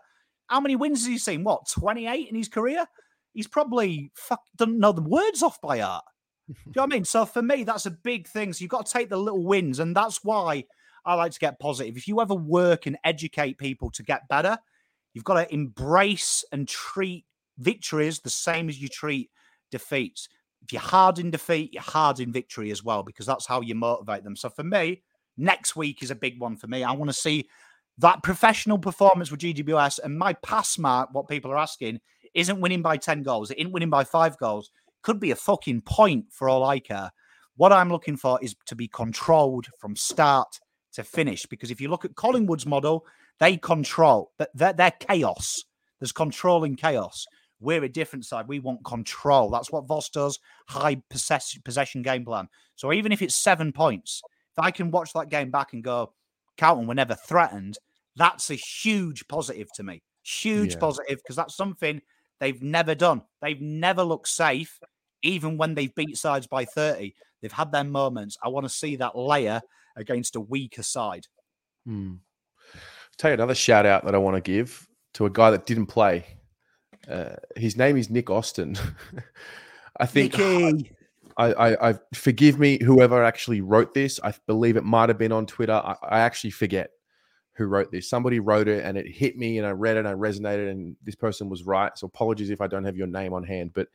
how 0.47 0.61
many 0.61 0.77
wins 0.77 1.01
has 1.01 1.07
he 1.07 1.19
seen? 1.19 1.45
What, 1.45 1.69
28 1.71 2.29
in 2.29 2.35
his 2.35 2.49
career? 2.49 2.87
He's 3.35 3.47
probably 3.47 4.11
fuck, 4.15 4.41
doesn't 4.57 4.79
know 4.79 4.93
the 4.93 5.03
words 5.03 5.43
off 5.43 5.61
by 5.61 5.79
heart. 5.79 6.05
Do 6.49 6.55
you 6.55 6.73
know 6.77 6.83
what 6.83 6.93
I 6.93 6.97
mean? 6.97 7.05
So 7.05 7.25
for 7.27 7.43
me, 7.43 7.65
that's 7.65 7.87
a 7.87 7.91
big 7.91 8.27
thing. 8.27 8.53
So 8.53 8.63
you've 8.63 8.71
got 8.71 8.87
to 8.87 8.93
take 8.93 9.11
the 9.11 9.17
little 9.17 9.45
wins. 9.45 9.79
And 9.79 9.95
that's 9.95 10.25
why 10.25 10.65
I 11.05 11.15
like 11.15 11.33
to 11.33 11.39
get 11.39 11.61
positive. 11.61 11.97
If 11.97 12.09
you 12.09 12.21
ever 12.21 12.35
work 12.35 12.87
and 12.87 12.99
educate 13.05 13.59
people 13.59 13.91
to 13.93 14.03
get 14.03 14.29
better, 14.29 14.59
you've 15.15 15.25
got 15.25 15.35
to 15.35 15.55
embrace 15.55 16.45
and 16.53 16.67
treat 16.67 17.25
victories 17.59 18.21
the 18.21 18.31
same 18.31 18.69
as 18.69 18.81
you 18.81 18.89
treat 18.89 19.31
defeats. 19.71 20.29
If 20.63 20.73
you're 20.73 20.83
hard 20.83 21.19
in 21.19 21.31
defeat, 21.31 21.73
you're 21.73 21.83
hard 21.83 22.21
in 22.21 22.33
victory 22.33 22.71
as 22.71 22.85
well, 22.85 23.03
because 23.03 23.27
that's 23.27 23.47
how 23.47 23.61
you 23.61 23.75
motivate 23.75 24.25
them. 24.25 24.37
So 24.37 24.49
for 24.51 24.65
me, 24.65 25.03
next 25.37 25.75
week 25.75 26.03
is 26.03 26.11
a 26.11 26.15
big 26.15 26.39
one 26.41 26.57
for 26.57 26.67
me. 26.67 26.85
I 26.85 26.93
want 26.93 27.11
to 27.11 27.17
see 27.17 27.49
that 27.99 28.23
professional 28.23 28.79
performance 28.79 29.31
with 29.31 29.41
GWS 29.41 30.01
and 30.03 30.19
my 30.19 30.33
pass 30.35 30.79
mark, 30.79 31.11
what 31.13 31.29
people 31.29 31.51
are 31.51 31.59
asking, 31.59 32.01
isn't 32.35 32.61
winning 32.61 32.83
by 32.83 32.97
10 32.97 33.23
goals. 33.23 33.51
It 33.51 33.59
isn't 33.59 33.73
winning 33.73 33.91
by 33.91 34.05
five 34.05 34.39
goals. 34.39 34.71
Could 35.03 35.21
be 35.21 35.31
a 35.31 35.37
fucking 35.37 35.83
point 35.83 36.27
for 36.31 36.49
all 36.49 36.65
I 36.65 36.79
care. 36.79 37.11
What 37.57 37.73
I'm 37.73 37.91
looking 37.91 38.17
for 38.17 38.39
is 38.43 38.55
to 38.67 38.77
be 38.77 38.89
controlled 38.89 39.67
from 39.79 39.97
start 39.97 40.61
to 40.93 41.05
finish. 41.05 41.47
Because 41.47 41.71
if 41.71 41.81
you 41.81 41.89
look 41.89 42.05
at 42.05 42.15
Collingwood's 42.15 42.67
model, 42.67 43.05
they 43.39 43.57
control, 43.57 44.33
but 44.39 44.51
they're, 44.55 44.73
they're 44.73 44.91
chaos. 44.93 45.65
There's 45.99 46.13
controlling 46.13 46.77
chaos. 46.77 47.27
We're 47.61 47.85
a 47.85 47.89
different 47.89 48.25
side. 48.25 48.49
We 48.49 48.59
want 48.59 48.85
control. 48.85 49.51
That's 49.51 49.71
what 49.71 49.87
Voss 49.87 50.09
does. 50.09 50.39
High 50.69 51.03
possess- 51.11 51.57
possession 51.65 52.03
game 52.03 52.25
plan. 52.25 52.49
So 52.75 52.93
even 52.93 53.13
if 53.13 53.21
it's 53.23 53.35
seven 53.35 53.73
points, 53.73 54.23
if 54.57 54.65
I 54.65 54.71
can 54.71 54.91
watch 54.91 55.13
that 55.13 55.29
game 55.29 55.51
back 55.51 55.73
and 55.75 55.85
go, 55.85 56.13
Carlton 56.57 56.87
were 56.87 56.95
never 56.95 57.15
threatened, 57.15 57.79
that's 58.17 58.51
a 58.51 58.55
huge 58.55 59.29
positive 59.29 59.71
to 59.75 59.83
me. 59.83 60.03
Huge 60.23 60.73
Yeah. 60.73 60.79
positive 60.81 61.19
because 61.19 61.37
that's 61.37 61.55
something 61.55 62.01
they've 62.39 62.63
never 62.63 62.95
done. 62.95 63.23
They've 63.43 63.61
never 63.61 64.03
looked 64.03 64.29
safe, 64.29 64.81
even 65.23 65.57
when 65.59 65.75
they've 65.75 65.95
beat 65.95 66.17
sides 66.17 66.47
by 66.47 66.65
30. 66.65 67.15
They've 67.41 67.53
had 67.53 67.73
their 67.73 67.85
moments. 67.85 68.37
I 68.43 68.49
want 68.49 68.65
to 68.65 68.71
see 68.71 68.97
that 68.97 69.17
layer 69.17 69.61
against 69.97 70.37
a 70.37 70.41
weaker 70.41 70.83
side. 70.83 71.27
Hmm. 71.87 72.17
Tell 73.19 73.31
you 73.31 73.35
another 73.35 73.55
shout 73.55 73.85
out 73.87 74.05
that 74.05 74.15
I 74.15 74.19
want 74.19 74.37
to 74.37 74.41
give 74.41 74.87
to 75.15 75.27
a 75.27 75.31
guy 75.31 75.51
that 75.51 75.67
didn't 75.67 75.87
play. 75.87 76.25
Uh, 77.11 77.37
his 77.57 77.77
name 77.77 77.97
is 77.97 78.09
Nick 78.11 78.31
Austin. 78.31 78.77
I 79.99 80.07
think 80.07 80.39
Nicky. 80.39 80.93
I, 81.37 81.53
I, 81.53 81.91
I 81.91 81.95
forgive 82.15 82.59
me 82.59 82.83
whoever 82.83 83.25
actually 83.25 83.61
wrote 83.61 83.95
this. 83.95 84.21
I 84.23 84.35
believe 84.47 84.77
it 84.77 84.85
might 84.85 85.09
have 85.09 85.19
been 85.19 85.33
on 85.33 85.47
Twitter. 85.47 85.73
I, 85.73 85.97
I 86.03 86.21
actually 86.21 86.51
forget 86.51 86.91
who 87.55 87.67
wrote 87.67 87.91
this. 87.91 88.09
Somebody 88.09 88.41
wrote 88.41 88.69
it 88.69 88.85
and 88.85 88.97
it 88.97 89.07
hit 89.07 89.37
me 89.37 89.59
and 89.59 89.67
I 89.67 89.71
read 89.71 89.97
it 89.97 90.01
and 90.01 90.09
I 90.09 90.15
resonated 90.15 90.71
and 90.71 90.97
this 91.03 91.15
person 91.15 91.49
was 91.49 91.65
right. 91.65 91.97
So 91.97 92.07
apologies 92.07 92.51
if 92.51 92.61
I 92.61 92.67
don't 92.67 92.85
have 92.85 92.97
your 92.97 93.07
name 93.07 93.33
on 93.33 93.45
hand. 93.45 93.73
But 93.75 93.89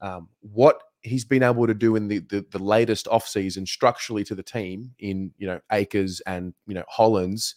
um, 0.00 0.28
what 0.40 0.80
he's 1.02 1.24
been 1.24 1.42
able 1.42 1.66
to 1.66 1.74
do 1.74 1.96
in 1.96 2.08
the, 2.08 2.18
the 2.18 2.44
the 2.50 2.58
latest 2.58 3.06
offseason 3.06 3.66
structurally 3.66 4.24
to 4.24 4.34
the 4.34 4.42
team 4.42 4.92
in 4.98 5.32
you 5.38 5.46
know 5.46 5.60
Acres 5.72 6.20
and 6.26 6.52
you 6.66 6.74
know 6.74 6.84
Hollands, 6.88 7.54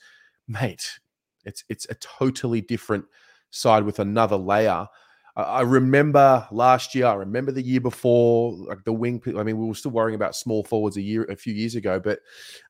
mate, 0.47 0.99
it's 1.45 1.63
it's 1.67 1.87
a 1.89 1.95
totally 1.95 2.61
different 2.61 3.05
side 3.51 3.83
with 3.83 3.99
another 3.99 4.37
layer. 4.37 4.87
I 5.35 5.61
remember 5.61 6.45
last 6.51 6.93
year. 6.93 7.05
I 7.05 7.13
remember 7.13 7.51
the 7.51 7.61
year 7.61 7.79
before, 7.79 8.51
like 8.51 8.83
the 8.83 8.91
wing. 8.91 9.21
I 9.37 9.43
mean, 9.43 9.57
we 9.57 9.67
were 9.67 9.75
still 9.75 9.91
worrying 9.91 10.15
about 10.15 10.35
small 10.35 10.63
forwards 10.63 10.97
a 10.97 11.01
year, 11.01 11.23
a 11.25 11.35
few 11.35 11.53
years 11.53 11.75
ago, 11.75 11.99
but 11.99 12.19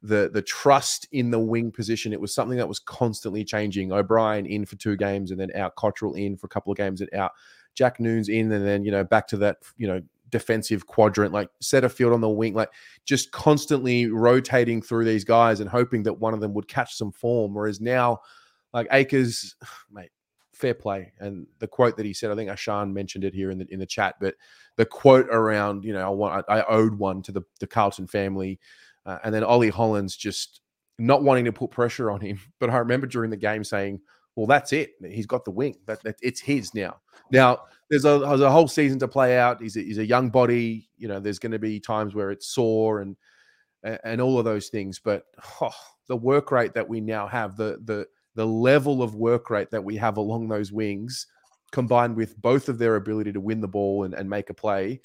the 0.03 0.29
the 0.31 0.41
trust 0.41 1.07
in 1.11 1.31
the 1.31 1.39
wing 1.39 1.71
position, 1.71 2.13
it 2.13 2.21
was 2.21 2.33
something 2.33 2.57
that 2.57 2.67
was 2.67 2.79
constantly 2.79 3.43
changing. 3.43 3.91
O'Brien 3.91 4.45
in 4.45 4.65
for 4.65 4.75
two 4.75 4.95
games, 4.95 5.31
and 5.31 5.39
then 5.39 5.49
out. 5.55 5.75
Cottrell 5.77 6.13
in 6.13 6.37
for 6.37 6.45
a 6.45 6.49
couple 6.49 6.71
of 6.71 6.77
games 6.77 7.01
and 7.01 7.11
out. 7.13 7.31
Jack 7.73 7.97
Newnes 7.99 8.29
in, 8.29 8.51
and 8.51 8.65
then 8.65 8.83
you 8.83 8.91
know 8.91 9.03
back 9.03 9.27
to 9.29 9.37
that 9.37 9.57
you 9.77 9.87
know 9.87 10.01
defensive 10.29 10.85
quadrant, 10.85 11.33
like 11.33 11.49
Setterfield 11.63 12.13
on 12.13 12.21
the 12.21 12.29
wing, 12.29 12.53
like 12.53 12.69
just 13.05 13.31
constantly 13.31 14.07
rotating 14.07 14.81
through 14.81 15.05
these 15.05 15.23
guys 15.23 15.59
and 15.59 15.69
hoping 15.69 16.03
that 16.03 16.19
one 16.19 16.33
of 16.33 16.39
them 16.39 16.53
would 16.53 16.67
catch 16.67 16.95
some 16.95 17.11
form. 17.11 17.55
Whereas 17.55 17.81
now, 17.81 18.19
like 18.73 18.87
Acres, 18.91 19.55
mate, 19.91 20.11
fair 20.59 20.73
play. 20.73 21.13
And 21.19 21.47
the 21.59 21.67
quote 21.67 21.97
that 21.97 22.05
he 22.05 22.13
said, 22.13 22.31
I 22.31 22.35
think 22.35 22.49
Ashan 22.49 22.91
mentioned 22.93 23.23
it 23.23 23.33
here 23.33 23.49
in 23.49 23.57
the 23.57 23.73
in 23.73 23.79
the 23.79 23.85
chat, 23.85 24.15
but 24.19 24.35
the 24.75 24.85
quote 24.85 25.27
around, 25.29 25.83
you 25.83 25.93
know, 25.93 26.05
I 26.05 26.09
want, 26.09 26.45
I, 26.47 26.63
owed 26.63 26.93
one 26.93 27.21
to 27.23 27.31
the 27.31 27.41
the 27.59 27.67
Carlton 27.67 28.07
family, 28.07 28.59
uh, 29.05 29.17
and 29.23 29.33
then 29.33 29.43
Ollie 29.43 29.69
Hollands 29.69 30.15
just 30.15 30.61
not 30.97 31.23
wanting 31.23 31.45
to 31.45 31.53
put 31.53 31.71
pressure 31.71 32.11
on 32.11 32.21
him. 32.21 32.39
But 32.59 32.69
I 32.69 32.77
remember 32.77 33.07
during 33.07 33.29
the 33.29 33.37
game 33.37 33.63
saying, 33.63 34.01
"Well, 34.35 34.45
that's 34.45 34.73
it. 34.73 34.91
He's 35.03 35.25
got 35.25 35.45
the 35.45 35.51
wing. 35.51 35.77
That, 35.85 36.03
that 36.03 36.17
it's 36.21 36.41
his 36.41 36.73
now." 36.73 36.99
Now 37.31 37.61
there's 37.89 38.05
a 38.05 38.19
there's 38.19 38.41
a 38.41 38.51
whole 38.51 38.67
season 38.67 38.99
to 38.99 39.07
play 39.07 39.37
out. 39.37 39.61
He's 39.61 39.77
a, 39.77 39.81
he's 39.81 39.97
a 39.97 40.05
young 40.05 40.29
body. 40.29 40.89
You 40.97 41.07
know, 41.07 41.19
there's 41.19 41.39
going 41.39 41.53
to 41.53 41.59
be 41.59 41.79
times 41.79 42.13
where 42.13 42.31
it's 42.31 42.47
sore 42.47 43.01
and 43.01 43.15
and, 43.83 43.99
and 44.03 44.21
all 44.21 44.37
of 44.37 44.45
those 44.45 44.69
things. 44.69 44.99
But 44.99 45.23
oh, 45.61 45.71
the 46.07 46.17
work 46.17 46.51
rate 46.51 46.73
that 46.73 46.89
we 46.89 47.01
now 47.01 47.27
have, 47.27 47.55
the 47.55 47.79
the 47.85 48.07
the 48.39 48.47
level 48.47 49.03
of 49.03 49.15
work 49.15 49.49
rate 49.49 49.69
that 49.69 49.83
we 49.83 49.97
have 49.97 50.15
along 50.15 50.47
those 50.47 50.71
wings, 50.71 51.27
combined 51.73 52.15
with 52.15 52.41
both 52.41 52.69
of 52.69 52.77
their 52.77 52.95
ability 52.95 53.33
to 53.33 53.41
win 53.41 53.59
the 53.59 53.67
ball 53.67 54.05
and, 54.05 54.13
and 54.13 54.29
make 54.29 54.49
a 54.49 54.53
play, 54.53 55.01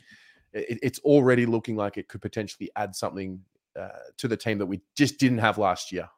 it, 0.53 0.79
it's 0.85 1.01
already 1.01 1.45
looking 1.45 1.75
like 1.75 1.97
it 1.97 2.07
could 2.07 2.23
potentially 2.23 2.71
add 2.77 2.95
something 2.95 3.41
uh, 3.77 3.89
to 4.19 4.29
the 4.29 4.37
team 4.37 4.57
that 4.59 4.67
we 4.67 4.81
just 4.95 5.19
didn't 5.19 5.39
have 5.39 5.59
last 5.59 5.91
year. 5.91 6.09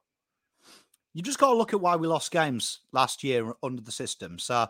You 1.14 1.22
just 1.22 1.38
got 1.38 1.52
to 1.52 1.56
look 1.56 1.72
at 1.72 1.80
why 1.80 1.96
we 1.96 2.06
lost 2.06 2.30
games 2.32 2.80
last 2.92 3.24
year 3.24 3.50
under 3.62 3.80
the 3.80 3.92
system. 3.92 4.38
So 4.38 4.68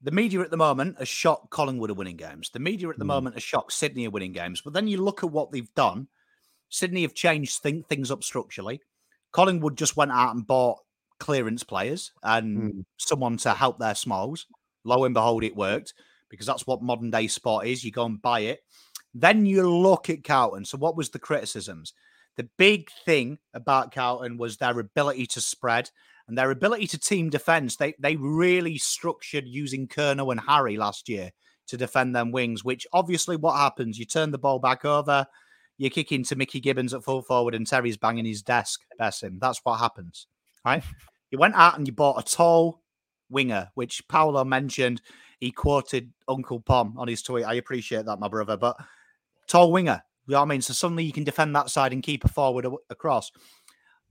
the 0.00 0.12
media 0.12 0.38
at 0.42 0.52
the 0.52 0.56
moment 0.56 1.00
has 1.00 1.08
shocked 1.08 1.50
Collingwood 1.50 1.90
are 1.90 1.94
winning 1.94 2.16
games. 2.16 2.50
The 2.50 2.60
media 2.60 2.88
at 2.88 3.00
the 3.00 3.04
Mm. 3.04 3.08
moment 3.08 3.34
has 3.34 3.42
shocked 3.42 3.72
Sydney 3.72 4.06
are 4.06 4.10
winning 4.10 4.30
games. 4.30 4.60
But 4.60 4.74
then 4.74 4.86
you 4.86 5.02
look 5.02 5.24
at 5.24 5.32
what 5.32 5.50
they've 5.50 5.74
done. 5.74 6.06
Sydney 6.68 7.02
have 7.02 7.14
changed 7.14 7.62
thing, 7.62 7.82
things 7.82 8.12
up 8.12 8.22
structurally. 8.22 8.80
Collingwood 9.32 9.76
just 9.76 9.96
went 9.96 10.12
out 10.12 10.36
and 10.36 10.46
bought 10.46 10.78
clearance 11.18 11.62
players 11.64 12.12
and 12.22 12.58
Mm. 12.74 12.84
someone 12.96 13.36
to 13.38 13.54
help 13.54 13.78
their 13.78 13.94
smalls. 13.94 14.46
Lo 14.84 15.04
and 15.04 15.14
behold, 15.14 15.44
it 15.44 15.56
worked 15.56 15.94
because 16.28 16.46
that's 16.46 16.66
what 16.66 16.82
modern 16.82 17.10
day 17.10 17.26
sport 17.26 17.66
is. 17.66 17.84
You 17.84 17.90
go 17.90 18.04
and 18.06 18.20
buy 18.22 18.40
it. 18.40 18.60
Then 19.14 19.46
you 19.46 19.68
look 19.68 20.08
at 20.10 20.24
Carlton. 20.24 20.64
So, 20.64 20.78
what 20.78 20.96
was 20.96 21.10
the 21.10 21.18
criticisms? 21.18 21.92
The 22.36 22.48
big 22.56 22.90
thing 23.04 23.38
about 23.54 23.92
Carlton 23.92 24.36
was 24.38 24.56
their 24.58 24.78
ability 24.78 25.26
to 25.28 25.40
spread 25.40 25.90
and 26.28 26.36
their 26.38 26.50
ability 26.50 26.86
to 26.88 26.98
team 26.98 27.30
defense. 27.30 27.76
They 27.76 27.94
they 27.98 28.16
really 28.16 28.78
structured 28.78 29.46
using 29.48 29.88
Curnow 29.88 30.30
and 30.30 30.40
Harry 30.40 30.76
last 30.76 31.08
year 31.08 31.32
to 31.66 31.76
defend 31.76 32.14
them 32.14 32.30
wings. 32.30 32.62
Which 32.64 32.86
obviously, 32.92 33.36
what 33.36 33.56
happens? 33.56 33.98
You 33.98 34.04
turn 34.04 34.30
the 34.30 34.38
ball 34.38 34.58
back 34.60 34.84
over. 34.84 35.26
You 35.78 35.90
kick 35.90 36.12
into 36.12 36.36
Mickey 36.36 36.60
Gibbons 36.60 36.92
at 36.94 37.02
full 37.04 37.22
forward, 37.22 37.54
and 37.54 37.66
Terry's 37.66 37.96
banging 37.96 38.24
his 38.24 38.42
desk. 38.42 38.80
Bless 38.98 39.22
him. 39.22 39.38
That's 39.40 39.60
what 39.64 39.78
happens, 39.78 40.26
right? 40.64 40.82
You 41.30 41.38
went 41.38 41.54
out 41.54 41.76
and 41.76 41.86
you 41.86 41.92
bought 41.92 42.20
a 42.20 42.34
tall 42.34 42.82
winger, 43.30 43.70
which 43.74 44.06
Paolo 44.08 44.44
mentioned. 44.44 45.02
He 45.40 45.50
quoted 45.50 46.12
Uncle 46.26 46.60
Pom 46.60 46.94
on 46.98 47.08
his 47.08 47.22
tweet. 47.22 47.44
I 47.44 47.54
appreciate 47.54 48.06
that, 48.06 48.18
my 48.18 48.28
brother. 48.28 48.56
But 48.56 48.76
tall 49.46 49.70
winger, 49.70 50.02
you 50.26 50.32
know 50.32 50.38
what 50.38 50.46
I 50.46 50.48
mean? 50.48 50.62
So 50.62 50.72
suddenly 50.72 51.04
you 51.04 51.12
can 51.12 51.24
defend 51.24 51.54
that 51.54 51.70
side 51.70 51.92
and 51.92 52.02
keep 52.02 52.24
a 52.24 52.28
forward 52.28 52.66
across. 52.90 53.30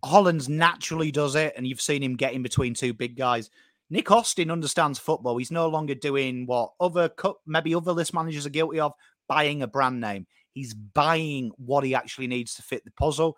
Hollands 0.03 0.47
naturally 0.47 1.11
does 1.11 1.35
it, 1.35 1.53
and 1.57 1.67
you've 1.67 1.81
seen 1.81 2.03
him 2.03 2.15
get 2.15 2.33
in 2.33 2.43
between 2.43 2.73
two 2.73 2.93
big 2.93 3.17
guys. 3.17 3.49
Nick 3.89 4.11
Austin 4.11 4.51
understands 4.51 4.99
football. 4.99 5.37
He's 5.37 5.51
no 5.51 5.67
longer 5.67 5.95
doing 5.95 6.45
what 6.45 6.71
other 6.79 7.09
co- 7.09 7.39
maybe 7.45 7.73
other 7.73 7.93
list 7.93 8.13
managers 8.13 8.45
are 8.45 8.51
guilty 8.51 8.79
of 8.79 8.93
buying 9.27 9.61
a 9.61 9.67
brand 9.67 9.99
name. 9.99 10.27
He's 10.53 10.73
buying 10.73 11.51
what 11.57 11.83
he 11.83 11.95
actually 11.95 12.27
needs 12.27 12.55
to 12.55 12.61
fit 12.61 12.83
the 12.83 12.91
puzzle. 12.91 13.37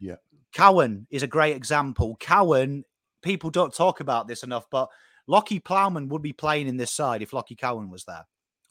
Yeah. 0.00 0.16
Cowan 0.52 1.06
is 1.10 1.22
a 1.22 1.26
great 1.28 1.54
example. 1.54 2.16
Cowan, 2.18 2.84
people 3.22 3.50
don't 3.50 3.74
talk 3.74 4.00
about 4.00 4.26
this 4.26 4.42
enough, 4.42 4.66
but 4.70 4.88
Lockie 5.26 5.60
Plowman 5.60 6.08
would 6.08 6.22
be 6.22 6.32
playing 6.32 6.66
in 6.66 6.76
this 6.76 6.90
side 6.90 7.22
if 7.22 7.32
Lockie 7.32 7.54
Cowan 7.54 7.90
was 7.90 8.04
there, 8.04 8.26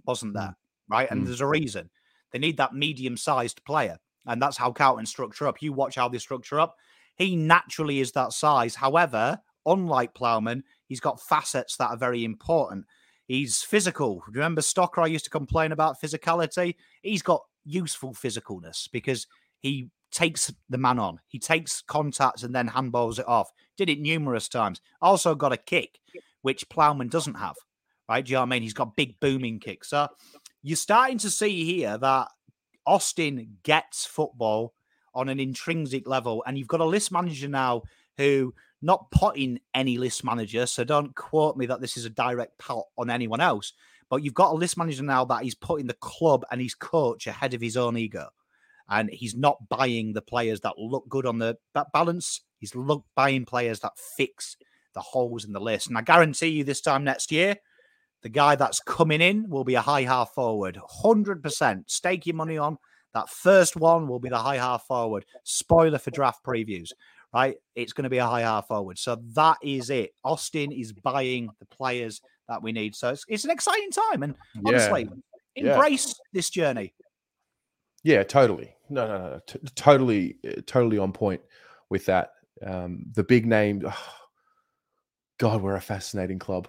wasn't 0.06 0.34
there? 0.34 0.58
Right. 0.90 1.10
And 1.10 1.22
Mm. 1.22 1.26
there's 1.28 1.42
a 1.42 1.48
reason. 1.48 1.90
They 2.32 2.40
need 2.40 2.58
that 2.58 2.74
medium 2.74 3.16
sized 3.16 3.64
player. 3.64 3.98
And 4.26 4.42
that's 4.42 4.58
how 4.58 4.72
Cowan 4.74 5.06
structure 5.06 5.48
up. 5.48 5.62
You 5.62 5.72
watch 5.72 5.96
how 5.96 6.10
they 6.10 6.18
structure 6.18 6.60
up. 6.60 6.76
He 7.16 7.36
naturally 7.36 8.00
is 8.00 8.12
that 8.14 8.34
size. 8.34 8.76
However, 8.76 9.40
unlike 9.66 10.14
Plowman, 10.14 10.64
he's 10.88 11.00
got 11.00 11.22
facets 11.22 11.78
that 11.78 11.92
are 11.92 11.98
very 11.98 12.24
important. 12.24 12.86
He's 13.28 13.62
physical. 13.62 14.24
Remember 14.28 14.62
Stocker? 14.62 15.04
I 15.04 15.08
used 15.08 15.26
to 15.26 15.30
complain 15.30 15.72
about 15.72 16.02
physicality. 16.02 16.76
He's 17.04 17.22
got 17.22 17.44
useful 17.64 18.14
physicalness 18.14 18.90
because 18.92 19.28
he 19.60 19.90
takes 20.12 20.52
the 20.70 20.78
man 20.78 21.00
on. 21.00 21.20
He 21.28 21.40
takes 21.40 21.82
contacts 21.82 22.44
and 22.44 22.54
then 22.54 22.70
handballs 22.70 23.20
it 23.20 23.28
off. 23.28 23.52
Did 23.78 23.90
it 23.90 24.00
numerous 24.00 24.48
times. 24.48 24.82
Also 25.02 25.36
got 25.36 25.54
a 25.54 25.58
kick, 25.58 26.00
which 26.42 26.68
Plowman 26.70 27.10
doesn't 27.10 27.36
have. 27.36 27.56
Right? 28.08 28.26
Do 28.26 28.32
you 28.32 28.36
know 28.36 28.42
what 28.42 28.48
I 28.48 28.50
mean? 28.50 28.64
He's 28.64 28.74
got 28.74 28.96
big 28.96 29.20
booming 29.20 29.60
kicks. 29.60 29.90
So 29.90 30.08
you're 30.64 30.76
starting 30.76 31.20
to 31.20 31.30
see 31.30 31.64
here 31.64 31.98
that 31.98 32.30
Austin 32.86 33.58
gets 33.64 34.06
football 34.06 34.74
on 35.14 35.30
an 35.30 35.40
intrinsic 35.40 36.08
level, 36.08 36.44
and 36.46 36.58
you've 36.58 36.68
got 36.68 36.82
a 36.82 36.86
list 36.86 37.12
manager 37.12 37.48
now 37.48 37.84
who 38.18 38.54
not 38.82 39.12
potting 39.12 39.60
any 39.74 39.98
list 39.98 40.24
manager, 40.24 40.66
so 40.66 40.84
don't 40.84 41.16
quote 41.16 41.58
me 41.58 41.66
that 41.66 41.82
this 41.82 41.98
is 41.98 42.06
a 42.06 42.10
direct 42.10 42.58
pot 42.58 42.86
on 42.98 43.10
anyone 43.10 43.42
else. 43.42 43.74
But 44.10 44.24
you've 44.24 44.34
got 44.34 44.52
a 44.52 44.56
list 44.56 44.78
manager 44.78 45.04
now 45.04 45.26
that 45.26 45.44
he's 45.44 45.56
putting 45.56 45.88
the 45.88 45.94
club 45.96 46.46
and 46.52 46.62
his 46.62 46.74
coach 46.74 47.28
ahead 47.28 47.54
of 47.54 47.62
his 47.62 47.78
own 47.78 47.98
ego, 47.98 48.30
and 48.90 49.10
he's 49.10 49.36
not 49.36 49.70
buying 49.70 50.14
the 50.14 50.22
players 50.22 50.62
that 50.62 50.78
look 50.78 51.08
good 51.08 51.26
on 51.26 51.40
the 51.40 51.58
balance. 51.94 52.42
He's 52.58 52.76
look 52.76 53.06
buying 53.16 53.46
players 53.46 53.80
that 53.82 53.98
fix 54.18 54.58
the 54.94 55.02
holes 55.02 55.46
in 55.46 55.54
the 55.54 55.62
list, 55.62 55.88
and 55.88 55.98
I 55.98 56.02
guarantee 56.02 56.48
you, 56.48 56.64
this 56.64 56.82
time 56.82 57.04
next 57.04 57.32
year, 57.32 57.58
the 58.22 58.30
guy 58.30 58.56
that's 58.56 58.82
coming 58.82 59.22
in 59.22 59.50
will 59.50 59.64
be 59.64 59.76
a 59.76 59.82
high 59.82 60.04
half 60.04 60.34
forward, 60.34 60.78
hundred 61.04 61.42
percent. 61.42 61.90
Stake 61.90 62.26
your 62.26 62.36
money 62.36 62.58
on 62.58 62.78
that 63.14 63.30
first 63.30 63.76
one 63.76 64.08
will 64.08 64.20
be 64.20 64.30
the 64.30 64.38
high 64.38 64.58
half 64.58 64.86
forward. 64.86 65.26
Spoiler 65.44 65.98
for 65.98 66.12
draft 66.12 66.44
previews, 66.44 66.92
right? 67.34 67.56
It's 67.76 67.94
going 67.94 68.04
to 68.04 68.10
be 68.10 68.18
a 68.18 68.26
high 68.26 68.42
half 68.42 68.68
forward. 68.68 69.00
So 69.00 69.18
that 69.34 69.58
is 69.64 69.90
it. 69.90 70.12
Austin 70.24 70.72
is 70.72 70.94
buying 70.94 71.50
the 71.60 71.66
players 71.66 72.22
that 72.48 72.62
we 72.62 72.72
need. 72.72 72.96
So 72.96 73.10
it's, 73.10 73.26
it's 73.28 73.46
an 73.46 73.52
exciting 73.52 73.92
time. 73.92 74.24
And 74.24 74.36
honestly, 74.66 75.10
Yeah. 75.56 75.74
embrace 75.74 76.14
this 76.34 76.50
journey. 76.50 76.94
Yeah, 78.04 78.24
totally. 78.24 78.76
No, 78.90 79.08
no, 79.08 79.18
no, 79.18 79.42
t- 79.48 79.60
totally, 79.76 80.38
uh, 80.48 80.62
totally 80.66 80.98
on 80.98 81.14
point 81.14 81.42
with 81.90 82.06
that. 82.08 82.32
Um, 82.66 83.06
the 83.14 83.24
big 83.24 83.46
name. 83.46 83.84
God, 85.40 85.62
we're 85.62 85.76
a 85.76 85.82
fascinating 85.82 86.40
club, 86.40 86.68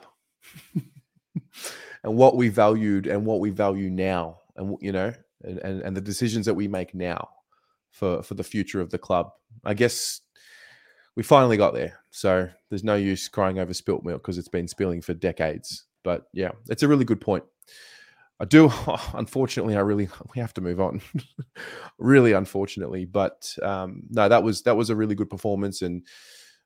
and 2.04 2.16
what 2.16 2.36
we 2.36 2.48
valued 2.48 3.06
and 3.06 3.26
what 3.26 3.40
we 3.40 3.50
value 3.50 3.90
now, 3.90 4.38
and 4.56 4.76
you 4.80 4.92
know, 4.92 5.12
and, 5.42 5.58
and 5.58 5.82
and 5.82 5.96
the 5.96 6.00
decisions 6.00 6.46
that 6.46 6.54
we 6.54 6.68
make 6.68 6.94
now 6.94 7.28
for 7.92 8.22
for 8.22 8.34
the 8.34 8.44
future 8.44 8.80
of 8.80 8.90
the 8.90 8.98
club. 8.98 9.30
I 9.64 9.74
guess 9.74 10.20
we 11.16 11.22
finally 11.22 11.56
got 11.56 11.74
there. 11.74 11.98
So 12.10 12.48
there's 12.70 12.84
no 12.84 12.96
use 12.96 13.28
crying 13.28 13.58
over 13.58 13.74
spilt 13.74 14.04
milk 14.04 14.22
because 14.22 14.38
it's 14.38 14.48
been 14.48 14.68
spilling 14.68 15.02
for 15.02 15.14
decades. 15.14 15.84
But 16.02 16.26
yeah, 16.32 16.52
it's 16.68 16.82
a 16.82 16.88
really 16.88 17.04
good 17.04 17.20
point. 17.20 17.44
I 18.40 18.46
do, 18.46 18.72
unfortunately, 19.14 19.76
I 19.76 19.80
really 19.80 20.08
we 20.34 20.40
have 20.40 20.54
to 20.54 20.60
move 20.60 20.80
on. 20.80 21.00
really, 21.98 22.32
unfortunately, 22.32 23.04
but 23.04 23.54
um, 23.62 24.02
no, 24.10 24.28
that 24.28 24.42
was 24.42 24.62
that 24.62 24.76
was 24.76 24.90
a 24.90 24.96
really 24.96 25.14
good 25.14 25.30
performance, 25.30 25.82
and 25.82 26.04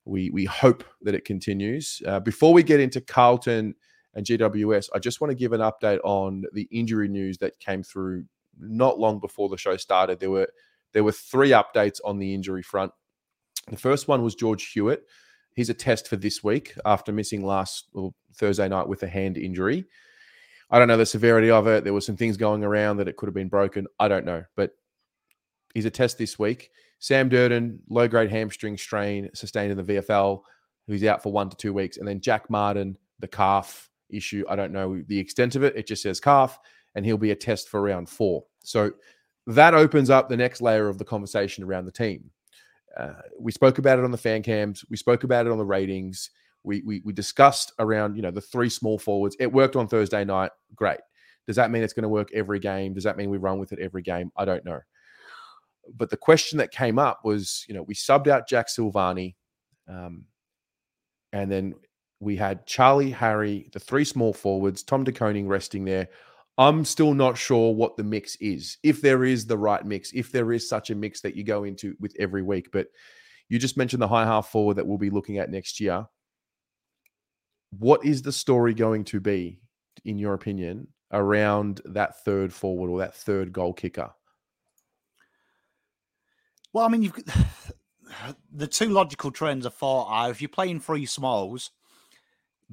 we 0.05 0.31
we 0.31 0.45
hope 0.45 0.85
that 1.03 1.15
it 1.15 1.25
continues. 1.25 2.01
Uh, 2.07 2.21
before 2.21 2.53
we 2.53 2.63
get 2.63 2.81
into 2.81 3.01
Carlton 3.01 3.75
and 4.15 4.25
GWS, 4.25 4.89
I 4.95 5.01
just 5.01 5.21
want 5.21 5.33
to 5.33 5.37
give 5.37 5.53
an 5.53 5.61
update 5.61 6.01
on 6.05 6.45
the 6.53 6.69
injury 6.71 7.09
news 7.09 7.39
that 7.39 7.59
came 7.59 7.83
through 7.83 8.25
not 8.59 9.01
long 9.01 9.19
before 9.19 9.49
the 9.49 9.57
show 9.57 9.77
started. 9.77 10.21
There 10.21 10.31
were 10.31 10.49
there 10.93 11.05
were 11.05 11.13
three 11.13 11.51
updates 11.51 11.99
on 12.05 12.19
the 12.19 12.33
injury 12.33 12.63
front. 12.63 12.93
The 13.69 13.77
first 13.77 14.07
one 14.07 14.23
was 14.23 14.35
George 14.37 14.71
Hewitt. 14.73 15.05
He's 15.57 15.71
a 15.71 15.75
test 15.75 16.09
for 16.09 16.17
this 16.17 16.43
week 16.45 16.75
after 16.85 17.13
missing 17.13 17.45
last 17.45 17.89
well, 17.93 18.15
Thursday 18.35 18.69
night 18.69 18.89
with 18.89 19.03
a 19.03 19.09
hand 19.09 19.39
injury. 19.39 19.87
I 20.75 20.81
don't 20.81 20.89
know 20.89 20.97
the 20.97 21.07
severity 21.07 21.53
of 21.53 21.69
it. 21.69 21.85
There 21.85 21.93
were 21.93 22.01
some 22.01 22.17
things 22.17 22.37
going 22.37 22.65
around 22.65 22.97
that 22.97 23.07
it 23.07 23.17
could 23.17 23.29
have 23.29 23.35
been 23.35 23.49
broken. 23.49 23.87
I 24.01 24.09
don't 24.09 24.25
know, 24.25 24.43
but 24.57 24.73
he's 25.73 25.85
a 25.85 25.91
test 25.91 26.19
this 26.19 26.37
week. 26.37 26.73
Sam 26.99 27.31
Durdin, 27.31 27.79
low 27.89 28.09
grade 28.09 28.29
hamstring 28.29 28.77
strain 28.77 29.31
sustained 29.35 29.71
in 29.71 29.77
the 29.77 29.95
VFL, 29.95 30.41
who's 30.89 31.05
out 31.05 31.23
for 31.23 31.31
one 31.31 31.49
to 31.49 31.57
two 31.57 31.73
weeks. 31.73 31.99
And 31.99 32.09
then 32.09 32.21
Jack 32.21 32.51
Martin, 32.51 32.99
the 33.21 33.29
calf 33.29 33.89
issue. 34.11 34.45
I 34.49 34.57
don't 34.57 34.73
know 34.73 35.01
the 35.07 35.17
extent 35.17 35.55
of 35.55 35.63
it. 35.63 35.77
It 35.77 35.87
just 35.87 36.03
says 36.03 36.19
calf, 36.19 36.59
and 36.97 37.07
he'll 37.07 37.19
be 37.19 37.31
a 37.31 37.37
test 37.37 37.69
for 37.69 37.81
round 37.81 38.09
four. 38.09 38.43
So 38.65 38.91
that 39.47 39.75
opens 39.75 40.11
up 40.11 40.29
the 40.29 40.37
next 40.37 40.61
layer 40.61 40.89
of 40.89 40.99
the 40.99 41.05
conversation 41.05 41.63
around 41.63 41.85
the 41.85 41.93
team. 41.93 42.33
Uh, 42.99 43.13
we 43.39 43.53
spoke 43.53 43.79
about 43.79 44.01
it 44.01 44.05
on 44.05 44.11
the 44.11 44.19
fan 44.19 44.43
cams. 44.43 44.85
We 44.91 44.97
spoke 44.97 45.23
about 45.23 45.47
it 45.47 45.53
on 45.53 45.59
the 45.59 45.65
ratings. 45.65 46.31
We, 46.65 46.83
we 46.85 47.03
we 47.05 47.13
discussed 47.13 47.73
around 47.79 48.17
you 48.17 48.23
know 48.23 48.31
the 48.31 48.41
three 48.41 48.71
small 48.71 48.99
forwards. 48.99 49.37
It 49.39 49.53
worked 49.53 49.77
on 49.77 49.87
Thursday 49.87 50.25
night. 50.25 50.51
Great. 50.75 51.01
Does 51.47 51.57
that 51.57 51.71
mean 51.71 51.83
it's 51.83 51.93
going 51.93 52.05
to 52.05 52.09
work 52.09 52.31
every 52.33 52.59
game? 52.59 52.95
Does 52.95 53.05
that 53.05 53.17
mean 53.17 53.31
we 53.31 53.37
run 53.37 53.59
with 53.59 53.73
it 53.73 53.79
every 53.79 54.03
game? 54.03 54.33
I 54.37 54.45
don't 54.45 54.65
know. 54.65 54.81
But 55.95 56.09
the 56.09 56.17
question 56.17 56.59
that 56.59 56.71
came 56.71 56.99
up 56.99 57.21
was, 57.23 57.67
you 57.69 57.75
know, 57.75 57.83
we 57.83 57.93
subbed 57.93 58.29
out 58.29 58.49
Jack 58.49 58.69
Silvagni, 58.69 59.35
um, 59.87 60.25
and 61.33 61.53
then 61.53 61.75
we 62.21 62.37
had 62.37 62.67
Charlie, 62.67 63.11
Harry, 63.11 63.69
the 63.73 63.79
three 63.81 64.05
small 64.05 64.33
forwards, 64.33 64.83
Tom 64.83 65.05
De 65.05 65.13
Koning 65.13 65.47
resting 65.47 65.85
there. 65.85 66.09
I'm 66.57 66.85
still 66.85 67.15
not 67.15 67.37
sure 67.37 67.75
what 67.75 67.97
the 67.97 68.05
mix 68.05 68.37
is, 68.37 68.79
if 68.83 69.03
there 69.03 69.25
is 69.25 69.45
the 69.47 69.59
right 69.59 69.85
mix, 69.85 70.13
if 70.13 70.31
there 70.31 70.53
is 70.53 70.69
such 70.69 70.91
a 70.91 70.95
mix 70.95 71.21
that 71.21 71.37
you 71.37 71.45
go 71.45 71.65
into 71.65 71.97
with 72.01 72.15
every 72.19 72.43
week. 72.43 72.71
But 72.73 72.87
you 73.49 73.59
just 73.59 73.77
mentioned 73.77 74.01
the 74.01 74.09
high 74.09 74.25
half 74.25 74.49
forward 74.49 74.77
that 74.77 74.87
we'll 74.87 74.99
be 74.99 75.11
looking 75.11 75.39
at 75.39 75.51
next 75.51 75.81
year. 75.81 76.07
What 77.79 78.05
is 78.05 78.23
the 78.23 78.33
story 78.33 78.75
going 78.75 79.05
to 79.05 79.21
be, 79.21 79.61
in 80.05 80.19
your 80.19 80.35
opinion, 80.35 80.89
around 81.13 81.81
that 81.87 82.25
third 82.25 82.53
forward 82.53 82.91
or 82.91 82.99
that 82.99 83.15
third 83.15 83.53
goal 83.53 83.73
kicker? 83.73 84.11
Well, 86.73 86.85
I 86.85 86.89
mean, 86.89 87.03
you've 87.03 87.15
the 88.53 88.67
two 88.67 88.89
logical 88.91 89.31
trends 89.31 89.67
are 89.67 89.71
thought 89.71 90.09
are 90.09 90.27
uh, 90.27 90.31
if 90.31 90.43
you're 90.43 90.49
playing 90.49 90.81
three 90.81 91.07
smalls, 91.07 91.71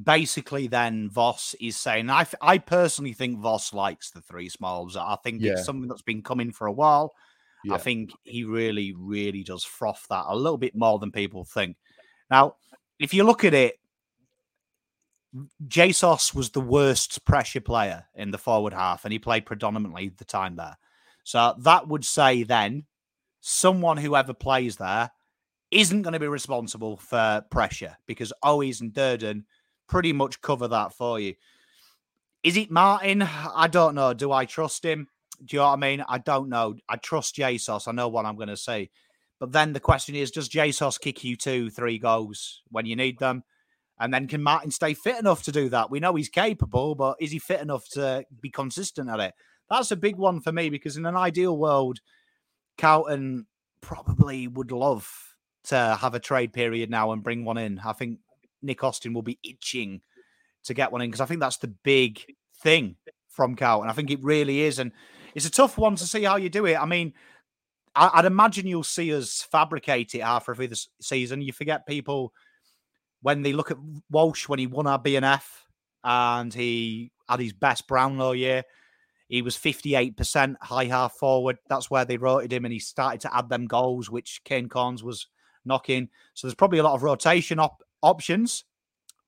basically 0.02 0.68
then 0.68 1.10
Voss 1.10 1.56
is 1.60 1.78
saying, 1.78 2.10
I, 2.10 2.26
I 2.41 2.58
personally 2.58 3.14
think 3.14 3.39
Voss 3.39 3.74
likes 3.74 4.12
the 4.12 4.22
three 4.22 4.49
smalls. 4.49 4.97
I 4.97 5.18
think 5.24 5.41
Yeah. 5.41 5.54
it's 5.54 5.66
something 5.66 5.88
that's 5.88 6.02
been 6.02 6.24
coming 6.24 6.52
for 6.52 6.68
a 6.68 6.72
while. 6.72 7.14
Yeah. 7.64 7.76
I 7.76 7.78
think 7.78 8.12
he 8.24 8.43
really, 8.43 8.93
really 8.97 9.43
does 9.43 9.64
froth 9.64 10.06
that 10.10 10.26
a 10.28 10.36
little 10.36 10.58
bit 10.58 10.76
more 10.76 10.97
than 10.97 11.12
people 11.12 11.45
think. 11.45 11.78
Now, 12.30 12.56
if 12.99 13.14
you 13.14 13.24
look 13.24 13.43
at 13.43 13.54
it, 13.54 13.76
Jesus 15.67 16.34
was 16.34 16.49
the 16.49 16.61
worst 16.61 17.23
pressure 17.25 17.61
player 17.61 18.05
in 18.15 18.32
the 18.32 18.38
forward 18.38 18.73
half, 18.73 19.05
and 19.05 19.11
he 19.11 19.19
played 19.19 19.45
predominantly 19.45 20.09
the 20.09 20.25
time 20.25 20.55
there. 20.55 20.77
So 21.23 21.55
that 21.59 21.88
would 21.88 22.05
say 22.05 22.43
then 22.43 22.86
someone 23.39 23.97
who 23.97 24.15
ever 24.15 24.34
plays 24.34 24.77
there 24.77 25.11
isn't 25.71 26.01
going 26.01 26.13
to 26.13 26.19
be 26.19 26.27
responsible 26.27 26.97
for 26.97 27.43
pressure 27.49 27.97
because 28.05 28.34
Owies 28.43 28.82
and 28.82 28.93
Durdin 28.93 29.43
pretty 29.88 30.13
much 30.13 30.41
cover 30.41 30.67
that 30.67 30.93
for 30.93 31.19
you. 31.19 31.36
Is 32.43 32.57
it 32.57 32.71
Martin? 32.71 33.21
I 33.21 33.67
don't 33.67 33.95
know. 33.95 34.13
Do 34.13 34.32
I 34.32 34.45
trust 34.45 34.84
him? 34.84 35.07
Do 35.43 35.55
you 35.55 35.59
know 35.59 35.67
what 35.67 35.73
I 35.73 35.77
mean? 35.77 36.05
I 36.07 36.17
don't 36.17 36.49
know. 36.49 36.75
I 36.89 36.97
trust 36.97 37.36
Jesus. 37.36 37.88
I 37.88 37.91
know 37.91 38.09
what 38.09 38.25
I'm 38.25 38.36
going 38.36 38.49
to 38.49 38.57
say. 38.57 38.89
But 39.39 39.51
then 39.51 39.73
the 39.73 39.79
question 39.79 40.15
is 40.15 40.32
does 40.32 40.47
Jesus 40.47 40.97
kick 40.97 41.23
you 41.23 41.36
two, 41.36 41.69
three 41.69 41.97
goals 41.97 42.61
when 42.69 42.86
you 42.86 42.95
need 42.95 43.17
them? 43.19 43.43
And 44.02 44.12
then 44.12 44.28
can 44.28 44.41
Martin 44.41 44.72
stay 44.72 44.95
fit 44.95 45.20
enough 45.20 45.43
to 45.43 45.52
do 45.52 45.70
that? 45.70 45.91
We 45.91 45.99
know 45.99 46.16
he's 46.16 46.28
capable, 46.28 46.95
but 46.95 47.18
is 47.20 47.32
he 47.32 47.38
fit 47.38 47.62
enough 47.62 47.88
to 47.89 48.26
be 48.41 48.49
consistent 48.49 49.10
at 49.10 49.20
it? 49.20 49.34
That's 49.70 49.91
a 49.91 49.95
big 49.95 50.16
one 50.16 50.41
for 50.41 50.52
me 50.52 50.72
because 50.72 50.97
in 50.97 51.06
an 51.06 51.16
ideal 51.16 51.56
world, 51.56 51.99
Carlton 52.80 53.45
probably 53.80 54.47
would 54.47 54.72
love 54.72 55.08
to 55.66 55.97
have 56.02 56.16
a 56.16 56.20
trade 56.20 56.52
period 56.52 56.89
now 56.89 57.12
and 57.12 57.24
bring 57.24 57.45
one 57.45 57.60
in. 57.60 57.80
I 57.86 57.93
think 57.93 58.18
Nick 58.64 58.84
Austin 58.84 59.14
will 59.14 59.22
be 59.22 59.38
itching 59.43 60.02
to 60.64 60.74
get 60.74 60.91
one 60.91 61.02
in 61.02 61.10
because 61.12 61.22
I 61.22 61.28
think 61.28 61.39
that's 61.39 61.58
the 61.58 61.68
big 61.68 62.26
thing 62.64 62.95
from 63.30 63.56
Carlton. 63.56 63.89
I 63.89 63.93
think 63.93 64.10
it 64.10 64.24
really 64.24 64.62
is. 64.62 64.80
And 64.80 64.91
it's 65.36 65.45
a 65.45 65.52
tough 65.52 65.78
one 65.78 65.95
to 65.97 66.08
see 66.08 66.24
how 66.24 66.38
you 66.38 66.49
do 66.49 66.66
it. 66.66 66.76
I 66.76 66.88
mean, 66.88 67.14
I'd 67.95 68.26
imagine 68.26 68.66
you'll 68.66 68.84
see 68.84 69.14
us 69.14 69.45
fabricate 69.52 70.16
it 70.16 70.24
halfway 70.24 70.56
through 70.56 70.70
the 70.70 70.86
season. 71.02 71.41
You 71.43 71.54
forget 71.54 71.86
people 71.86 72.34
when 73.22 73.41
they 73.41 73.53
look 73.53 73.72
at 73.72 73.78
Walsh 74.09 74.47
when 74.47 74.59
he 74.59 74.67
won 74.67 74.88
our 74.88 75.01
BNF 75.01 75.43
and 76.03 76.53
he 76.53 77.11
had 77.30 77.39
his 77.39 77.53
best 77.53 77.88
Brownlow 77.88 78.34
year. 78.34 78.63
He 79.28 79.41
was 79.41 79.55
58% 79.55 80.55
high 80.61 80.86
half 80.86 81.13
forward. 81.13 81.57
That's 81.69 81.89
where 81.89 82.03
they 82.03 82.17
rotated 82.17 82.53
him 82.53 82.65
and 82.65 82.74
he 82.74 82.80
started 82.80 83.22
to 83.22 83.36
add 83.36 83.47
them 83.47 83.65
goals, 83.65 84.09
which 84.09 84.41
Kane 84.43 84.67
Cornes 84.67 85.03
was 85.03 85.28
knocking. 85.63 86.09
So 86.34 86.47
there's 86.47 86.55
probably 86.55 86.80
a 86.80 86.84
lot 86.84 86.95
of 86.95 87.03
rotation 87.03 87.59
op- 87.59 87.84
options 88.01 88.65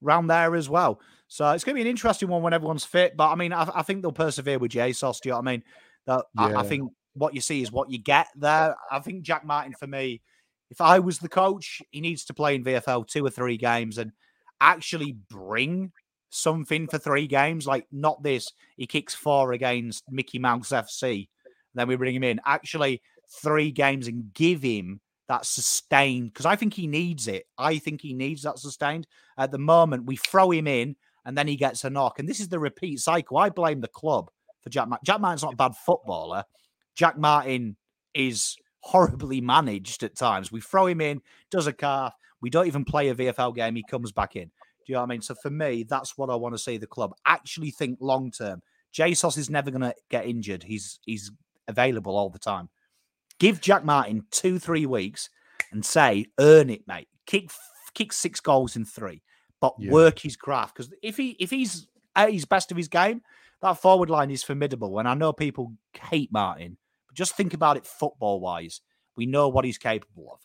around 0.03 0.27
there 0.27 0.55
as 0.55 0.69
well. 0.69 0.99
So 1.27 1.49
it's 1.51 1.63
going 1.63 1.75
to 1.75 1.77
be 1.77 1.81
an 1.81 1.87
interesting 1.87 2.27
one 2.27 2.41
when 2.41 2.53
everyone's 2.53 2.83
fit. 2.83 3.15
But 3.15 3.29
I 3.29 3.35
mean, 3.35 3.53
I, 3.53 3.69
I 3.73 3.81
think 3.83 4.01
they'll 4.01 4.11
persevere 4.11 4.59
with 4.59 4.71
Jesus. 4.71 5.19
Do 5.21 5.29
you 5.29 5.31
know 5.31 5.37
what 5.37 5.47
I 5.47 5.51
mean? 5.51 5.63
That 6.05 6.25
I, 6.37 6.55
I 6.55 6.63
think 6.63 6.91
what 7.13 7.33
you 7.33 7.41
see 7.41 7.61
is 7.61 7.71
what 7.71 7.89
you 7.89 7.97
get 7.97 8.27
there. 8.35 8.75
I 8.91 8.99
think 8.99 9.23
Jack 9.23 9.45
Martin, 9.45 9.73
for 9.73 9.87
me, 9.87 10.21
if 10.73 10.81
I 10.81 10.97
was 10.97 11.19
the 11.19 11.29
coach, 11.29 11.83
he 11.91 12.01
needs 12.01 12.25
to 12.25 12.33
play 12.33 12.55
in 12.55 12.63
VFL 12.63 13.07
two 13.07 13.23
or 13.23 13.29
three 13.29 13.57
games 13.57 13.99
and 13.99 14.11
actually 14.59 15.15
bring 15.29 15.91
something 16.31 16.87
for 16.87 16.97
three 16.97 17.27
games. 17.27 17.67
Like 17.67 17.85
not 17.91 18.23
this, 18.23 18.51
he 18.75 18.87
kicks 18.87 19.13
four 19.13 19.51
against 19.51 20.03
Mickey 20.09 20.39
Mouse 20.39 20.69
FC, 20.69 21.29
then 21.75 21.87
we 21.87 21.95
bring 21.95 22.15
him 22.15 22.23
in. 22.23 22.41
Actually, 22.43 23.03
three 23.43 23.69
games 23.69 24.07
and 24.07 24.33
give 24.33 24.63
him 24.63 24.99
that 25.27 25.45
sustained 25.45 26.33
because 26.33 26.47
I 26.47 26.55
think 26.55 26.73
he 26.73 26.87
needs 26.87 27.27
it. 27.27 27.45
I 27.55 27.77
think 27.77 28.01
he 28.01 28.15
needs 28.15 28.41
that 28.41 28.57
sustained. 28.57 29.05
At 29.37 29.51
the 29.51 29.59
moment, 29.59 30.07
we 30.07 30.15
throw 30.15 30.49
him 30.49 30.65
in 30.65 30.95
and 31.23 31.37
then 31.37 31.47
he 31.47 31.55
gets 31.55 31.83
a 31.83 31.91
knock, 31.91 32.17
and 32.17 32.27
this 32.27 32.39
is 32.39 32.49
the 32.49 32.57
repeat 32.57 32.99
cycle. 32.99 33.37
I 33.37 33.51
blame 33.51 33.79
the 33.79 33.87
club 33.87 34.31
for 34.63 34.71
Jack. 34.71 34.87
Jack 35.05 35.21
Martin's 35.21 35.43
not 35.43 35.53
a 35.53 35.55
bad 35.55 35.75
footballer. 35.85 36.45
Jack 36.95 37.15
Martin 37.15 37.77
is 38.15 38.57
horribly 38.83 39.39
managed 39.41 40.03
at 40.03 40.15
times. 40.15 40.51
We 40.51 40.61
throw 40.61 40.87
him 40.87 41.01
in, 41.01 41.21
does 41.49 41.67
a 41.67 41.73
calf. 41.73 42.13
We 42.41 42.49
don't 42.49 42.67
even 42.67 42.83
play 42.83 43.07
a 43.09 43.15
VFL 43.15 43.55
game. 43.55 43.75
He 43.75 43.83
comes 43.89 44.11
back 44.11 44.35
in. 44.35 44.45
Do 44.85 44.91
you 44.91 44.95
know 44.95 45.01
what 45.01 45.05
I 45.05 45.09
mean? 45.09 45.21
So 45.21 45.33
for 45.35 45.49
me, 45.49 45.83
that's 45.83 46.17
what 46.17 46.29
I 46.29 46.35
want 46.35 46.53
to 46.55 46.59
see 46.59 46.75
the 46.77 46.87
club 46.87 47.13
actually 47.25 47.71
think 47.71 47.97
long 48.01 48.31
term. 48.31 48.61
Jesus 48.91 49.37
is 49.37 49.49
never 49.49 49.71
going 49.71 49.81
to 49.81 49.95
get 50.09 50.25
injured. 50.25 50.63
He's 50.63 50.99
he's 51.05 51.31
available 51.67 52.15
all 52.17 52.29
the 52.29 52.39
time. 52.39 52.69
Give 53.39 53.61
Jack 53.61 53.85
Martin 53.85 54.25
two 54.29 54.59
three 54.59 54.85
weeks 54.85 55.29
and 55.71 55.85
say 55.85 56.25
earn 56.37 56.69
it, 56.69 56.85
mate. 56.85 57.07
Kick 57.25 57.49
kick 57.93 58.11
six 58.11 58.41
goals 58.41 58.75
in 58.75 58.83
three, 58.83 59.21
but 59.61 59.73
Yeah. 59.79 59.91
work 59.91 60.19
his 60.19 60.35
craft 60.35 60.75
because 60.75 60.91
if 61.01 61.15
he 61.15 61.37
if 61.39 61.49
he's 61.49 61.87
at 62.15 62.33
his 62.33 62.43
best 62.45 62.69
of 62.69 62.77
his 62.77 62.89
game, 62.89 63.21
that 63.61 63.79
forward 63.81 64.09
line 64.09 64.29
is 64.29 64.43
formidable. 64.43 64.99
And 64.99 65.07
I 65.07 65.13
know 65.13 65.31
people 65.31 65.73
hate 65.97 66.31
Martin, 66.31 66.77
just 67.13 67.35
think 67.35 67.53
about 67.53 67.77
it 67.77 67.85
football 67.85 68.39
wise. 68.39 68.81
We 69.15 69.25
know 69.25 69.47
what 69.49 69.65
he's 69.65 69.77
capable 69.77 70.31
of. 70.33 70.39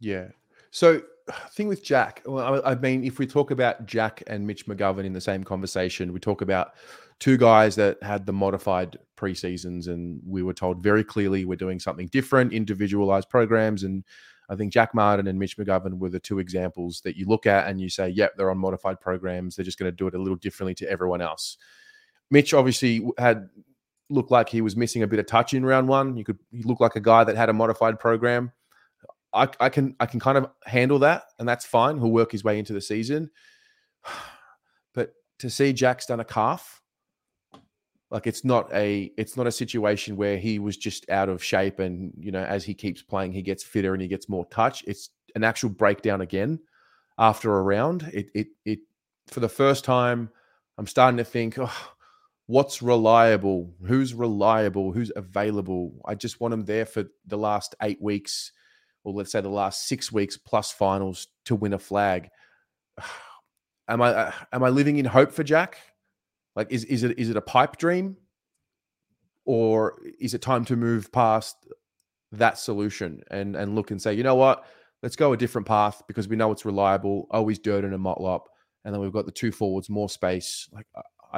Yeah. 0.00 0.28
So, 0.70 1.02
thing 1.52 1.68
with 1.68 1.82
Jack, 1.82 2.22
well, 2.26 2.62
I 2.64 2.72
I 2.72 2.74
mean, 2.74 3.04
if 3.04 3.18
we 3.18 3.26
talk 3.26 3.50
about 3.50 3.86
Jack 3.86 4.22
and 4.26 4.46
Mitch 4.46 4.66
McGovern 4.66 5.04
in 5.04 5.12
the 5.12 5.20
same 5.20 5.44
conversation, 5.44 6.12
we 6.12 6.20
talk 6.20 6.42
about 6.42 6.72
two 7.20 7.36
guys 7.36 7.76
that 7.76 8.02
had 8.02 8.26
the 8.26 8.32
modified 8.32 8.98
preseasons, 9.16 9.88
and 9.88 10.20
we 10.26 10.42
were 10.42 10.54
told 10.54 10.82
very 10.82 11.04
clearly 11.04 11.44
we're 11.44 11.56
doing 11.56 11.80
something 11.80 12.08
different, 12.08 12.52
individualized 12.52 13.28
programs. 13.28 13.84
And 13.84 14.04
I 14.48 14.56
think 14.56 14.72
Jack 14.72 14.94
Martin 14.94 15.26
and 15.26 15.38
Mitch 15.38 15.56
McGovern 15.56 15.98
were 15.98 16.10
the 16.10 16.20
two 16.20 16.38
examples 16.38 17.00
that 17.02 17.16
you 17.16 17.26
look 17.26 17.46
at 17.46 17.66
and 17.66 17.80
you 17.80 17.88
say, 17.88 18.08
yep, 18.08 18.32
they're 18.36 18.50
on 18.50 18.58
modified 18.58 19.00
programs. 19.00 19.56
They're 19.56 19.64
just 19.64 19.78
going 19.78 19.90
to 19.90 19.96
do 19.96 20.06
it 20.06 20.14
a 20.14 20.18
little 20.18 20.36
differently 20.36 20.74
to 20.76 20.90
everyone 20.90 21.22
else. 21.22 21.56
Mitch 22.30 22.52
obviously 22.52 23.06
had 23.18 23.48
looked 24.10 24.30
like 24.30 24.48
he 24.48 24.60
was 24.60 24.76
missing 24.76 25.02
a 25.02 25.06
bit 25.06 25.18
of 25.18 25.26
touch 25.26 25.54
in 25.54 25.64
round 25.64 25.88
one. 25.88 26.16
You 26.16 26.24
could 26.24 26.38
he 26.50 26.62
looked 26.62 26.80
like 26.80 26.96
a 26.96 27.00
guy 27.00 27.24
that 27.24 27.36
had 27.36 27.48
a 27.48 27.54
modified 27.54 27.98
program. 27.98 28.52
I, 29.32 29.48
I 29.58 29.68
can 29.68 29.96
I 29.98 30.06
can 30.06 30.20
kind 30.20 30.38
of 30.38 30.48
handle 30.64 30.98
that, 31.00 31.24
and 31.38 31.48
that's 31.48 31.64
fine. 31.64 31.98
He'll 31.98 32.10
work 32.10 32.32
his 32.32 32.44
way 32.44 32.58
into 32.58 32.72
the 32.72 32.80
season. 32.80 33.30
But 34.94 35.12
to 35.40 35.50
see 35.50 35.72
Jack's 35.72 36.06
done 36.06 36.20
a 36.20 36.24
calf, 36.24 36.80
like 38.12 38.28
it's 38.28 38.44
not 38.44 38.72
a 38.72 39.10
it's 39.16 39.36
not 39.36 39.48
a 39.48 39.50
situation 39.50 40.14
where 40.14 40.38
he 40.38 40.60
was 40.60 40.76
just 40.76 41.10
out 41.10 41.28
of 41.28 41.42
shape, 41.42 41.80
and 41.80 42.12
you 42.16 42.30
know 42.30 42.44
as 42.44 42.62
he 42.62 42.74
keeps 42.74 43.02
playing, 43.02 43.32
he 43.32 43.42
gets 43.42 43.64
fitter 43.64 43.92
and 43.92 44.00
he 44.00 44.06
gets 44.06 44.28
more 44.28 44.46
touch. 44.52 44.84
It's 44.86 45.10
an 45.34 45.42
actual 45.42 45.70
breakdown 45.70 46.20
again 46.20 46.60
after 47.18 47.58
a 47.58 47.62
round. 47.62 48.08
It 48.14 48.30
it 48.34 48.46
it 48.64 48.78
for 49.26 49.40
the 49.40 49.48
first 49.48 49.84
time, 49.84 50.30
I'm 50.78 50.86
starting 50.86 51.18
to 51.18 51.24
think, 51.24 51.58
oh, 51.58 51.93
what's 52.46 52.82
reliable? 52.82 53.74
Who's 53.86 54.14
reliable? 54.14 54.92
Who's 54.92 55.12
available? 55.14 56.00
I 56.04 56.14
just 56.14 56.40
want 56.40 56.54
him 56.54 56.64
there 56.64 56.86
for 56.86 57.04
the 57.26 57.38
last 57.38 57.74
eight 57.82 58.00
weeks, 58.00 58.52
or 59.02 59.12
let's 59.12 59.32
say 59.32 59.40
the 59.40 59.48
last 59.48 59.88
six 59.88 60.12
weeks 60.12 60.36
plus 60.36 60.70
finals 60.70 61.28
to 61.46 61.54
win 61.54 61.72
a 61.72 61.78
flag. 61.78 62.28
Am 63.86 64.00
I 64.00 64.14
uh, 64.14 64.32
am 64.50 64.64
I 64.64 64.70
living 64.70 64.96
in 64.96 65.04
hope 65.04 65.30
for 65.30 65.44
Jack? 65.44 65.76
Like, 66.56 66.72
is 66.72 66.84
is 66.84 67.02
it 67.02 67.18
is 67.18 67.28
it 67.28 67.36
a 67.36 67.42
pipe 67.42 67.76
dream, 67.76 68.16
or 69.44 70.00
is 70.18 70.32
it 70.32 70.40
time 70.40 70.64
to 70.64 70.74
move 70.74 71.12
past 71.12 71.54
that 72.32 72.56
solution 72.56 73.20
and 73.30 73.56
and 73.56 73.74
look 73.74 73.90
and 73.90 74.00
say, 74.00 74.14
you 74.14 74.22
know 74.22 74.36
what? 74.36 74.64
Let's 75.02 75.16
go 75.16 75.34
a 75.34 75.36
different 75.36 75.66
path 75.66 76.00
because 76.08 76.28
we 76.28 76.36
know 76.36 76.50
it's 76.50 76.64
reliable. 76.64 77.26
Owies 77.34 77.60
Durdin 77.60 77.84
and 77.84 77.94
a 77.94 77.98
Motlop, 77.98 78.44
and 78.86 78.94
then 78.94 79.02
we've 79.02 79.12
got 79.12 79.26
the 79.26 79.32
two 79.32 79.52
forwards, 79.52 79.90
more 79.90 80.08
space. 80.08 80.66
Like 80.72 80.86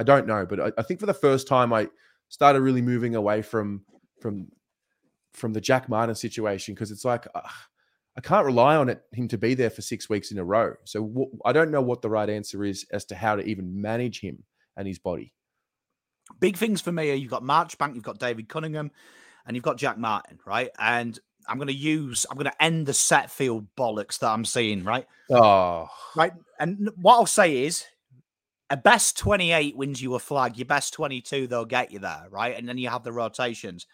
I, 0.00 0.02
don't 0.02 0.26
know, 0.26 0.46
but 0.46 0.60
I, 0.60 0.72
I, 0.78 0.82
think 0.82 1.00
for 1.00 1.06
the 1.06 1.14
first 1.14 1.48
time, 1.48 1.72
I 1.72 1.88
started 2.28 2.60
really 2.60 2.82
moving 2.82 3.14
away 3.14 3.42
from 3.42 3.82
from 4.20 4.48
from 5.32 5.52
the 5.52 5.60
Jack 5.60 5.88
Martin 5.88 6.14
situation 6.14 6.74
because 6.74 6.90
it's 6.90 7.04
like 7.04 7.26
uh, 7.34 7.40
I 8.16 8.20
can't 8.20 8.46
rely 8.46 8.76
on 8.76 8.88
it 8.88 9.02
him 9.12 9.28
to 9.28 9.38
be 9.38 9.54
there 9.54 9.70
for 9.70 9.82
six 9.82 10.08
weeks 10.08 10.30
in 10.30 10.38
a 10.38 10.44
row. 10.44 10.74
So 10.84 11.02
w- 11.02 11.30
I 11.44 11.52
don't 11.52 11.70
know 11.70 11.82
what 11.82 12.02
the 12.02 12.08
right 12.08 12.28
answer 12.28 12.64
is 12.64 12.86
as 12.90 13.04
to 13.06 13.14
how 13.14 13.36
to 13.36 13.44
even 13.44 13.80
manage 13.80 14.20
him 14.20 14.44
and 14.76 14.88
his 14.88 14.98
body. 14.98 15.34
Big 16.40 16.56
things 16.56 16.80
for 16.80 16.92
me 16.92 17.10
are 17.10 17.14
you've 17.14 17.30
got 17.30 17.42
Marchbank, 17.42 17.94
you've 17.94 18.02
got 18.02 18.18
David 18.18 18.48
Cunningham, 18.48 18.90
and 19.46 19.54
you've 19.54 19.64
got 19.64 19.76
Jack 19.76 19.98
Martin, 19.98 20.38
right? 20.46 20.70
And 20.78 21.18
I'm 21.48 21.58
going 21.58 21.68
to 21.68 21.74
use, 21.74 22.26
I'm 22.30 22.36
going 22.36 22.50
to 22.50 22.62
end 22.62 22.86
the 22.86 22.92
Setterfield 22.92 23.66
bollocks 23.78 24.18
that 24.18 24.30
I'm 24.30 24.44
seeing, 24.44 24.82
right? 24.82 25.06
Oh, 25.30 25.88
right. 26.16 26.32
And 26.58 26.90
what 26.96 27.14
I'll 27.14 27.26
say 27.26 27.64
is, 27.64 27.84
a 28.70 28.76
best 28.76 29.16
28 29.18 29.76
wins 29.76 30.02
you 30.02 30.14
a 30.14 30.18
flag. 30.18 30.56
Your 30.56 30.66
best 30.66 30.92
22, 30.94 31.46
they'll 31.46 31.64
get 31.64 31.92
you 31.92 32.00
there, 32.00 32.26
right? 32.30 32.56
And 32.56 32.68
then 32.68 32.78
you 32.78 32.88
have 32.88 33.04
the 33.04 33.12
rotations 33.12 33.86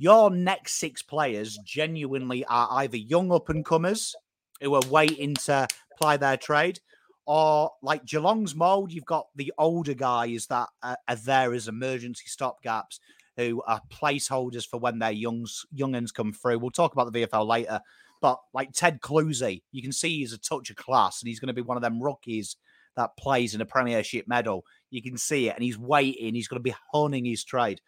your 0.00 0.30
next 0.30 0.80
six 0.80 1.02
players 1.02 1.58
genuinely 1.58 2.42
are 2.46 2.68
either 2.72 2.96
young 2.96 3.30
up 3.30 3.50
and 3.50 3.62
comers 3.62 4.16
who 4.62 4.74
are 4.74 4.88
waiting 4.88 5.34
to 5.34 5.68
ply 6.00 6.16
their 6.16 6.38
trade, 6.38 6.80
or 7.26 7.70
like 7.82 8.06
Geelong's 8.06 8.54
mold, 8.54 8.92
you've 8.92 9.04
got 9.04 9.26
the 9.36 9.52
older 9.58 9.92
guys 9.92 10.46
that 10.46 10.70
are, 10.82 10.96
there 11.22 11.52
as 11.52 11.68
emergency 11.68 12.24
stopgaps 12.26 12.98
who 13.36 13.62
are 13.66 13.82
placeholders 13.90 14.66
for 14.66 14.80
when 14.80 14.98
their 14.98 15.12
youngs 15.12 15.66
youngins 15.76 16.14
come 16.14 16.32
through. 16.32 16.58
We'll 16.58 16.70
talk 16.70 16.94
about 16.94 17.12
the 17.12 17.26
VFL 17.26 17.46
later, 17.46 17.82
but 18.22 18.40
like 18.54 18.72
Ted 18.72 19.02
Clohesy, 19.02 19.60
you 19.70 19.82
can 19.82 19.92
see 19.92 20.20
he's 20.20 20.32
a 20.32 20.38
touch 20.38 20.70
of 20.70 20.76
class, 20.76 21.20
and 21.20 21.28
he's 21.28 21.40
going 21.40 21.48
to 21.48 21.52
be 21.52 21.60
one 21.60 21.76
of 21.76 21.82
them 21.82 22.02
rookies 22.02 22.56
that 23.00 23.16
plays 23.16 23.54
in 23.54 23.60
a 23.60 23.66
Premiership 23.66 24.28
medal. 24.28 24.64
You 24.90 25.02
can 25.02 25.16
see 25.16 25.48
it, 25.48 25.54
and 25.54 25.64
he's 25.64 25.78
waiting. 25.78 26.34
He's 26.34 26.48
going 26.48 26.60
to 26.60 26.68
be 26.68 26.76
honing 26.92 27.24
his 27.24 27.44
trade. 27.44 27.80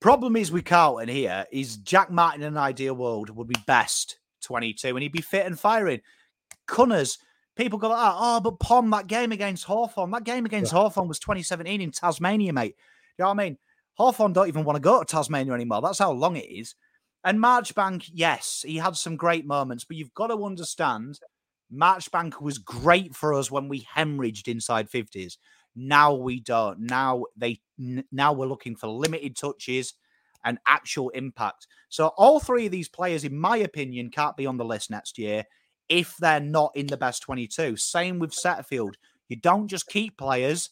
Problem 0.00 0.36
is 0.36 0.52
with 0.52 0.64
Carlton 0.64 1.08
here 1.08 1.44
is 1.50 1.76
Jack 1.78 2.10
Martin 2.10 2.42
in 2.42 2.48
an 2.48 2.56
ideal 2.56 2.94
world 2.94 3.30
would 3.30 3.48
be 3.48 3.56
best 3.66 4.18
22 4.42 4.88
and 4.88 5.02
he'd 5.02 5.10
be 5.10 5.20
fit 5.20 5.44
and 5.44 5.58
firing. 5.58 6.00
Cunners, 6.68 7.18
people 7.56 7.80
go, 7.80 7.88
like, 7.88 8.14
oh, 8.16 8.40
but 8.40 8.60
Pom, 8.60 8.90
that 8.90 9.08
game 9.08 9.32
against 9.32 9.64
Hawthorn, 9.64 10.12
that 10.12 10.22
game 10.22 10.46
against 10.46 10.72
yeah. 10.72 10.78
Hawthorn 10.78 11.08
was 11.08 11.18
2017 11.18 11.80
in 11.80 11.90
Tasmania, 11.90 12.52
mate. 12.52 12.76
You 13.18 13.24
know 13.24 13.30
what 13.30 13.40
I 13.40 13.44
mean? 13.44 13.58
Hawthorn 13.94 14.32
don't 14.32 14.46
even 14.46 14.64
want 14.64 14.76
to 14.76 14.80
go 14.80 15.00
to 15.00 15.04
Tasmania 15.04 15.52
anymore. 15.52 15.82
That's 15.82 15.98
how 15.98 16.12
long 16.12 16.36
it 16.36 16.46
is. 16.46 16.76
And 17.24 17.40
Marchbank, 17.40 18.08
yes, 18.12 18.64
he 18.64 18.76
had 18.76 18.94
some 18.94 19.16
great 19.16 19.44
moments, 19.44 19.82
but 19.82 19.96
you've 19.96 20.14
got 20.14 20.28
to 20.28 20.44
understand 20.44 21.18
Marchbank 21.74 22.40
was 22.40 22.58
great 22.58 23.14
for 23.14 23.34
us 23.34 23.50
when 23.50 23.68
we 23.68 23.86
hemorrhaged 23.94 24.48
inside 24.48 24.90
50s. 24.90 25.36
Now 25.76 26.14
we 26.14 26.40
don't. 26.40 26.80
Now 26.80 27.24
they 27.36 27.60
now 28.10 28.32
we're 28.32 28.46
looking 28.46 28.74
for 28.74 28.88
limited 28.88 29.36
touches 29.36 29.94
and 30.44 30.58
actual 30.66 31.10
impact. 31.10 31.66
So 31.88 32.08
all 32.16 32.40
three 32.40 32.66
of 32.66 32.72
these 32.72 32.88
players, 32.88 33.24
in 33.24 33.38
my 33.38 33.58
opinion, 33.58 34.10
can't 34.10 34.36
be 34.36 34.46
on 34.46 34.56
the 34.56 34.64
list 34.64 34.90
next 34.90 35.18
year 35.18 35.44
if 35.88 36.16
they're 36.16 36.40
not 36.40 36.72
in 36.74 36.86
the 36.86 36.96
best 36.96 37.22
22. 37.22 37.76
Same 37.76 38.18
with 38.18 38.34
Setterfield. 38.34 38.94
You 39.28 39.36
don't 39.36 39.68
just 39.68 39.88
keep 39.88 40.16
players 40.16 40.70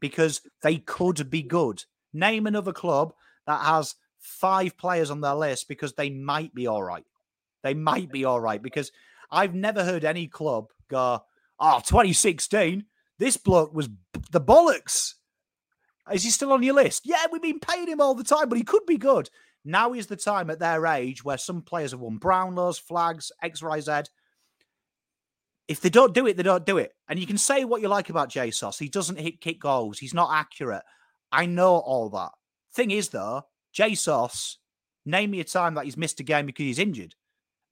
because 0.00 0.40
they 0.62 0.78
could 0.78 1.30
be 1.30 1.42
good. 1.42 1.84
Name 2.12 2.46
another 2.46 2.72
club 2.72 3.12
that 3.46 3.64
has 3.64 3.94
five 4.18 4.76
players 4.76 5.10
on 5.10 5.20
their 5.20 5.34
list 5.34 5.68
because 5.68 5.94
they 5.94 6.10
might 6.10 6.54
be 6.54 6.66
all 6.66 6.82
right. 6.82 7.04
They 7.62 7.74
might 7.74 8.10
be 8.10 8.24
all 8.24 8.40
right 8.40 8.62
because 8.62 8.90
I've 9.30 9.54
never 9.54 9.84
heard 9.84 10.04
any 10.04 10.26
club 10.26 10.66
go, 10.88 11.22
oh, 11.58 11.80
2016, 11.80 12.84
this 13.18 13.36
bloke 13.36 13.74
was 13.74 13.88
the 14.30 14.40
bollocks. 14.40 15.14
Is 16.12 16.24
he 16.24 16.30
still 16.30 16.52
on 16.52 16.62
your 16.62 16.74
list? 16.74 17.02
Yeah, 17.04 17.26
we've 17.30 17.42
been 17.42 17.60
paying 17.60 17.86
him 17.86 18.00
all 18.00 18.14
the 18.14 18.24
time, 18.24 18.48
but 18.48 18.58
he 18.58 18.64
could 18.64 18.84
be 18.86 18.96
good. 18.96 19.30
Now 19.64 19.92
is 19.92 20.06
the 20.06 20.16
time 20.16 20.50
at 20.50 20.58
their 20.58 20.86
age 20.86 21.22
where 21.22 21.38
some 21.38 21.62
players 21.62 21.90
have 21.92 22.00
won 22.00 22.18
Brownlows, 22.18 22.80
flags, 22.80 23.30
X, 23.42 23.62
Y, 23.62 23.80
Z. 23.80 23.92
If 25.68 25.80
they 25.80 25.90
don't 25.90 26.14
do 26.14 26.26
it, 26.26 26.36
they 26.36 26.42
don't 26.42 26.66
do 26.66 26.78
it. 26.78 26.92
And 27.08 27.18
you 27.18 27.26
can 27.26 27.38
say 27.38 27.64
what 27.64 27.80
you 27.80 27.88
like 27.88 28.10
about 28.10 28.30
Jesus. 28.30 28.78
He 28.78 28.88
doesn't 28.88 29.20
hit 29.20 29.40
kick 29.40 29.60
goals. 29.60 29.98
He's 29.98 30.14
not 30.14 30.30
accurate. 30.32 30.82
I 31.30 31.46
know 31.46 31.76
all 31.76 32.08
that. 32.10 32.32
Thing 32.72 32.90
is, 32.90 33.10
though, 33.10 33.42
Jesus, 33.72 34.58
name 35.04 35.30
me 35.30 35.40
a 35.40 35.44
time 35.44 35.74
that 35.74 35.84
he's 35.84 35.96
missed 35.96 36.18
a 36.20 36.24
game 36.24 36.46
because 36.46 36.64
he's 36.64 36.78
injured. 36.78 37.14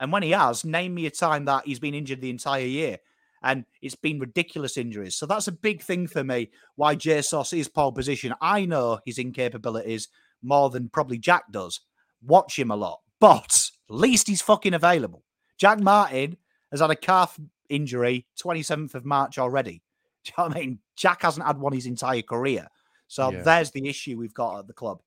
And 0.00 0.12
when 0.12 0.22
he 0.22 0.30
has, 0.30 0.64
name 0.64 0.94
me 0.94 1.06
a 1.06 1.10
time 1.10 1.44
that 1.46 1.66
he's 1.66 1.80
been 1.80 1.94
injured 1.94 2.20
the 2.20 2.30
entire 2.30 2.64
year 2.64 2.98
and 3.42 3.64
it's 3.82 3.94
been 3.94 4.18
ridiculous 4.18 4.76
injuries. 4.76 5.14
So 5.14 5.26
that's 5.26 5.48
a 5.48 5.52
big 5.52 5.82
thing 5.82 6.06
for 6.06 6.24
me. 6.24 6.50
Why 6.76 6.94
Jesus 6.94 7.52
is 7.52 7.68
pole 7.68 7.92
position. 7.92 8.34
I 8.40 8.64
know 8.64 9.00
his 9.04 9.18
incapabilities 9.18 10.08
more 10.42 10.70
than 10.70 10.88
probably 10.88 11.18
Jack 11.18 11.44
does. 11.50 11.80
Watch 12.22 12.58
him 12.58 12.70
a 12.70 12.76
lot, 12.76 13.00
but 13.20 13.70
at 13.88 13.94
least 13.94 14.28
he's 14.28 14.42
fucking 14.42 14.74
available. 14.74 15.24
Jack 15.56 15.80
Martin 15.80 16.36
has 16.70 16.80
had 16.80 16.90
a 16.90 16.96
calf 16.96 17.38
injury 17.68 18.26
27th 18.42 18.94
of 18.94 19.04
March 19.04 19.38
already. 19.38 19.82
Do 20.24 20.30
you 20.30 20.34
know 20.38 20.48
what 20.48 20.56
I 20.56 20.60
mean? 20.60 20.78
Jack 20.96 21.22
hasn't 21.22 21.46
had 21.46 21.58
one 21.58 21.72
his 21.72 21.86
entire 21.86 22.22
career. 22.22 22.66
So 23.06 23.30
yeah. 23.30 23.42
there's 23.42 23.70
the 23.70 23.88
issue 23.88 24.18
we've 24.18 24.34
got 24.34 24.58
at 24.58 24.66
the 24.66 24.72
club. 24.72 25.00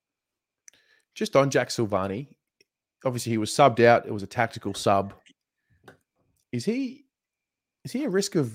Just 1.14 1.36
on 1.36 1.50
Jack 1.50 1.68
Silvagni, 1.68 2.28
obviously 3.04 3.32
he 3.32 3.38
was 3.38 3.50
subbed 3.50 3.84
out. 3.84 4.06
It 4.06 4.12
was 4.12 4.22
a 4.22 4.26
tactical 4.28 4.74
sub. 4.74 5.14
Is 6.52 6.64
he 6.64 7.06
is 7.84 7.92
he 7.92 8.04
a 8.04 8.10
risk 8.10 8.34
of 8.34 8.52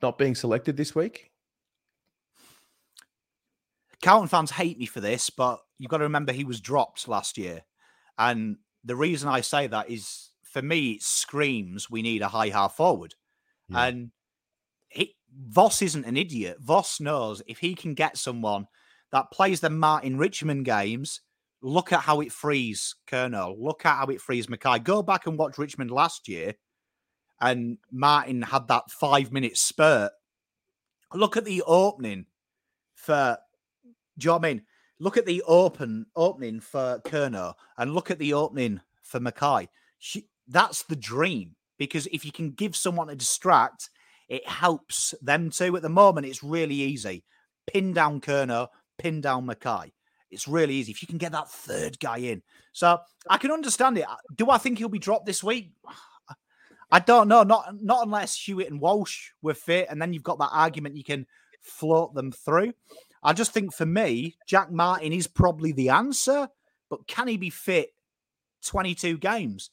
not 0.00 0.18
being 0.18 0.34
selected 0.34 0.76
this 0.76 0.94
week? 0.94 1.30
Carlton 4.02 4.28
fans 4.28 4.52
hate 4.52 4.78
me 4.78 4.86
for 4.86 5.00
this, 5.00 5.28
but 5.28 5.60
you've 5.78 5.90
got 5.90 5.98
to 5.98 6.04
remember 6.04 6.32
he 6.32 6.44
was 6.44 6.60
dropped 6.60 7.08
last 7.08 7.36
year. 7.36 7.64
And 8.16 8.58
the 8.84 8.96
reason 8.96 9.28
I 9.28 9.40
say 9.40 9.66
that 9.66 9.90
is 9.90 10.30
for 10.44 10.62
me, 10.62 10.92
it 10.92 11.02
screams 11.02 11.90
we 11.90 12.02
need 12.02 12.22
a 12.22 12.28
high 12.28 12.48
half 12.48 12.76
forward. 12.76 13.14
Yeah. 13.68 13.84
And 13.84 14.10
he, 14.88 15.14
Voss 15.36 15.82
isn't 15.82 16.06
an 16.06 16.16
idiot. 16.16 16.58
Voss 16.60 17.00
knows 17.00 17.42
if 17.46 17.58
he 17.58 17.74
can 17.74 17.94
get 17.94 18.16
someone 18.16 18.66
that 19.12 19.30
plays 19.30 19.60
the 19.60 19.70
Martin 19.70 20.16
Richmond 20.16 20.64
games, 20.64 21.20
look 21.62 21.92
at 21.92 22.00
how 22.00 22.20
it 22.20 22.32
frees 22.32 22.94
Curnow. 23.06 23.56
Look 23.58 23.84
at 23.84 23.96
how 23.96 24.06
it 24.06 24.20
frees 24.20 24.46
McKay. 24.46 24.82
Go 24.82 25.02
back 25.02 25.26
and 25.26 25.38
watch 25.38 25.58
Richmond 25.58 25.90
last 25.90 26.28
year 26.28 26.54
and 27.40 27.78
Martin 27.90 28.42
had 28.42 28.68
that 28.68 28.90
five 28.90 29.32
minute 29.32 29.56
spurt. 29.56 30.12
Look 31.14 31.36
at 31.36 31.44
the 31.44 31.62
opening 31.66 32.26
for. 32.94 33.38
Do 34.18 34.24
you 34.24 34.28
know 34.30 34.32
what 34.34 34.44
I 34.44 34.48
mean? 34.48 34.62
Look 35.00 35.16
at 35.16 35.26
the 35.26 35.42
open 35.46 36.06
opening 36.16 36.60
for 36.60 37.00
Curnow 37.04 37.54
and 37.76 37.94
look 37.94 38.10
at 38.10 38.18
the 38.18 38.34
opening 38.34 38.80
for 39.02 39.20
McKay. 39.20 39.68
She, 39.98 40.26
that's 40.48 40.82
the 40.82 40.96
dream 40.96 41.54
because 41.78 42.08
if 42.10 42.24
you 42.24 42.32
can 42.32 42.50
give 42.50 42.74
someone 42.74 43.08
a 43.08 43.14
distract, 43.14 43.90
it 44.28 44.46
helps 44.48 45.14
them 45.22 45.50
too. 45.50 45.76
At 45.76 45.82
the 45.82 45.88
moment, 45.88 46.26
it's 46.26 46.42
really 46.42 46.74
easy. 46.74 47.24
Pin 47.72 47.92
down 47.92 48.20
Curnow, 48.20 48.68
pin 48.98 49.20
down 49.20 49.46
McKay. 49.46 49.92
It's 50.30 50.46
really 50.48 50.74
easy 50.74 50.92
if 50.92 51.02
you 51.02 51.08
can 51.08 51.18
get 51.18 51.32
that 51.32 51.50
third 51.50 51.98
guy 51.98 52.18
in. 52.18 52.42
So 52.72 52.98
I 53.28 53.38
can 53.38 53.50
understand 53.50 53.98
it. 53.98 54.04
Do 54.36 54.50
I 54.50 54.58
think 54.58 54.78
he'll 54.78 54.88
be 54.88 54.98
dropped 54.98 55.26
this 55.26 55.42
week? 55.42 55.72
I 56.90 57.00
don't 57.00 57.28
know. 57.28 57.42
Not 57.42 57.82
not 57.82 58.04
unless 58.06 58.34
Hewitt 58.34 58.70
and 58.70 58.80
Walsh 58.80 59.30
were 59.42 59.54
fit, 59.54 59.88
and 59.90 60.00
then 60.00 60.12
you've 60.12 60.22
got 60.22 60.38
that 60.38 60.50
argument 60.52 60.96
you 60.96 61.04
can 61.04 61.26
float 61.60 62.14
them 62.14 62.32
through. 62.32 62.72
I 63.22 63.32
just 63.34 63.52
think 63.52 63.74
for 63.74 63.84
me, 63.84 64.36
Jack 64.46 64.70
Martin 64.70 65.12
is 65.12 65.26
probably 65.26 65.72
the 65.72 65.90
answer, 65.90 66.48
but 66.88 67.06
can 67.06 67.28
he 67.28 67.36
be 67.36 67.50
fit 67.50 67.90
22 68.64 69.18
games? 69.18 69.70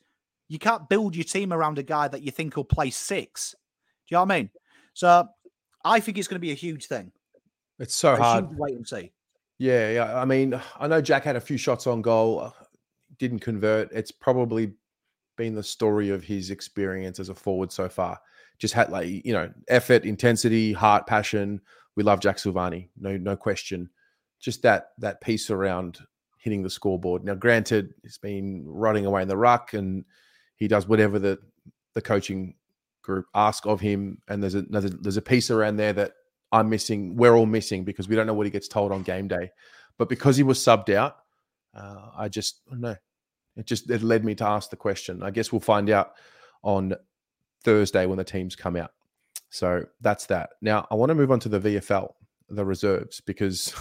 You 0.48 0.60
can't 0.60 0.90
build 0.90 1.16
your 1.16 1.24
team 1.24 1.54
around 1.54 1.80
a 1.80 1.84
guy 1.84 2.08
that 2.08 2.22
you 2.22 2.32
think 2.32 2.56
will 2.56 2.66
play 2.66 2.90
six. 2.90 3.56
Do 4.08 4.14
you 4.14 4.16
know 4.18 4.24
what 4.26 4.32
I 4.34 4.38
mean? 4.40 4.50
So 4.94 5.28
I 5.84 6.00
think 6.00 6.18
it's 6.18 6.28
going 6.28 6.36
to 6.36 6.46
be 6.46 6.52
a 6.52 6.56
huge 6.56 6.88
thing. 6.88 7.12
It's 7.80 7.96
so 7.96 8.14
A 8.14 8.18
hard. 8.18 8.58
wait 8.58 8.76
and 8.76 8.88
see. 8.88 9.12
Yeah, 9.58 9.90
yeah. 9.92 10.20
I 10.20 10.26
mean, 10.26 10.60
I 10.80 10.88
know 10.88 11.02
Jack 11.02 11.24
had 11.24 11.36
a 11.36 11.42
few 11.42 11.58
shots 11.58 11.88
on 11.88 12.02
goal, 12.02 12.42
uh, 12.42 12.52
didn't 13.18 13.40
convert. 13.40 13.92
It's 13.92 14.12
probably 14.12 14.74
been 15.38 15.56
the 15.56 15.64
story 15.64 16.10
of 16.10 16.24
his 16.24 16.50
experience 16.50 17.20
as 17.20 17.30
a 17.30 17.36
forward 17.36 17.72
so 17.72 17.88
far. 17.90 18.20
Just 18.58 18.74
had 18.74 18.90
like 18.90 19.08
you 19.26 19.34
know 19.34 19.52
effort, 19.68 20.06
intensity, 20.06 20.74
heart, 20.74 21.08
passion. 21.08 21.62
We 21.96 22.04
love 22.04 22.20
Jack 22.20 22.38
Silvagni, 22.38 22.90
no 23.00 23.18
no 23.18 23.36
question. 23.36 23.90
Just 24.40 24.62
that 24.64 24.92
that 25.00 25.22
piece 25.22 25.50
around 25.50 26.00
hitting 26.38 26.62
the 26.62 26.70
scoreboard. 26.70 27.24
Now, 27.24 27.36
granted, 27.36 27.94
it's 28.04 28.18
been 28.18 28.64
rotting 28.68 29.06
away 29.06 29.22
in 29.24 29.28
the 29.28 29.38
ruck, 29.38 29.74
and 29.74 30.06
he 30.58 30.68
does 30.68 30.88
whatever 30.88 31.20
the 31.20 31.40
the 31.94 32.02
coaching 32.02 32.56
group 33.02 33.26
ask 33.34 33.66
of 33.66 33.80
him. 33.82 34.22
And 34.28 34.42
there's 34.42 34.56
a 34.56 34.62
there's 34.64 34.86
a, 34.86 34.90
there's 34.90 35.18
a 35.18 35.22
piece 35.22 35.50
around 35.50 35.78
there 35.78 35.94
that 35.94 36.14
I'm 36.56 36.70
missing. 36.70 37.16
We're 37.16 37.36
all 37.36 37.46
missing 37.46 37.84
because 37.84 38.08
we 38.08 38.16
don't 38.16 38.28
know 38.28 38.34
what 38.34 38.46
he 38.46 38.52
gets 38.52 38.68
told 38.68 38.92
on 38.92 39.04
game 39.04 39.28
day. 39.28 39.52
But 39.98 40.10
because 40.10 40.38
he 40.38 40.44
was 40.44 40.60
subbed 40.60 40.94
out, 40.94 41.18
uh, 41.74 42.10
I 42.18 42.30
just 42.30 42.62
I 42.70 42.72
don't 42.72 42.82
know. 42.82 42.96
It 43.58 43.66
just 43.66 43.90
it 43.90 44.02
led 44.02 44.24
me 44.24 44.36
to 44.36 44.46
ask 44.46 44.70
the 44.70 44.76
question. 44.78 45.22
I 45.22 45.32
guess 45.32 45.52
we'll 45.52 45.62
find 45.62 45.90
out 45.90 46.14
on 46.64 46.94
Thursday 47.64 48.06
when 48.06 48.18
the 48.18 48.24
teams 48.24 48.56
come 48.56 48.76
out. 48.76 48.92
So 49.50 49.86
that's 50.02 50.26
that. 50.28 50.52
Now 50.62 50.88
I 50.90 50.96
want 50.96 51.10
to 51.10 51.16
move 51.16 51.32
on 51.32 51.40
to 51.42 51.50
the 51.50 51.60
VFL, 51.60 52.12
the 52.50 52.66
reserves, 52.66 53.22
because 53.22 53.74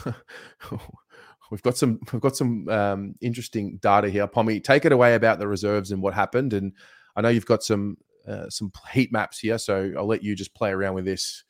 we've 1.51 1.63
got 1.63 1.77
some 1.77 2.01
we've 2.13 2.23
got 2.23 2.37
some 2.37 2.69
um, 2.69 3.15
interesting 3.21 3.79
data 3.83 4.09
here. 4.09 4.27
Pommy, 4.27 4.61
take 4.61 4.85
it 4.85 4.93
away 4.93 5.15
about 5.15 5.39
the 5.39 5.49
reserves 5.49 5.93
and 5.93 6.03
what 6.03 6.15
happened. 6.15 6.53
And 6.53 6.73
I 7.17 7.21
know 7.21 7.29
you've 7.29 7.47
got 7.47 7.63
some 7.63 7.99
uh, 8.27 8.49
some 8.49 8.73
heat 8.93 9.13
maps 9.13 9.39
here, 9.39 9.59
so 9.59 9.93
I'll 9.97 10.07
let 10.07 10.23
you 10.23 10.35
just 10.35 10.55
play 10.55 10.71
around 10.71 10.95
with 10.95 11.05
this. 11.05 11.45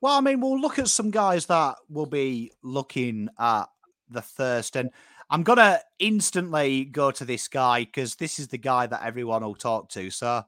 Well, 0.00 0.16
I 0.16 0.20
mean, 0.20 0.40
we'll 0.40 0.60
look 0.60 0.78
at 0.78 0.88
some 0.88 1.10
guys 1.10 1.46
that 1.46 1.76
will 1.88 2.06
be 2.06 2.52
looking 2.62 3.28
at 3.38 3.64
the 4.10 4.22
thirst. 4.22 4.76
And 4.76 4.90
I'm 5.30 5.42
going 5.42 5.58
to 5.58 5.80
instantly 5.98 6.84
go 6.84 7.10
to 7.10 7.24
this 7.24 7.48
guy 7.48 7.84
because 7.84 8.16
this 8.16 8.38
is 8.38 8.48
the 8.48 8.58
guy 8.58 8.86
that 8.86 9.04
everyone 9.04 9.42
will 9.42 9.54
talk 9.54 9.88
to. 9.90 10.10
So 10.10 10.44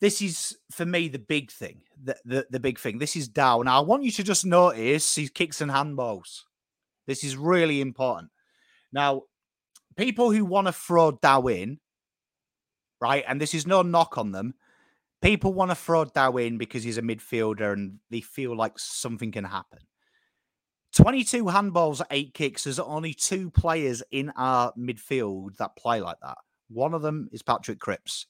this 0.00 0.20
is, 0.20 0.58
for 0.72 0.84
me, 0.84 1.08
the 1.08 1.18
big 1.18 1.50
thing. 1.50 1.82
The, 2.02 2.16
the, 2.24 2.46
the 2.50 2.60
big 2.60 2.78
thing. 2.78 2.98
This 2.98 3.16
is 3.16 3.28
Dow. 3.28 3.62
Now, 3.62 3.78
I 3.78 3.84
want 3.84 4.02
you 4.02 4.10
to 4.10 4.22
just 4.22 4.44
notice 4.44 5.14
his 5.14 5.30
kicks 5.30 5.60
and 5.60 5.70
handballs. 5.70 6.42
This 7.06 7.24
is 7.24 7.36
really 7.36 7.80
important. 7.80 8.30
Now, 8.92 9.22
people 9.96 10.30
who 10.32 10.44
want 10.44 10.66
to 10.66 10.72
throw 10.72 11.12
Dow 11.12 11.46
in, 11.46 11.78
right, 13.00 13.24
and 13.26 13.40
this 13.40 13.54
is 13.54 13.66
no 13.66 13.82
knock 13.82 14.18
on 14.18 14.32
them, 14.32 14.54
people 15.26 15.52
want 15.52 15.72
to 15.72 15.74
throw 15.74 16.04
Dow 16.04 16.36
in 16.36 16.56
because 16.56 16.84
he's 16.84 16.98
a 16.98 17.02
midfielder 17.02 17.72
and 17.72 17.98
they 18.10 18.20
feel 18.20 18.56
like 18.56 18.78
something 18.78 19.32
can 19.32 19.42
happen. 19.44 19.80
22 20.94 21.44
handballs, 21.46 22.00
at 22.00 22.06
eight 22.12 22.32
kicks. 22.32 22.64
There's 22.64 22.78
only 22.78 23.12
two 23.12 23.50
players 23.50 24.04
in 24.12 24.30
our 24.36 24.72
midfield 24.78 25.56
that 25.56 25.76
play 25.76 26.00
like 26.00 26.18
that. 26.22 26.38
One 26.68 26.94
of 26.94 27.02
them 27.02 27.28
is 27.32 27.42
Patrick 27.42 27.80
Cripps, 27.80 28.26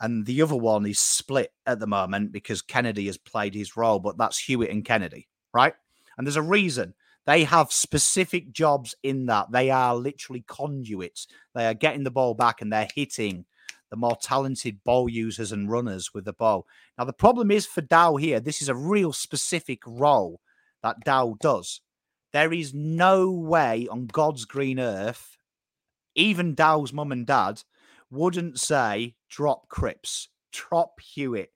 and 0.00 0.24
the 0.26 0.40
other 0.40 0.56
one 0.56 0.86
is 0.86 1.00
split 1.00 1.52
at 1.66 1.80
the 1.80 1.86
moment 1.88 2.30
because 2.32 2.62
Kennedy 2.62 3.06
has 3.06 3.18
played 3.18 3.54
his 3.54 3.76
role, 3.76 3.98
but 3.98 4.16
that's 4.16 4.38
Hewitt 4.38 4.70
and 4.70 4.84
Kennedy, 4.84 5.28
right? 5.52 5.74
And 6.16 6.26
there's 6.26 6.36
a 6.36 6.42
reason. 6.42 6.94
They 7.26 7.44
have 7.44 7.72
specific 7.72 8.52
jobs 8.52 8.94
in 9.02 9.26
that. 9.26 9.50
They 9.50 9.70
are 9.70 9.94
literally 9.94 10.44
conduits. 10.46 11.26
They 11.54 11.66
are 11.66 11.74
getting 11.74 12.04
the 12.04 12.10
ball 12.10 12.34
back 12.34 12.62
and 12.62 12.72
they're 12.72 12.88
hitting 12.94 13.44
the 13.90 13.96
more 13.96 14.16
talented 14.20 14.82
ball 14.84 15.08
users 15.08 15.52
and 15.52 15.70
runners 15.70 16.12
with 16.12 16.24
the 16.24 16.32
ball. 16.32 16.66
Now, 16.96 17.04
the 17.04 17.12
problem 17.12 17.50
is 17.50 17.66
for 17.66 17.80
Dow 17.80 18.16
here, 18.16 18.40
this 18.40 18.60
is 18.60 18.68
a 18.68 18.74
real 18.74 19.12
specific 19.12 19.80
role 19.86 20.40
that 20.82 21.00
Dow 21.04 21.36
does. 21.40 21.80
There 22.32 22.52
is 22.52 22.74
no 22.74 23.30
way 23.30 23.88
on 23.90 24.06
God's 24.06 24.44
green 24.44 24.78
earth, 24.78 25.36
even 26.14 26.54
Dow's 26.54 26.92
mum 26.92 27.12
and 27.12 27.26
dad 27.26 27.62
wouldn't 28.10 28.58
say 28.58 29.14
drop 29.28 29.68
Cripps, 29.68 30.28
drop 30.52 31.00
Hewitt. 31.00 31.52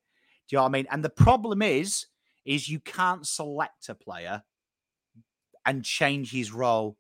Do 0.48 0.54
you 0.54 0.58
know 0.58 0.62
what 0.62 0.68
I 0.68 0.72
mean? 0.72 0.86
And 0.90 1.04
the 1.04 1.10
problem 1.10 1.62
is, 1.62 2.06
is 2.44 2.68
you 2.68 2.80
can't 2.80 3.26
select 3.26 3.88
a 3.88 3.94
player 3.94 4.42
and 5.64 5.84
change 5.84 6.32
his 6.32 6.52
role 6.52 6.96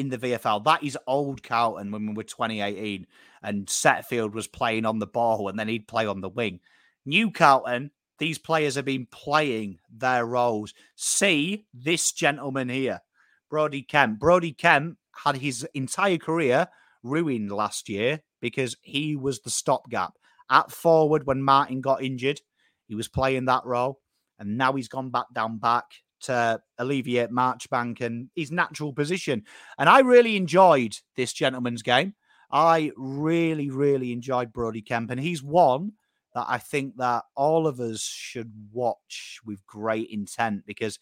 in 0.00 0.08
the 0.08 0.18
VFL. 0.18 0.64
That 0.64 0.82
is 0.82 0.98
old 1.06 1.42
Carlton 1.42 1.92
when 1.92 2.06
we 2.06 2.14
were 2.14 2.24
2018 2.24 3.06
and 3.42 3.66
Setterfield 3.66 4.32
was 4.32 4.48
playing 4.48 4.86
on 4.86 4.98
the 4.98 5.06
ball 5.06 5.48
and 5.48 5.58
then 5.58 5.68
he'd 5.68 5.86
play 5.86 6.06
on 6.06 6.22
the 6.22 6.28
wing. 6.28 6.60
New 7.04 7.30
Carlton, 7.30 7.90
these 8.18 8.38
players 8.38 8.74
have 8.74 8.86
been 8.86 9.06
playing 9.10 9.78
their 9.94 10.24
roles. 10.24 10.72
See 10.96 11.66
this 11.74 12.12
gentleman 12.12 12.70
here, 12.70 13.02
Brody 13.50 13.82
Kemp. 13.82 14.18
Brody 14.18 14.52
Kemp 14.52 14.96
had 15.24 15.36
his 15.36 15.66
entire 15.74 16.18
career 16.18 16.68
ruined 17.02 17.52
last 17.52 17.88
year 17.88 18.20
because 18.40 18.76
he 18.80 19.16
was 19.16 19.40
the 19.40 19.50
stopgap 19.50 20.14
at 20.50 20.70
forward 20.70 21.26
when 21.26 21.42
Martin 21.42 21.82
got 21.82 22.02
injured. 22.02 22.40
He 22.88 22.94
was 22.94 23.08
playing 23.08 23.44
that 23.44 23.66
role, 23.66 24.00
and 24.38 24.56
now 24.56 24.72
he's 24.72 24.88
gone 24.88 25.10
back 25.10 25.26
down 25.32 25.58
back 25.58 25.84
to 26.22 26.60
alleviate 26.78 27.30
Marchbank 27.30 28.00
and 28.00 28.28
his 28.34 28.50
natural 28.50 28.92
position. 28.92 29.44
And 29.78 29.88
I 29.88 30.00
really 30.00 30.36
enjoyed 30.36 30.96
this 31.16 31.32
gentleman's 31.32 31.82
game. 31.82 32.14
I 32.50 32.92
really, 32.96 33.70
really 33.70 34.12
enjoyed 34.12 34.52
Brody 34.52 34.82
Kemp, 34.82 35.10
and 35.10 35.20
he's 35.20 35.42
one 35.42 35.92
that 36.34 36.46
I 36.48 36.58
think 36.58 36.96
that 36.96 37.24
all 37.34 37.66
of 37.66 37.80
us 37.80 38.02
should 38.02 38.52
watch 38.72 39.40
with 39.44 39.66
great 39.66 40.08
intent 40.10 40.64
because 40.66 40.98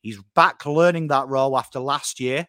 he's 0.00 0.20
back 0.34 0.64
learning 0.66 1.08
that 1.08 1.28
role 1.28 1.56
after 1.58 1.80
last 1.80 2.20
year. 2.20 2.48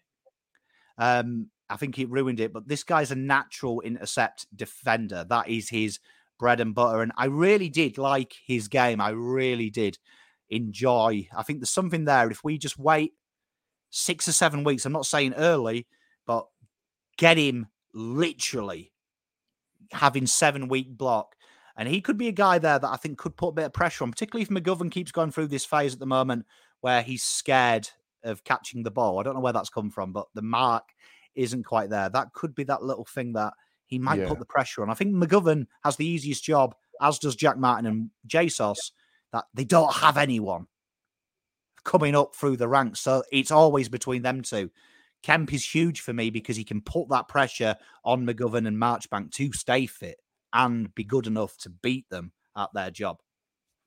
Um, 0.97 1.49
I 1.69 1.77
think 1.77 1.95
he 1.95 2.05
ruined 2.05 2.39
it, 2.39 2.51
but 2.51 2.67
this 2.67 2.83
guy's 2.83 3.11
a 3.11 3.15
natural 3.15 3.81
intercept 3.81 4.47
defender. 4.55 5.25
That 5.27 5.47
is 5.47 5.69
his 5.69 5.99
bread 6.39 6.59
and 6.59 6.73
butter. 6.73 7.01
And 7.01 7.11
I 7.17 7.25
really 7.25 7.69
did 7.69 7.97
like 7.97 8.33
his 8.45 8.67
game. 8.67 8.99
I 8.99 9.09
really 9.09 9.69
did 9.69 9.97
enjoy. 10.49 11.27
I 11.35 11.43
think 11.43 11.59
there's 11.59 11.69
something 11.69 12.05
there. 12.05 12.29
If 12.29 12.43
we 12.43 12.57
just 12.57 12.77
wait 12.77 13.13
six 13.89 14.27
or 14.27 14.31
seven 14.31 14.63
weeks, 14.63 14.85
I'm 14.85 14.93
not 14.93 15.05
saying 15.05 15.33
early, 15.35 15.87
but 16.25 16.47
get 17.17 17.37
him 17.37 17.67
literally 17.93 18.91
having 19.91 20.25
seven 20.27 20.67
week 20.67 20.97
block. 20.97 21.35
And 21.75 21.87
he 21.87 22.01
could 22.01 22.17
be 22.17 22.27
a 22.27 22.33
guy 22.33 22.59
there 22.59 22.77
that 22.77 22.89
I 22.89 22.97
think 22.97 23.17
could 23.17 23.37
put 23.37 23.49
a 23.49 23.53
bit 23.53 23.65
of 23.65 23.73
pressure 23.73 24.03
on, 24.03 24.11
particularly 24.11 24.43
if 24.43 24.49
McGovern 24.49 24.91
keeps 24.91 25.11
going 25.11 25.31
through 25.31 25.47
this 25.47 25.65
phase 25.65 25.93
at 25.93 25.99
the 25.99 26.05
moment 26.05 26.45
where 26.81 27.01
he's 27.01 27.23
scared 27.23 27.89
of 28.23 28.43
catching 28.43 28.83
the 28.83 28.91
ball. 28.91 29.19
I 29.19 29.23
don't 29.23 29.33
know 29.33 29.39
where 29.39 29.53
that's 29.53 29.69
come 29.69 29.89
from, 29.89 30.11
but 30.11 30.27
the 30.33 30.41
mark 30.41 30.83
isn't 31.35 31.63
quite 31.63 31.89
there. 31.89 32.09
That 32.09 32.33
could 32.33 32.53
be 32.53 32.65
that 32.65 32.83
little 32.83 33.05
thing 33.05 33.33
that 33.33 33.53
he 33.85 33.97
might 33.97 34.19
Yeah. 34.19 34.27
put 34.27 34.39
the 34.39 34.45
pressure 34.45 34.81
on. 34.83 34.89
I 34.89 34.93
think 34.93 35.13
McGovern 35.15 35.67
has 35.83 35.95
the 35.95 36.05
easiest 36.05 36.43
job, 36.43 36.75
as 37.01 37.17
does 37.17 37.35
Jack 37.35 37.57
Martin 37.57 37.85
and 37.85 38.11
JSOS, 38.27 38.91
that 39.33 39.45
they 39.53 39.63
don't 39.63 39.93
have 39.95 40.17
anyone 40.17 40.67
coming 41.83 42.15
up 42.15 42.35
through 42.35 42.57
the 42.57 42.67
ranks. 42.67 42.99
So 42.99 43.23
it's 43.31 43.51
always 43.51 43.89
between 43.89 44.21
them 44.21 44.41
two. 44.41 44.69
Kemp 45.21 45.53
is 45.53 45.65
huge 45.65 46.01
for 46.01 46.13
me 46.13 46.29
because 46.29 46.55
he 46.55 46.63
can 46.63 46.81
put 46.81 47.09
that 47.09 47.27
pressure 47.27 47.75
on 48.05 48.25
McGovern 48.25 48.67
and 48.67 48.77
Marchbank 48.77 49.31
to 49.33 49.51
stay 49.51 49.85
fit 49.85 50.17
and 50.53 50.93
be 50.95 51.03
good 51.03 51.27
enough 51.27 51.57
to 51.59 51.69
beat 51.69 52.09
them 52.09 52.31
at 52.55 52.69
their 52.73 52.89
job. 52.89 53.17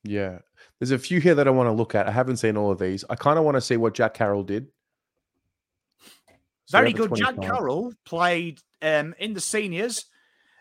Yeah. 0.05 0.38
There's 0.78 0.90
a 0.90 0.99
few 0.99 1.20
here 1.20 1.34
that 1.34 1.47
I 1.49 1.51
want 1.51 1.68
to 1.68 1.72
look 1.72 1.95
at. 1.95 2.09
I 2.09 2.11
haven't 2.11 2.36
seen 2.36 2.57
all 2.57 2.70
of 2.70 2.78
these. 2.78 3.05
I 3.09 3.14
kind 3.14 3.38
of 3.38 3.45
want 3.45 3.57
to 3.57 3.61
see 3.61 3.76
what 3.76 3.95
Jack 3.95 4.14
Carroll 4.14 4.43
did. 4.43 4.66
So 6.66 6.78
Very 6.78 6.93
good. 6.93 7.14
Jack 7.14 7.40
Carroll 7.40 7.93
played 8.05 8.61
um, 8.80 9.14
in 9.18 9.34
the 9.34 9.40
seniors. 9.40 10.07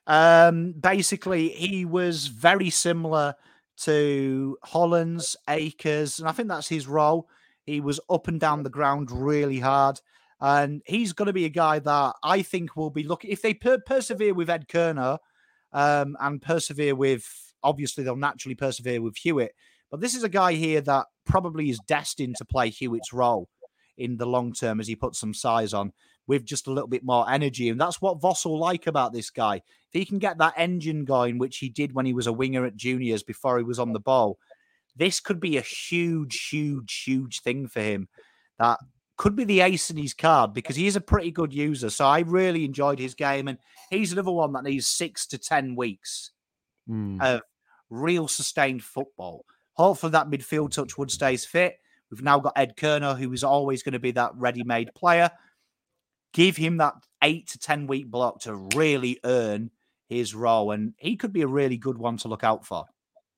Um, 0.07 0.73
basically, 0.73 1.49
he 1.49 1.85
was 1.85 2.27
very 2.27 2.69
similar 2.69 3.35
to 3.83 4.57
Hollands, 4.63 5.35
Akers, 5.49 6.19
and 6.19 6.27
I 6.27 6.31
think 6.31 6.49
that's 6.49 6.69
his 6.69 6.87
role. 6.87 7.27
He 7.65 7.79
was 7.79 7.99
up 8.09 8.27
and 8.27 8.39
down 8.39 8.63
the 8.63 8.69
ground 8.69 9.11
really 9.11 9.59
hard. 9.59 9.99
And 10.39 10.81
he's 10.85 11.13
going 11.13 11.27
to 11.27 11.33
be 11.33 11.45
a 11.45 11.49
guy 11.49 11.79
that 11.79 12.15
I 12.23 12.41
think 12.41 12.75
will 12.75 12.89
be 12.89 13.03
looking, 13.03 13.29
if 13.29 13.43
they 13.43 13.53
per- 13.53 13.77
persevere 13.85 14.33
with 14.33 14.49
Ed 14.49 14.67
Curnow 14.67 15.19
um, 15.71 16.17
and 16.19 16.41
persevere 16.41 16.95
with, 16.95 17.53
obviously, 17.63 18.03
they'll 18.03 18.15
naturally 18.15 18.55
persevere 18.55 19.01
with 19.01 19.17
Hewitt. 19.17 19.53
But 19.91 19.99
this 19.99 20.15
is 20.15 20.23
a 20.23 20.29
guy 20.29 20.53
here 20.53 20.81
that 20.81 21.05
probably 21.25 21.69
is 21.69 21.79
destined 21.87 22.37
to 22.37 22.45
play 22.45 22.69
Hewitt's 22.69 23.13
role 23.13 23.49
in 23.97 24.17
the 24.17 24.25
long 24.25 24.53
term 24.53 24.79
as 24.79 24.87
he 24.87 24.95
puts 24.95 25.19
some 25.19 25.33
size 25.33 25.73
on 25.73 25.93
with 26.25 26.45
just 26.45 26.67
a 26.67 26.71
little 26.71 26.87
bit 26.87 27.03
more 27.03 27.29
energy. 27.29 27.69
And 27.69 27.79
that's 27.79 28.01
what 28.01 28.19
Voss 28.19 28.45
will 28.45 28.59
like 28.59 28.87
about 28.87 29.13
this 29.13 29.29
guy. 29.29 29.61
If 29.93 29.99
he 29.99 30.05
can 30.05 30.19
get 30.19 30.37
that 30.37 30.53
engine 30.55 31.03
going, 31.03 31.37
which 31.37 31.57
he 31.57 31.67
did 31.67 31.93
when 31.93 32.05
he 32.05 32.13
was 32.13 32.27
a 32.27 32.33
winger 32.33 32.65
at 32.65 32.77
juniors 32.77 33.23
before 33.23 33.57
he 33.57 33.63
was 33.63 33.79
on 33.79 33.91
the 33.91 33.99
ball, 33.99 34.37
this 34.95 35.19
could 35.19 35.39
be 35.39 35.57
a 35.57 35.61
huge, 35.61 36.47
huge, 36.49 37.03
huge 37.05 37.41
thing 37.41 37.67
for 37.67 37.81
him 37.81 38.07
that 38.57 38.79
could 39.17 39.35
be 39.35 39.43
the 39.43 39.61
ace 39.61 39.89
in 39.89 39.97
his 39.97 40.13
card 40.13 40.53
because 40.53 40.75
he 40.75 40.87
is 40.87 40.95
a 40.95 41.01
pretty 41.01 41.29
good 41.29 41.53
user. 41.53 41.89
So 41.89 42.05
I 42.05 42.19
really 42.21 42.63
enjoyed 42.65 42.99
his 42.99 43.15
game, 43.15 43.47
and 43.49 43.57
he's 43.89 44.13
another 44.13 44.31
one 44.31 44.53
that 44.53 44.63
needs 44.63 44.87
six 44.87 45.27
to 45.27 45.37
ten 45.37 45.75
weeks 45.75 46.31
Mm. 46.89 47.21
of 47.21 47.41
real 47.89 48.27
sustained 48.27 48.83
football. 48.83 49.45
Hopefully, 49.73 50.11
that 50.11 50.29
midfield 50.29 50.71
touchwood 50.71 51.11
stays 51.11 51.45
fit. 51.45 51.77
We've 52.09 52.23
now 52.23 52.39
got 52.39 52.53
Ed 52.55 52.75
Curnow, 52.75 53.17
who 53.17 53.31
is 53.33 53.43
always 53.43 53.83
going 53.83 53.93
to 53.93 53.99
be 53.99 54.11
that 54.11 54.31
ready-made 54.35 54.93
player. 54.95 55.29
Give 56.33 56.57
him 56.57 56.77
that 56.77 56.95
eight 57.23 57.47
to 57.49 57.59
ten 57.59 57.87
week 57.87 58.07
block 58.09 58.41
to 58.41 58.55
really 58.75 59.19
earn 59.23 59.69
his 60.11 60.35
role, 60.35 60.71
and 60.71 60.93
he 60.97 61.15
could 61.15 61.33
be 61.33 61.41
a 61.41 61.47
really 61.47 61.77
good 61.77 61.97
one 61.97 62.17
to 62.17 62.27
look 62.27 62.43
out 62.43 62.65
for. 62.65 62.85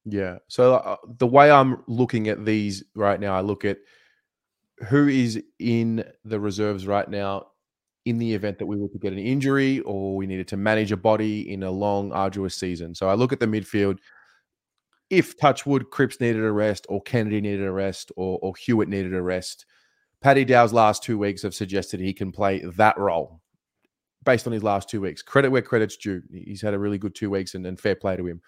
Yeah. 0.05 0.39
So 0.47 0.75
uh, 0.75 0.97
the 1.17 1.27
way 1.27 1.49
I'm 1.49 1.83
looking 1.87 2.27
at 2.27 2.45
these 2.45 2.83
right 2.95 3.19
now, 3.19 3.35
I 3.35 3.41
look 3.41 3.63
at 3.63 3.77
who 4.89 5.07
is 5.07 5.41
in 5.59 6.03
the 6.25 6.39
reserves 6.39 6.87
right 6.87 7.07
now 7.07 7.47
in 8.05 8.17
the 8.17 8.33
event 8.33 8.57
that 8.57 8.65
we 8.65 8.75
were 8.75 8.89
to 8.89 8.97
get 8.97 9.13
an 9.13 9.19
injury 9.19 9.79
or 9.81 10.17
we 10.17 10.27
needed 10.27 10.47
to 10.49 10.57
manage 10.57 10.91
a 10.91 10.97
body 10.97 11.53
in 11.53 11.63
a 11.63 11.71
long, 11.71 12.11
arduous 12.11 12.55
season. 12.55 12.93
So 12.93 13.07
I 13.07 13.13
look 13.13 13.31
at 13.31 13.39
the 13.39 13.45
midfield. 13.45 13.99
If 15.09 15.37
Touchwood, 15.37 15.89
Cripps 15.91 16.19
needed 16.19 16.43
a 16.43 16.51
rest, 16.51 16.87
or 16.89 17.01
Kennedy 17.03 17.39
needed 17.39 17.65
a 17.65 17.71
rest, 17.71 18.11
or, 18.17 18.39
or 18.41 18.53
Hewitt 18.55 18.89
needed 18.89 19.13
a 19.13 19.21
rest, 19.21 19.65
Paddy 20.21 20.43
Dow's 20.43 20.73
last 20.73 21.03
two 21.03 21.19
weeks 21.19 21.43
have 21.43 21.53
suggested 21.53 21.99
he 21.99 22.13
can 22.13 22.31
play 22.31 22.63
that 22.77 22.97
role 22.97 23.42
based 24.23 24.47
on 24.47 24.53
his 24.53 24.63
last 24.63 24.89
two 24.89 25.01
weeks. 25.01 25.21
Credit 25.21 25.49
where 25.49 25.61
credit's 25.61 25.97
due. 25.97 26.21
He's 26.31 26.61
had 26.61 26.73
a 26.73 26.79
really 26.79 26.97
good 26.97 27.15
two 27.15 27.29
weeks 27.29 27.55
and, 27.55 27.65
and 27.65 27.79
fair 27.79 27.95
play 27.95 28.15
to 28.15 28.25
him. 28.25 28.41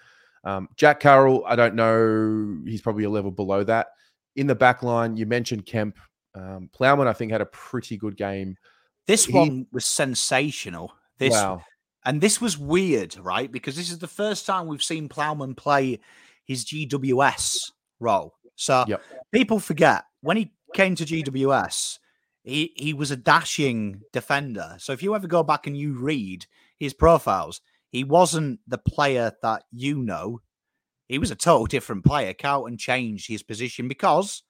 Um, 0.43 0.69
Jack 0.75 0.99
Carroll, 0.99 1.43
I 1.47 1.55
don't 1.55 1.75
know. 1.75 2.59
He's 2.65 2.81
probably 2.81 3.03
a 3.05 3.09
level 3.09 3.31
below 3.31 3.63
that. 3.63 3.87
In 4.35 4.47
the 4.47 4.55
back 4.55 4.83
line, 4.83 5.17
you 5.17 5.25
mentioned 5.25 5.65
Kemp. 5.65 5.97
Um, 6.35 6.69
Plowman, 6.73 7.07
I 7.07 7.13
think, 7.13 7.31
had 7.31 7.41
a 7.41 7.45
pretty 7.47 7.97
good 7.97 8.17
game. 8.17 8.55
This 9.07 9.25
He- 9.25 9.33
one 9.33 9.67
was 9.71 9.85
sensational. 9.85 10.93
This 11.17 11.33
Wow. 11.33 11.63
and 12.05 12.19
this 12.21 12.41
was 12.41 12.57
weird, 12.57 13.15
right? 13.17 13.51
Because 13.51 13.75
this 13.75 13.89
is 13.89 13.99
the 13.99 14.07
first 14.07 14.45
time 14.45 14.67
we've 14.67 14.83
seen 14.83 15.07
Plowman 15.09 15.55
play 15.55 15.99
his 16.45 16.65
GWS 16.65 17.71
role. 17.99 18.33
So 18.55 18.83
Yep. 18.87 19.01
people 19.31 19.59
forget 19.59 20.03
when 20.21 20.37
he 20.37 20.51
came 20.73 20.95
to 20.95 21.05
GWS, 21.05 21.99
he, 22.45 22.73
he 22.75 22.93
was 22.93 23.09
a 23.09 23.17
dashing 23.17 24.01
defender. 24.13 24.75
So 24.77 24.93
if 24.93 25.01
you 25.01 25.15
ever 25.15 25.27
go 25.27 25.41
back 25.41 25.65
and 25.65 25.75
you 25.75 25.93
read 25.93 26.45
his 26.77 26.93
profiles, 26.93 27.59
he 27.89 28.03
wasn't 28.03 28.59
the 28.67 28.77
player 28.77 29.31
that 29.41 29.63
you 29.71 29.97
know. 29.97 30.41
He 31.07 31.17
was 31.17 31.31
a 31.31 31.35
total 31.35 31.65
different 31.65 32.05
player. 32.05 32.33
Carlton 32.33 32.77
changed 32.77 33.27
his 33.27 33.41
position 33.41 33.87
because 33.87 34.43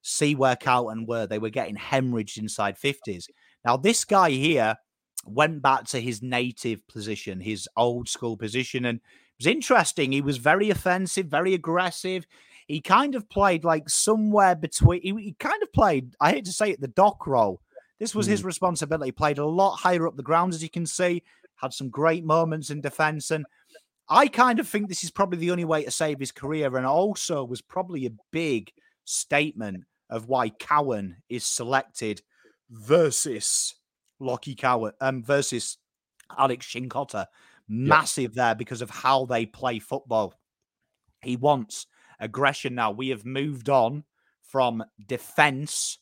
see 0.00 0.34
where 0.34 0.56
Carlton 0.56 1.06
were. 1.06 1.26
They 1.26 1.38
were 1.38 1.50
getting 1.50 1.76
hemorrhaged 1.76 2.38
inside 2.38 2.78
50s. 2.78 3.26
Now, 3.64 3.76
this 3.76 4.04
guy 4.04 4.30
here 4.30 4.76
went 5.26 5.62
back 5.62 5.84
to 5.86 6.00
his 6.00 6.22
native 6.22 6.86
position, 6.88 7.40
his 7.40 7.68
old 7.76 8.08
school 8.08 8.36
position, 8.36 8.86
and 8.86 8.98
it 8.98 9.02
was 9.38 9.46
interesting. 9.46 10.12
He 10.12 10.20
was 10.20 10.38
very 10.38 10.70
offensive, 10.70 11.26
very 11.26 11.54
aggressive. 11.54 12.26
He 12.66 12.80
kind 12.80 13.14
of 13.14 13.28
played 13.28 13.64
like 13.64 13.88
somewhere 13.88 14.54
between, 14.54 15.02
he, 15.02 15.10
he 15.10 15.36
kind 15.38 15.62
of 15.62 15.72
played, 15.72 16.14
I 16.20 16.30
hate 16.30 16.46
to 16.46 16.52
say 16.52 16.70
it, 16.70 16.80
the 16.80 16.88
dock 16.88 17.26
role. 17.26 17.60
This 18.00 18.14
was 18.14 18.26
his 18.26 18.42
responsibility. 18.42 19.12
Played 19.12 19.38
a 19.38 19.46
lot 19.46 19.76
higher 19.76 20.06
up 20.06 20.16
the 20.16 20.22
ground, 20.22 20.52
as 20.52 20.62
you 20.62 20.70
can 20.70 20.86
see, 20.86 21.22
had 21.56 21.72
some 21.72 21.88
great 21.90 22.24
moments 22.24 22.70
in 22.70 22.80
defense. 22.80 23.30
And 23.30 23.46
I 24.08 24.26
kind 24.28 24.58
of 24.58 24.68
think 24.68 24.88
this 24.88 25.04
is 25.04 25.10
probably 25.10 25.38
the 25.38 25.50
only 25.50 25.64
way 25.64 25.84
to 25.84 25.90
save 25.90 26.18
his 26.18 26.32
career, 26.32 26.76
and 26.76 26.86
also 26.86 27.44
was 27.44 27.62
probably 27.62 28.06
a 28.06 28.16
big 28.32 28.72
statement 29.04 29.84
of 30.10 30.28
why 30.28 30.48
Cowan 30.48 31.16
is 31.28 31.44
selected 31.44 32.20
versus 32.70 33.74
Lockie 34.18 34.54
Cowan 34.54 34.92
um, 35.00 35.22
versus 35.22 35.78
Alex 36.36 36.66
Cincotta. 36.66 37.26
Massive 37.68 38.34
there 38.34 38.54
because 38.54 38.82
of 38.82 38.90
how 38.90 39.24
they 39.24 39.46
play 39.46 39.78
football. 39.78 40.34
He 41.22 41.36
wants 41.36 41.86
aggression 42.20 42.74
now. 42.74 42.90
We 42.90 43.08
have 43.10 43.24
moved 43.24 43.68
on 43.68 44.04
from 44.42 44.84
defense 45.06 45.98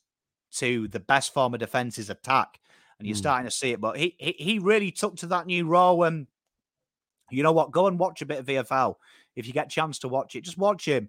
to 0.52 0.86
the 0.88 1.00
best 1.00 1.32
form 1.32 1.54
of 1.54 1.60
defense 1.60 1.98
is 1.98 2.10
attack, 2.10 2.60
and 2.98 3.08
you're 3.08 3.14
Mm. 3.14 3.20
starting 3.20 3.44
to 3.46 3.50
see 3.50 3.72
it. 3.72 3.80
But 3.80 3.96
he, 3.96 4.14
he 4.18 4.32
he 4.38 4.58
really 4.58 4.90
took 4.90 5.16
to 5.16 5.26
that 5.28 5.46
new 5.46 5.66
role. 5.66 6.04
And 6.04 6.26
you 7.30 7.42
know 7.42 7.52
what? 7.52 7.70
Go 7.70 7.86
and 7.86 7.98
watch 7.98 8.20
a 8.22 8.26
bit 8.26 8.38
of 8.40 8.46
VFL 8.46 8.96
if 9.36 9.46
you 9.46 9.52
get 9.52 9.66
a 9.66 9.70
chance 9.70 9.98
to 10.00 10.08
watch 10.08 10.36
it. 10.36 10.42
Just 10.44 10.58
watch 10.58 10.86
him. 10.86 11.08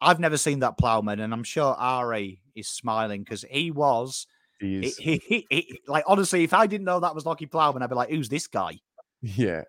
I've 0.00 0.18
never 0.20 0.36
seen 0.36 0.58
that 0.60 0.76
plowman, 0.76 1.20
and 1.20 1.32
I'm 1.32 1.44
sure 1.44 1.74
Ari 1.74 2.40
is 2.54 2.68
smiling 2.68 3.22
because 3.22 3.44
he 3.48 3.70
was. 3.70 4.26
He 4.60 4.90
he- 4.98 5.22
he- 5.26 5.46
he- 5.50 5.80
like 5.86 6.04
honestly, 6.06 6.42
if 6.44 6.52
I 6.52 6.66
didn't 6.66 6.84
know 6.86 7.00
that 7.00 7.14
was 7.14 7.24
Lockie 7.26 7.46
Plowman, 7.46 7.82
I'd 7.82 7.88
be 7.90 7.94
like, 7.94 8.10
"Who's 8.10 8.28
this 8.28 8.46
guy?" 8.46 8.80
Yeah. 9.22 9.62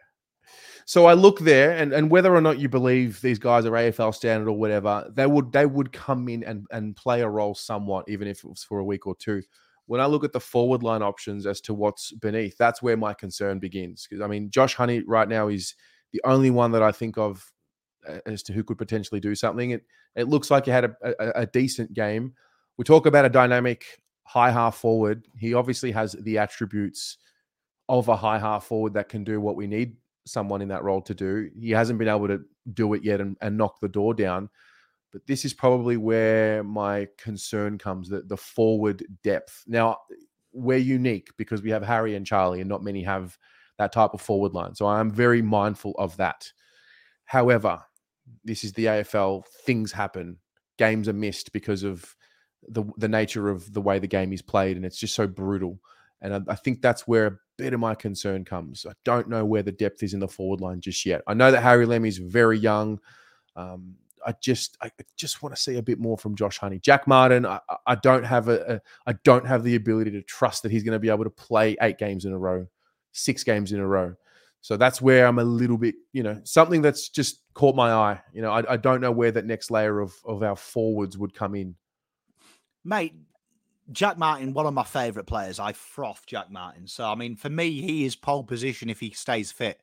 So 0.88 1.08
I 1.08 1.14
look 1.16 1.40
there, 1.40 1.72
and, 1.72 1.92
and 1.94 2.12
whether 2.12 2.34
or 2.34 2.42
not 2.42 2.60
you 2.60 2.70
believe 2.70 3.20
these 3.20 3.40
guys 3.40 3.66
are 3.66 3.72
AFL 3.72 4.14
standard 4.14 4.48
or 4.48 4.56
whatever, 4.56 5.10
they 5.12 5.26
would 5.26 5.52
they 5.52 5.66
would 5.66 5.92
come 5.92 6.30
in 6.30 6.44
and, 6.44 6.68
and 6.70 6.96
play 6.96 7.22
a 7.22 7.28
role 7.28 7.56
somewhat, 7.56 8.08
even 8.08 8.28
if 8.28 8.44
it 8.44 8.48
was 8.48 8.64
for 8.64 8.78
a 8.78 8.86
week 8.86 9.08
or 9.08 9.16
two. 9.16 9.42
When 9.88 10.00
I 10.00 10.06
look 10.06 10.24
at 10.24 10.32
the 10.32 10.40
forward 10.40 10.84
line 10.84 11.02
options 11.02 11.48
as 11.48 11.60
to 11.62 11.74
what's 11.74 12.12
beneath, 12.12 12.56
that's 12.58 12.84
where 12.84 12.98
my 12.98 13.16
concern 13.16 13.58
begins. 13.58 14.06
Because 14.08 14.22
I 14.22 14.28
mean, 14.28 14.52
Josh 14.52 14.76
Honey 14.76 15.02
right 15.08 15.28
now 15.28 15.48
is 15.48 15.74
the 16.14 16.22
only 16.24 16.52
one 16.52 16.72
that 16.74 16.84
I 16.84 16.92
think 16.92 17.18
of 17.18 17.52
uh, 18.08 18.20
as 18.28 18.44
to 18.44 18.54
who 18.54 18.64
could 18.64 18.78
potentially 18.78 19.20
do 19.20 19.34
something. 19.34 19.72
It 19.72 19.84
it 20.16 20.28
looks 20.28 20.52
like 20.52 20.66
he 20.66 20.72
had 20.72 20.86
a, 20.86 20.96
a, 21.02 21.42
a 21.42 21.46
decent 21.48 21.96
game. 21.96 22.34
We 22.78 22.84
talk 22.84 23.08
about 23.08 23.26
a 23.26 23.30
dynamic 23.30 23.86
high 24.22 24.52
half 24.52 24.78
forward. 24.78 25.28
He 25.36 25.56
obviously 25.56 25.92
has 25.94 26.12
the 26.12 26.38
attributes 26.38 27.18
of 27.90 28.08
a 28.08 28.16
high 28.16 28.38
half 28.38 28.66
forward 28.66 28.94
that 28.94 29.10
can 29.10 29.24
do 29.24 29.42
what 29.42 29.56
we 29.56 29.66
need 29.66 29.98
someone 30.26 30.62
in 30.62 30.70
that 30.70 30.84
role 30.84 31.02
to 31.04 31.14
do. 31.14 31.50
He 31.60 31.72
hasn't 31.72 32.00
been 32.00 32.08
able 32.08 32.28
to 32.28 32.42
do 32.74 32.94
it 32.94 33.04
yet 33.04 33.22
and, 33.22 33.38
and 33.42 33.58
knock 33.58 33.80
the 33.80 33.90
door 33.90 34.14
down. 34.14 34.50
But 35.12 35.28
this 35.28 35.46
is 35.46 35.54
probably 35.54 35.98
where 35.98 36.64
my 36.64 37.08
concern 37.18 37.78
comes 37.78 38.10
that 38.10 38.28
the 38.28 38.38
forward 38.38 39.06
depth. 39.24 39.64
Now, 39.68 39.98
we're 40.52 40.78
unique 40.78 41.30
because 41.38 41.62
we 41.62 41.72
have 41.72 41.84
Harry 41.84 42.16
and 42.16 42.26
Charlie, 42.26 42.62
and 42.62 42.70
not 42.70 42.84
many 42.84 43.04
have 43.04 43.38
that 43.78 43.92
type 43.92 44.14
of 44.14 44.22
forward 44.22 44.54
line. 44.54 44.76
So 44.76 44.88
I'm 44.88 45.12
very 45.12 45.42
mindful 45.42 45.94
of 45.98 46.18
that. 46.18 46.52
However, 47.26 47.82
this 48.44 48.64
is 48.64 48.74
the 48.74 48.86
AFL. 48.86 49.46
Things 49.66 49.92
happen. 49.92 50.38
Games 50.78 51.08
are 51.08 51.14
missed 51.14 51.54
because 51.54 51.84
of 51.84 52.16
the 52.68 52.84
the 52.98 53.08
nature 53.08 53.50
of 53.50 53.72
the 53.74 53.82
way 53.82 54.00
the 54.00 54.08
game 54.08 54.34
is 54.34 54.42
played, 54.42 54.76
and 54.76 54.86
it's 54.86 54.98
just 54.98 55.16
so 55.16 55.28
brutal. 55.28 55.80
And 56.26 56.34
I, 56.50 56.54
I 56.54 56.56
think 56.56 56.82
that's 56.82 57.08
where 57.08 57.28
a 57.28 57.38
bit 57.58 57.74
of 57.74 57.80
my 57.80 57.96
concern 57.96 58.44
comes. 58.44 58.86
I 58.90 58.94
don't 59.06 59.30
know 59.30 59.46
where 59.46 59.64
the 59.64 59.72
depth 59.72 60.02
is 60.04 60.14
in 60.14 60.20
the 60.20 60.28
forward 60.28 60.60
line 60.60 60.82
just 60.82 61.06
yet. 61.06 61.22
I 61.28 61.34
know 61.36 61.52
that 61.52 61.62
Harry 61.62 61.86
Lemmey 61.86 62.08
is 62.08 62.18
very 62.18 62.58
young. 62.58 63.00
Um, 63.56 63.96
I 64.26 64.34
just 64.42 64.76
I 64.82 64.90
just 65.16 65.44
want 65.44 65.56
to 65.56 65.62
see 65.62 65.78
a 65.78 65.84
bit 65.84 66.00
more 66.00 66.18
from 66.18 66.36
Josh 66.36 66.58
Honey. 66.58 66.80
Jack 66.80 67.08
Martin, 67.08 67.46
I, 67.46 67.60
I- 67.86 67.94
don't 67.96 68.24
have 68.24 68.48
a, 68.48 68.76
a 68.76 68.82
I 69.06 69.14
don't 69.24 69.46
have 69.46 69.64
the 69.64 69.76
ability 69.76 70.10
to 70.12 70.24
trust 70.24 70.64
that 70.64 70.72
he's 70.72 70.84
going 70.84 70.96
to 70.96 71.00
be 71.00 71.10
able 71.12 71.26
to 71.26 71.30
play 71.30 71.78
eight 71.80 72.00
games 72.00 72.26
in 72.26 72.34
a 72.34 72.38
row, 72.38 72.66
six 73.12 73.44
games 73.44 73.72
in 73.72 73.80
a 73.80 73.88
row. 73.88 74.16
So 74.62 74.78
that's 74.78 75.00
where 75.00 75.28
I'm 75.28 75.38
a 75.38 75.44
little 75.44 75.78
bit, 75.78 75.94
you 76.12 76.24
know, 76.24 76.42
something 76.44 76.82
that's 76.82 77.10
just 77.10 77.44
caught 77.54 77.76
my 77.76 77.92
eye. 77.92 78.20
You 78.34 78.42
know, 78.42 78.50
I, 78.50 78.74
I 78.74 78.78
don't 78.78 79.00
know 79.00 79.12
where 79.12 79.30
that 79.32 79.46
next 79.46 79.70
layer 79.70 80.00
of 80.00 80.16
of 80.26 80.42
our 80.42 80.56
forwards 80.56 81.20
would 81.20 81.36
come 81.36 81.54
in. 81.54 81.76
Mate, 82.84 83.14
Jack 83.92 84.18
Martin, 84.18 84.54
one 84.54 84.66
of 84.66 84.74
my 84.74 84.84
favourite 84.84 85.28
players. 85.28 85.60
I 85.60 85.74
froth 85.74 86.26
Jack 86.26 86.50
Martin. 86.50 86.88
So 86.88 87.06
I 87.06 87.16
mean, 87.16 87.36
for 87.36 87.50
me, 87.50 87.82
he 87.82 88.06
is 88.06 88.16
pole 88.16 88.44
position 88.44 88.90
if 88.90 89.00
he 89.00 89.12
stays 89.12 89.52
fit. 89.52 89.80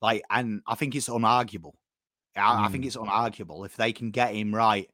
Like, 0.00 0.22
and 0.30 0.62
I 0.66 0.74
think 0.74 0.94
it's 0.94 1.08
unarguable. 1.08 1.72
I, 2.36 2.66
I 2.66 2.68
think 2.68 2.84
Mm. 2.84 2.86
it's 2.86 2.96
unarguable 2.96 3.64
if 3.64 3.76
they 3.76 3.92
can 3.92 4.10
get 4.10 4.34
him 4.34 4.54
right. 4.54 4.88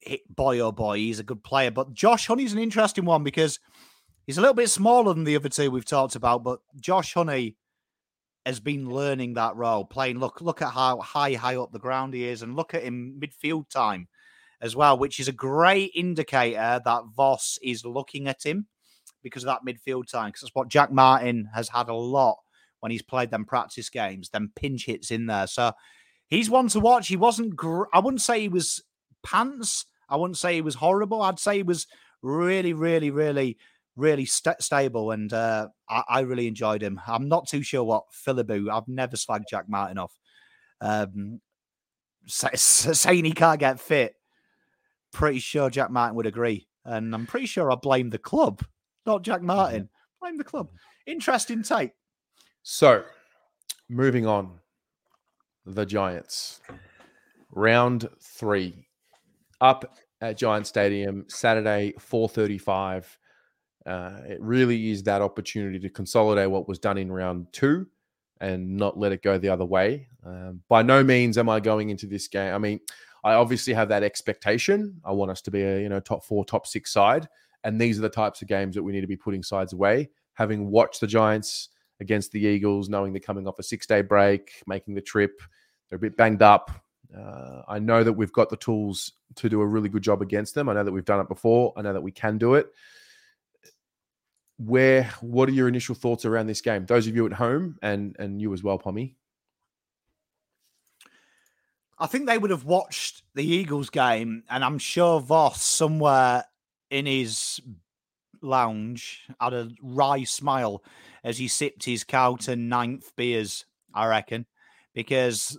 Hit, 0.00 0.20
boy, 0.34 0.60
oh 0.60 0.72
boy, 0.72 0.96
he's 0.98 1.18
a 1.18 1.24
good 1.24 1.42
player. 1.42 1.70
But 1.70 1.92
Josh 1.92 2.26
Honey's 2.26 2.52
an 2.52 2.58
interesting 2.58 3.04
one 3.04 3.22
because 3.24 3.58
he's 4.26 4.38
a 4.38 4.40
little 4.40 4.54
bit 4.54 4.70
smaller 4.70 5.12
than 5.12 5.24
the 5.24 5.36
other 5.36 5.48
two 5.48 5.70
we've 5.70 5.84
talked 5.84 6.16
about. 6.16 6.44
But 6.44 6.60
Josh 6.80 7.14
Honey 7.14 7.56
has 8.46 8.60
been 8.60 8.88
learning 8.88 9.34
that 9.34 9.56
role, 9.56 9.84
playing. 9.84 10.18
Look, 10.20 10.40
look 10.40 10.62
at 10.62 10.72
how 10.72 11.00
high, 11.00 11.34
high 11.34 11.56
up 11.56 11.72
the 11.72 11.78
ground 11.78 12.14
he 12.14 12.24
is, 12.24 12.42
and 12.42 12.56
look 12.56 12.72
at 12.72 12.82
him 12.84 13.20
midfield 13.20 13.68
time 13.68 14.08
as 14.60 14.74
well, 14.74 14.98
which 14.98 15.20
is 15.20 15.28
a 15.28 15.32
great 15.32 15.92
indicator 15.94 16.80
that 16.84 17.02
Voss 17.16 17.58
is 17.62 17.84
looking 17.84 18.26
at 18.28 18.44
him 18.44 18.66
because 19.22 19.44
of 19.44 19.48
that 19.48 19.64
midfield 19.66 20.10
time. 20.10 20.28
Because 20.28 20.42
that's 20.42 20.54
what 20.54 20.68
Jack 20.68 20.92
Martin 20.92 21.48
has 21.54 21.68
had 21.68 21.88
a 21.88 21.94
lot 21.94 22.38
when 22.80 22.92
he's 22.92 23.02
played 23.02 23.30
them 23.30 23.44
practice 23.44 23.90
games, 23.90 24.30
them 24.30 24.52
pinch 24.54 24.86
hits 24.86 25.10
in 25.10 25.26
there. 25.26 25.46
So 25.46 25.72
he's 26.28 26.50
one 26.50 26.68
to 26.68 26.80
watch. 26.80 27.08
He 27.08 27.16
wasn't. 27.16 27.56
Gr- 27.56 27.84
I 27.92 27.98
wouldn't 28.00 28.22
say 28.22 28.40
he 28.40 28.48
was 28.48 28.82
pants. 29.22 29.84
I 30.08 30.16
wouldn't 30.16 30.38
say 30.38 30.54
he 30.54 30.62
was 30.62 30.76
horrible. 30.76 31.22
I'd 31.22 31.38
say 31.38 31.56
he 31.56 31.62
was 31.62 31.86
really, 32.22 32.72
really, 32.72 33.10
really, 33.10 33.58
really 33.96 34.24
st- 34.24 34.62
stable, 34.62 35.10
and 35.10 35.32
uh, 35.32 35.68
I-, 35.88 36.04
I 36.08 36.20
really 36.20 36.46
enjoyed 36.46 36.82
him. 36.82 37.00
I'm 37.06 37.28
not 37.28 37.48
too 37.48 37.62
sure 37.62 37.84
what 37.84 38.04
Philiboo. 38.26 38.70
I've 38.72 38.88
never 38.88 39.16
slagged 39.16 39.48
Jack 39.50 39.68
Martin 39.68 39.98
off. 39.98 40.18
Um, 40.80 41.40
sa- 42.26 42.50
sa- 42.54 42.92
saying 42.92 43.24
he 43.24 43.32
can't 43.32 43.60
get 43.60 43.80
fit. 43.80 44.14
Pretty 45.12 45.38
sure 45.38 45.70
Jack 45.70 45.90
Martin 45.90 46.16
would 46.16 46.26
agree. 46.26 46.66
and 46.84 47.14
I'm 47.14 47.26
pretty 47.26 47.46
sure 47.46 47.70
I 47.70 47.74
blame 47.76 48.10
the 48.10 48.18
club, 48.18 48.64
not 49.06 49.22
Jack 49.22 49.42
Martin. 49.42 49.88
Blame 50.20 50.36
the 50.36 50.44
club. 50.44 50.70
Interesting 51.06 51.62
take. 51.62 51.92
So, 52.62 53.04
moving 53.88 54.26
on, 54.26 54.58
the 55.64 55.86
Giants. 55.86 56.60
Round 57.50 58.08
three, 58.20 58.86
up 59.60 59.96
at 60.20 60.36
Giant 60.36 60.66
Stadium, 60.66 61.24
Saturday, 61.28 61.94
four 61.98 62.28
thirty-five. 62.28 63.18
Uh, 63.86 64.18
it 64.28 64.38
really 64.42 64.90
is 64.90 65.02
that 65.04 65.22
opportunity 65.22 65.78
to 65.78 65.88
consolidate 65.88 66.50
what 66.50 66.68
was 66.68 66.78
done 66.78 66.98
in 66.98 67.10
round 67.10 67.46
two 67.52 67.86
and 68.40 68.76
not 68.76 68.98
let 68.98 69.12
it 69.12 69.22
go 69.22 69.38
the 69.38 69.48
other 69.48 69.64
way. 69.64 70.08
Um, 70.26 70.60
by 70.68 70.82
no 70.82 71.02
means 71.02 71.38
am 71.38 71.48
I 71.48 71.58
going 71.58 71.88
into 71.88 72.06
this 72.06 72.28
game. 72.28 72.54
I 72.54 72.58
mean, 72.58 72.80
I 73.24 73.34
obviously 73.34 73.74
have 73.74 73.88
that 73.88 74.02
expectation. 74.02 75.00
I 75.04 75.12
want 75.12 75.30
us 75.30 75.40
to 75.42 75.50
be 75.50 75.62
a 75.62 75.80
you 75.80 75.88
know 75.88 76.00
top 76.00 76.24
four, 76.24 76.44
top 76.44 76.66
six 76.66 76.92
side, 76.92 77.28
and 77.64 77.80
these 77.80 77.98
are 77.98 78.02
the 78.02 78.08
types 78.08 78.42
of 78.42 78.48
games 78.48 78.74
that 78.74 78.82
we 78.82 78.92
need 78.92 79.00
to 79.02 79.06
be 79.06 79.16
putting 79.16 79.42
sides 79.42 79.72
away. 79.72 80.10
Having 80.34 80.70
watched 80.70 81.00
the 81.00 81.06
Giants 81.06 81.70
against 82.00 82.30
the 82.30 82.40
Eagles, 82.40 82.88
knowing 82.88 83.12
they're 83.12 83.20
coming 83.20 83.48
off 83.48 83.58
a 83.58 83.62
six-day 83.62 84.02
break, 84.02 84.62
making 84.66 84.94
the 84.94 85.00
trip, 85.00 85.42
they're 85.88 85.96
a 85.96 86.00
bit 86.00 86.16
banged 86.16 86.42
up. 86.42 86.70
Uh, 87.16 87.62
I 87.66 87.78
know 87.80 88.04
that 88.04 88.12
we've 88.12 88.32
got 88.32 88.50
the 88.50 88.56
tools 88.56 89.12
to 89.34 89.48
do 89.48 89.60
a 89.60 89.66
really 89.66 89.88
good 89.88 90.02
job 90.02 90.22
against 90.22 90.54
them. 90.54 90.68
I 90.68 90.74
know 90.74 90.84
that 90.84 90.92
we've 90.92 91.04
done 91.04 91.20
it 91.20 91.28
before. 91.28 91.72
I 91.76 91.82
know 91.82 91.92
that 91.92 92.02
we 92.02 92.12
can 92.12 92.38
do 92.38 92.54
it. 92.54 92.68
Where, 94.58 95.04
what 95.20 95.48
are 95.48 95.52
your 95.52 95.68
initial 95.68 95.94
thoughts 95.94 96.24
around 96.24 96.46
this 96.46 96.60
game? 96.60 96.86
Those 96.86 97.06
of 97.06 97.16
you 97.16 97.26
at 97.26 97.32
home, 97.32 97.78
and 97.82 98.16
and 98.18 98.40
you 98.40 98.52
as 98.52 98.62
well, 98.62 98.78
Pommy. 98.78 99.16
I 102.00 102.06
think 102.06 102.26
they 102.26 102.38
would 102.38 102.50
have 102.50 102.64
watched 102.64 103.22
the 103.34 103.44
Eagles 103.44 103.90
game, 103.90 104.44
and 104.48 104.64
I'm 104.64 104.78
sure 104.78 105.20
Voss 105.20 105.62
somewhere 105.62 106.44
in 106.90 107.06
his 107.06 107.60
lounge 108.40 109.22
had 109.40 109.52
a 109.52 109.70
wry 109.82 110.24
smile 110.24 110.82
as 111.24 111.38
he 111.38 111.48
sipped 111.48 111.84
his 111.84 112.04
Carlton 112.04 112.68
ninth 112.68 113.14
beers, 113.16 113.64
I 113.92 114.06
reckon, 114.06 114.46
because 114.94 115.58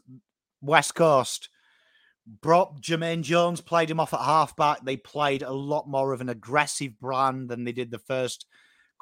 West 0.62 0.96
Coast 0.96 1.50
brought 2.42 2.82
Jamaine 2.82 3.24
Jones, 3.24 3.60
played 3.60 3.90
him 3.90 4.00
off 4.00 4.14
at 4.14 4.22
halfback. 4.22 4.84
They 4.84 4.98
played 4.98 5.42
a 5.42 5.52
lot 5.52 5.90
more 5.90 6.14
of 6.14 6.22
an 6.22 6.30
aggressive 6.30 7.00
brand 7.00 7.50
than 7.50 7.64
they 7.66 7.72
did 7.72 7.92
the 7.92 8.00
first 8.00 8.46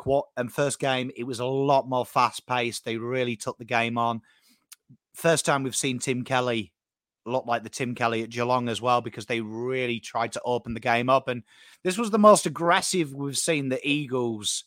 and 0.06 0.24
um, 0.38 0.48
first 0.48 0.80
game. 0.80 1.12
It 1.16 1.24
was 1.24 1.40
a 1.40 1.46
lot 1.46 1.90
more 1.90 2.06
fast 2.06 2.46
paced. 2.48 2.86
They 2.86 2.98
really 2.98 3.36
took 3.36 3.58
the 3.58 3.66
game 3.66 3.98
on. 3.98 4.22
First 5.14 5.46
time 5.46 5.64
we've 5.64 5.76
seen 5.76 6.00
Tim 6.00 6.24
Kelly 6.24 6.72
look 7.28 7.45
like 7.45 7.63
the 7.63 7.69
Tim 7.69 7.95
Kelly 7.95 8.23
at 8.23 8.30
Geelong 8.30 8.69
as 8.69 8.82
well 8.82 9.01
because 9.01 9.25
they 9.25 9.41
really 9.41 9.99
tried 9.99 10.32
to 10.34 10.41
open 10.43 10.73
the 10.73 10.80
game 10.80 11.09
up. 11.09 11.28
And 11.28 11.43
this 11.84 11.97
was 11.97 12.11
the 12.11 12.19
most 12.19 12.45
aggressive 12.45 13.13
we've 13.13 13.38
seen 13.38 13.69
the 13.69 13.86
Eagles 13.88 14.63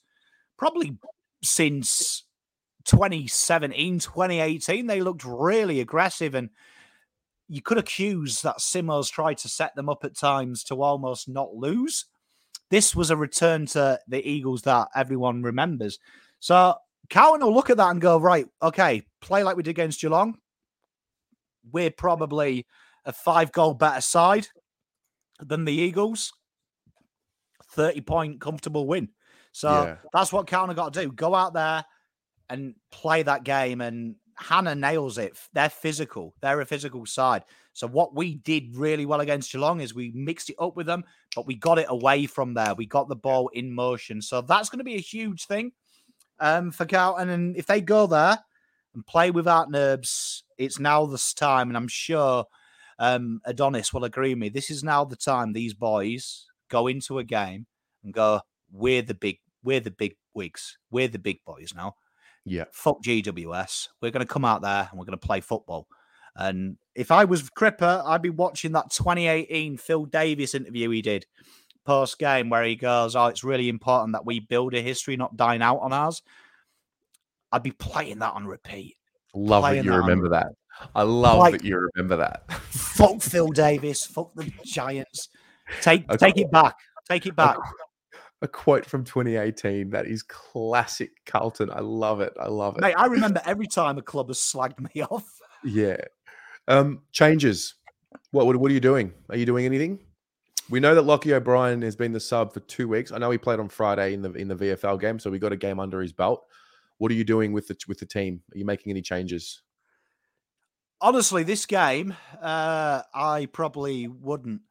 probably 0.57 0.97
since 1.43 2.25
2017, 2.85 3.99
2018. 3.99 4.87
They 4.87 5.01
looked 5.01 5.25
really 5.25 5.81
aggressive 5.81 6.35
and 6.35 6.51
you 7.49 7.63
could 7.63 7.79
accuse 7.79 8.43
that 8.43 8.59
Simos 8.59 9.11
tried 9.11 9.39
to 9.39 9.49
set 9.49 9.75
them 9.75 9.89
up 9.89 10.05
at 10.05 10.17
times 10.17 10.63
to 10.65 10.83
almost 10.83 11.29
not 11.29 11.55
lose. 11.55 12.05
This 12.71 12.95
was 12.95 13.11
a 13.11 13.17
return 13.17 13.67
to 13.67 13.99
the 14.07 14.29
Eagles 14.29 14.63
that 14.63 14.89
everyone 14.95 15.43
remembers. 15.43 15.99
So 16.39 16.77
Cowan 17.09 17.41
will 17.41 17.53
look 17.53 17.71
at 17.71 17.77
that 17.79 17.91
and 17.91 18.01
go, 18.01 18.19
right, 18.19 18.47
okay, 18.63 19.03
play 19.21 19.43
like 19.43 19.57
we 19.57 19.65
did 19.65 19.71
against 19.71 20.01
Geelong, 20.01 20.39
we're 21.71 21.91
probably 21.91 22.67
a 23.05 23.13
five 23.13 23.53
goal 23.53 23.75
better 23.75 24.01
side 24.01 24.47
than 25.41 25.65
the 25.65 25.73
Eagles. 25.73 26.33
30 27.73 28.01
point 28.01 28.41
comfortable 28.41 28.87
win. 28.87 29.09
So 29.53 29.71
Yeah. 29.85 29.97
that's 30.13 30.33
what 30.33 30.47
Counter 30.47 30.75
got 30.75 30.93
to 30.93 31.03
do. 31.03 31.13
Go 31.13 31.35
out 31.35 31.55
there 31.55 31.85
and 32.49 32.75
play 32.91 33.23
that 33.23 33.45
game. 33.45 33.81
And 33.81 34.17
Hannah 34.37 34.75
nails 34.75 35.19
it. 35.19 35.39
They're 35.53 35.69
physical. 35.69 36.35
They're 36.41 36.61
a 36.61 36.67
physical 36.67 37.07
side. 37.07 37.45
So 37.73 37.87
what 37.87 38.15
we 38.15 38.35
did 38.37 38.77
really 38.77 39.07
well 39.07 39.21
against 39.21 39.53
Geelong 39.53 39.81
is 39.81 39.95
we 39.95 40.13
mixed 40.15 40.51
it 40.51 40.57
up 40.59 40.77
with 40.77 40.87
them, 40.87 41.05
but 41.37 41.47
we 41.47 41.55
got 41.55 41.79
it 41.79 41.87
away 41.89 42.27
from 42.27 42.55
there. 42.55 42.75
We 42.75 42.87
got 42.87 43.09
the 43.09 43.17
ball 43.17 43.49
in 43.49 43.73
motion. 43.73 44.21
So 44.23 44.41
that's 44.41 44.69
going 44.69 44.79
to 44.79 44.85
be 44.85 44.97
a 44.97 45.01
huge 45.01 45.47
thing 45.47 45.73
um, 46.41 46.71
for 46.73 46.87
Carlton. 46.87 47.29
And 47.29 47.57
if 47.57 47.67
they 47.67 47.81
go 47.81 48.07
there 48.07 48.39
and 48.95 49.07
play 49.07 49.31
without 49.31 49.71
nerves, 49.71 50.43
it's 50.61 50.79
now 50.79 51.07
this 51.07 51.33
time. 51.33 51.69
And 51.69 51.77
I'm 51.77 51.89
sure 51.89 52.45
um, 52.99 53.41
Adonis 53.47 53.93
will 53.93 54.05
agree 54.05 54.31
with 54.31 54.39
me. 54.39 54.49
This 54.51 54.71
is 54.71 54.85
now 54.85 55.05
the 55.05 55.17
time 55.17 55.53
these 55.53 55.75
boys 55.75 56.47
go 56.69 56.87
into 56.87 57.19
a 57.19 57.25
game 57.25 57.67
and 58.05 58.13
go, 58.13 58.43
we're 58.71 59.03
the 59.03 59.15
big, 59.15 59.39
we're 59.65 59.81
the 59.81 59.91
big 59.91 60.17
wigs. 60.35 60.79
We're 60.91 61.09
the 61.09 61.19
big 61.19 61.39
boys 61.45 61.73
now. 61.75 61.95
Yeah. 62.45 62.65
Fuck 62.73 63.03
GWS. 63.03 63.89
We're 64.01 64.11
going 64.11 64.27
to 64.27 64.33
come 64.33 64.45
out 64.45 64.63
there 64.63 64.89
and 64.91 64.99
we're 64.99 65.07
going 65.07 65.19
to 65.19 65.27
play 65.27 65.41
football. 65.41 65.89
And 66.37 66.77
if 66.95 67.11
I 67.11 67.25
was 67.25 67.51
Crippa, 67.51 68.05
I'd 68.07 68.23
be 68.23 68.31
watching 68.31 68.73
that 68.73 68.91
2018 68.91 69.79
Phil 69.79 70.05
Davis 70.05 70.55
interview 70.55 70.91
he 70.91 71.03
did 71.03 71.27
post 71.85 72.19
game 72.19 72.51
where 72.51 72.65
he 72.65 72.77
goes, 72.77 73.17
Oh, 73.17 73.27
it's 73.27 73.43
really 73.43 73.69
important 73.69 74.13
that 74.13 74.27
we 74.27 74.41
build 74.41 74.75
a 74.75 74.81
history, 74.81 75.17
not 75.17 75.37
dine 75.37 75.63
out 75.63 75.79
on 75.79 75.93
ours. 75.93 76.23
I'd 77.51 77.63
be 77.63 77.73
playing 77.73 78.21
that 78.21 78.35
on 78.35 78.47
repeat. 78.47 78.97
Love 79.35 79.63
that 79.65 79.85
you 79.85 79.91
that 79.91 79.97
remember 79.99 80.29
that. 80.31 80.49
I 80.95 81.03
love 81.03 81.39
Like- 81.39 81.53
that 81.53 81.65
you 81.65 81.89
remember 81.95 82.17
that. 82.17 82.51
Fuck 82.53 83.21
Phil 83.21 83.49
Davis. 83.49 84.07
Fuck 84.07 84.35
the 84.35 84.51
Giants. 84.65 85.29
Take 85.83 86.05
A 86.09 86.17
take 86.17 86.37
it 86.39 86.51
back. 86.51 86.75
Take 87.09 87.27
it 87.27 87.31
a 87.31 87.35
back. 87.35 87.57
qu- 87.57 88.19
A 88.43 88.49
quote 88.49 88.87
from 88.87 89.05
2018 89.05 89.91
that 89.91 90.07
is 90.07 90.23
classic 90.23 91.11
Carlton. 91.27 91.71
I 91.71 91.81
love 91.81 92.21
it. 92.21 92.33
I 92.41 92.49
love 92.49 92.77
it. 92.77 92.81
Mate, 92.81 92.95
I 92.97 93.07
remember 93.07 93.41
every 93.45 93.67
time 93.67 93.99
a 93.99 94.03
club 94.03 94.29
has 94.29 94.39
slagged 94.39 94.81
me 94.95 95.03
off. 95.11 95.29
Yeah. 95.65 95.99
Um, 96.67 97.03
changes. 97.13 97.75
What, 98.31 98.47
what 98.47 98.57
what 98.57 98.71
are 98.71 98.75
you 98.75 98.81
doing? 98.81 99.13
Are 99.29 99.37
you 99.37 99.47
doing 99.47 99.65
anything? 99.67 100.01
We 100.71 100.79
know 100.81 100.95
that 100.95 101.03
Lockie 101.03 101.35
O'Brien 101.35 101.83
has 101.83 101.97
been 101.97 102.13
the 102.13 102.21
sub 102.21 102.55
for 102.55 102.61
two 102.61 102.87
weeks. 102.89 103.11
I 103.13 103.19
know 103.19 103.31
he 103.31 103.39
played 103.39 103.59
on 103.61 103.69
Friday 103.69 104.15
in 104.15 104.23
the 104.23 104.33
in 104.33 104.49
the 104.49 104.55
VFL 104.57 105.01
game, 105.01 105.19
so 105.19 105.31
we 105.31 105.39
got 105.39 105.53
a 105.53 105.57
game 105.57 105.79
under 105.81 106.01
his 106.01 106.13
belt. 106.13 106.47
What 107.01 107.11
are 107.11 107.17
you 107.17 107.25
doing 107.25 107.53
with 107.53 107.67
the 107.67 107.77
with 107.89 107.99
the 107.99 108.07
team? 108.07 108.43
Are 108.55 108.59
you 108.59 108.65
making 108.65 108.91
any 108.91 109.03
changes? 109.03 109.63
honestly, 111.01 111.43
this 111.43 111.67
game, 111.67 112.15
uh, 112.41 113.03
I 113.15 113.49
probably 113.53 114.09
wouldn't. 114.09 114.63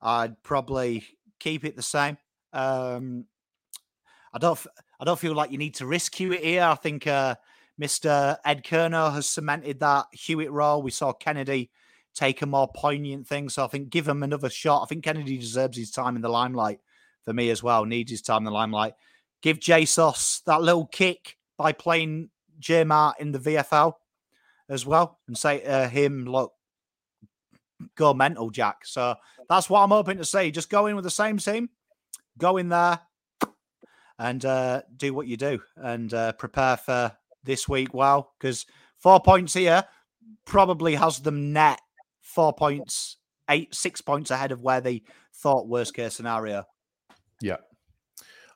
I'd 0.00 0.42
probably 0.42 1.04
keep 1.38 1.64
it 1.64 1.76
the 1.76 1.82
same. 1.82 2.18
Um, 2.52 3.26
I 4.32 4.38
don't. 4.38 4.58
I 5.00 5.04
don't 5.04 5.18
feel 5.18 5.34
like 5.34 5.50
you 5.50 5.58
need 5.58 5.74
to 5.76 5.86
risk 5.86 6.14
Hewett 6.14 6.44
here. 6.44 6.62
I 6.62 6.76
think 6.76 7.06
uh, 7.06 7.34
Mr. 7.80 8.36
Ed 8.44 8.64
Curnow 8.64 9.12
has 9.12 9.26
cemented 9.26 9.80
that 9.80 10.06
Hewett 10.12 10.50
role. 10.50 10.82
We 10.82 10.90
saw 10.90 11.12
Kennedy 11.12 11.70
take 12.14 12.42
a 12.42 12.46
more 12.46 12.68
poignant 12.74 13.26
thing, 13.26 13.48
so 13.48 13.64
I 13.64 13.68
think 13.68 13.90
give 13.90 14.06
him 14.06 14.22
another 14.22 14.50
shot. 14.50 14.82
I 14.82 14.86
think 14.86 15.04
Kennedy 15.04 15.36
deserves 15.36 15.76
his 15.76 15.90
time 15.90 16.16
in 16.16 16.22
the 16.22 16.28
limelight 16.28 16.78
for 17.24 17.32
me 17.32 17.50
as 17.50 17.62
well. 17.62 17.84
Needs 17.84 18.10
his 18.10 18.22
time 18.22 18.38
in 18.38 18.44
the 18.44 18.50
limelight. 18.52 18.94
Give 19.42 19.58
JSOS 19.58 20.42
that 20.44 20.62
little 20.62 20.86
kick 20.86 21.36
by 21.56 21.72
playing 21.72 22.30
J 22.58 22.84
Mart 22.84 23.16
in 23.20 23.32
the 23.32 23.38
VFL 23.38 23.94
as 24.68 24.86
well 24.86 25.18
and 25.26 25.36
say 25.36 25.60
to 25.60 25.88
him, 25.88 26.24
look, 26.24 26.52
go 27.96 28.14
mental, 28.14 28.50
Jack. 28.50 28.86
So 28.86 29.16
that's 29.48 29.68
what 29.68 29.80
I'm 29.80 29.90
hoping 29.90 30.18
to 30.18 30.24
see. 30.24 30.50
Just 30.50 30.70
go 30.70 30.86
in 30.86 30.96
with 30.96 31.04
the 31.04 31.10
same 31.10 31.38
team, 31.38 31.70
go 32.38 32.56
in 32.56 32.68
there 32.68 33.00
and 34.18 34.44
uh, 34.44 34.82
do 34.96 35.12
what 35.12 35.26
you 35.26 35.36
do 35.36 35.60
and 35.76 36.12
uh, 36.14 36.32
prepare 36.32 36.76
for 36.76 37.12
this 37.42 37.68
week 37.68 37.92
well. 37.92 38.32
Because 38.38 38.66
four 38.98 39.20
points 39.20 39.54
here 39.54 39.84
probably 40.44 40.94
has 40.94 41.20
them 41.20 41.52
net 41.52 41.80
four 42.20 42.52
points, 42.52 43.18
eight, 43.48 43.74
six 43.74 44.00
points 44.00 44.30
ahead 44.30 44.50
of 44.50 44.60
where 44.60 44.80
they 44.80 45.02
thought 45.34 45.68
worst 45.68 45.94
case 45.94 46.14
scenario. 46.14 46.64
Yeah. 47.40 47.58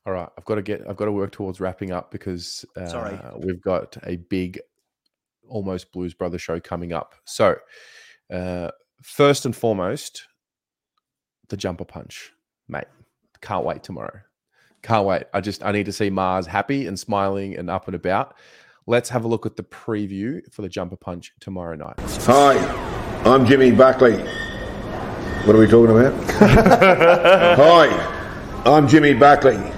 All 0.09 0.15
right, 0.15 0.29
I've 0.39 0.45
got 0.47 0.55
to 0.55 0.63
get. 0.63 0.89
I've 0.89 0.97
got 0.97 1.05
to 1.05 1.13
work 1.13 1.33
towards 1.33 1.61
wrapping 1.61 1.93
up 1.93 2.11
because 2.11 2.65
uh, 2.79 2.87
Sorry. 2.87 3.21
we've 3.37 3.61
got 3.61 3.95
a 4.05 4.17
big, 4.17 4.59
almost 5.47 5.93
Blues 5.93 6.15
Brother 6.15 6.39
show 6.39 6.59
coming 6.61 6.95
up. 6.95 7.15
So, 7.27 7.57
uh, 8.33 8.71
first 9.03 9.45
and 9.45 9.55
foremost, 9.55 10.27
the 11.51 11.59
jumper 11.59 11.85
punch, 11.85 12.33
mate. 12.69 12.87
Can't 13.43 13.67
wait 13.67 13.83
tomorrow. 13.83 14.21
Can't 14.83 15.05
wait. 15.05 15.25
I 15.35 15.43
just 15.43 15.63
I 15.63 15.73
need 15.73 15.85
to 15.85 15.93
see 15.93 16.09
Mars 16.09 16.47
happy 16.47 16.87
and 16.87 16.99
smiling 16.99 17.59
and 17.59 17.69
up 17.69 17.87
and 17.87 17.95
about. 17.95 18.35
Let's 18.87 19.11
have 19.11 19.27
a 19.27 19.29
look 19.29 19.45
at 19.45 19.57
the 19.57 19.63
preview 19.63 20.41
for 20.51 20.63
the 20.63 20.71
jumper 20.71 20.97
punch 20.97 21.35
tomorrow 21.39 21.77
night. 21.77 21.97
Hi, 22.23 22.57
I'm 23.27 23.45
Jimmy 23.45 23.73
Buckley. 23.73 24.17
What 25.45 25.55
are 25.55 25.59
we 25.59 25.67
talking 25.67 25.95
about? 25.95 26.31
Hi, 27.59 28.63
I'm 28.65 28.89
Jimmy 28.89 29.13
Buckley. 29.13 29.78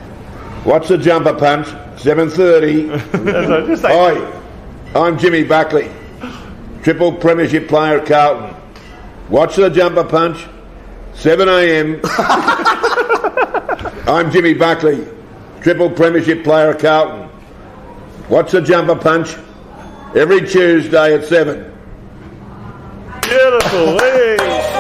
What's 0.64 0.88
the 0.88 0.98
jumper 0.98 1.34
punch? 1.34 1.66
7.30. 1.96 3.80
Hi, 3.82 4.40
I'm 4.94 5.18
Jimmy 5.18 5.42
Buckley. 5.44 5.90
Triple 6.82 7.12
Premiership 7.12 7.68
player 7.68 8.00
at 8.00 8.06
Carlton. 8.06 8.54
Watch 9.28 9.56
the 9.56 9.70
jumper 9.70 10.04
punch. 10.04 10.46
7 11.14 11.48
a.m. 11.48 12.00
I'm 14.08 14.30
Jimmy 14.30 14.54
Buckley, 14.54 15.06
triple 15.61 15.90
premiership 15.90 16.42
player 16.42 16.70
at 16.70 16.80
Carlton. 16.80 17.28
What's 18.28 18.52
the 18.52 18.61
jumper 18.61 18.96
punch? 18.96 19.36
Every 20.16 20.40
Tuesday 20.40 21.14
at 21.14 21.24
7. 21.24 21.72
Beautiful. 23.22 23.98
Hey. 23.98 24.80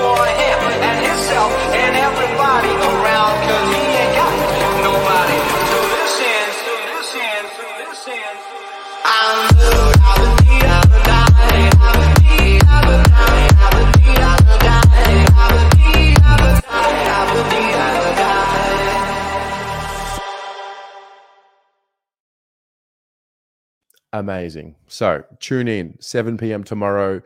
Amazing. 24.12 24.74
So 24.88 25.24
tune 25.38 25.68
in 25.68 25.96
7 26.00 26.36
p.m. 26.36 26.64
tomorrow. 26.64 27.22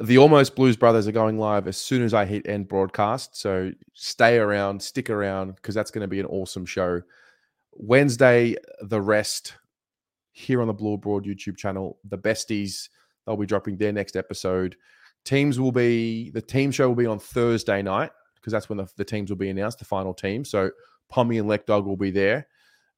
The 0.00 0.18
Almost 0.18 0.54
Blues 0.54 0.76
Brothers 0.76 1.08
are 1.08 1.12
going 1.12 1.38
live 1.38 1.66
as 1.66 1.76
soon 1.76 2.02
as 2.02 2.14
I 2.14 2.24
hit 2.24 2.46
end 2.46 2.68
broadcast. 2.68 3.36
So 3.36 3.72
stay 3.94 4.38
around, 4.38 4.80
stick 4.80 5.10
around, 5.10 5.56
because 5.56 5.74
that's 5.74 5.90
going 5.90 6.02
to 6.02 6.08
be 6.08 6.20
an 6.20 6.26
awesome 6.26 6.66
show. 6.66 7.02
Wednesday, 7.72 8.56
the 8.82 9.00
rest 9.00 9.54
here 10.38 10.60
on 10.60 10.68
the 10.68 10.72
Blue 10.74 10.96
Broad 10.96 11.24
YouTube 11.24 11.56
channel. 11.56 11.98
The 12.04 12.18
besties, 12.18 12.88
they'll 13.26 13.36
be 13.36 13.46
dropping 13.46 13.76
their 13.76 13.92
next 13.92 14.16
episode. 14.16 14.76
Teams 15.24 15.58
will 15.58 15.72
be 15.72 16.30
the 16.30 16.40
team 16.40 16.70
show 16.70 16.88
will 16.88 16.94
be 16.94 17.06
on 17.06 17.18
Thursday 17.18 17.82
night 17.82 18.10
because 18.36 18.52
that's 18.52 18.68
when 18.68 18.78
the, 18.78 18.86
the 18.96 19.04
teams 19.04 19.30
will 19.30 19.36
be 19.36 19.50
announced, 19.50 19.80
the 19.80 19.84
final 19.84 20.14
team. 20.14 20.44
So 20.44 20.70
Pommy 21.08 21.38
and 21.38 21.66
Dog 21.66 21.86
will 21.86 21.96
be 21.96 22.10
there. 22.12 22.46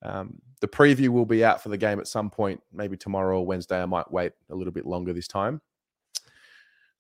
Um, 0.03 0.41
the 0.61 0.69
preview 0.69 1.09
will 1.09 1.27
be 1.27 1.45
out 1.45 1.63
for 1.63 1.69
the 1.69 1.77
game 1.79 2.01
at 2.01 2.09
some 2.09 2.31
point, 2.31 2.63
maybe 2.73 2.97
tomorrow 2.97 3.39
or 3.39 3.47
Wednesday. 3.47 3.81
I 3.81 3.87
might 3.87 4.11
wait 4.11 4.33
a 4.51 4.55
little 4.55 4.73
bit 4.73 4.87
longer 4.87 5.13
this 5.13 5.29
time. 5.29 5.61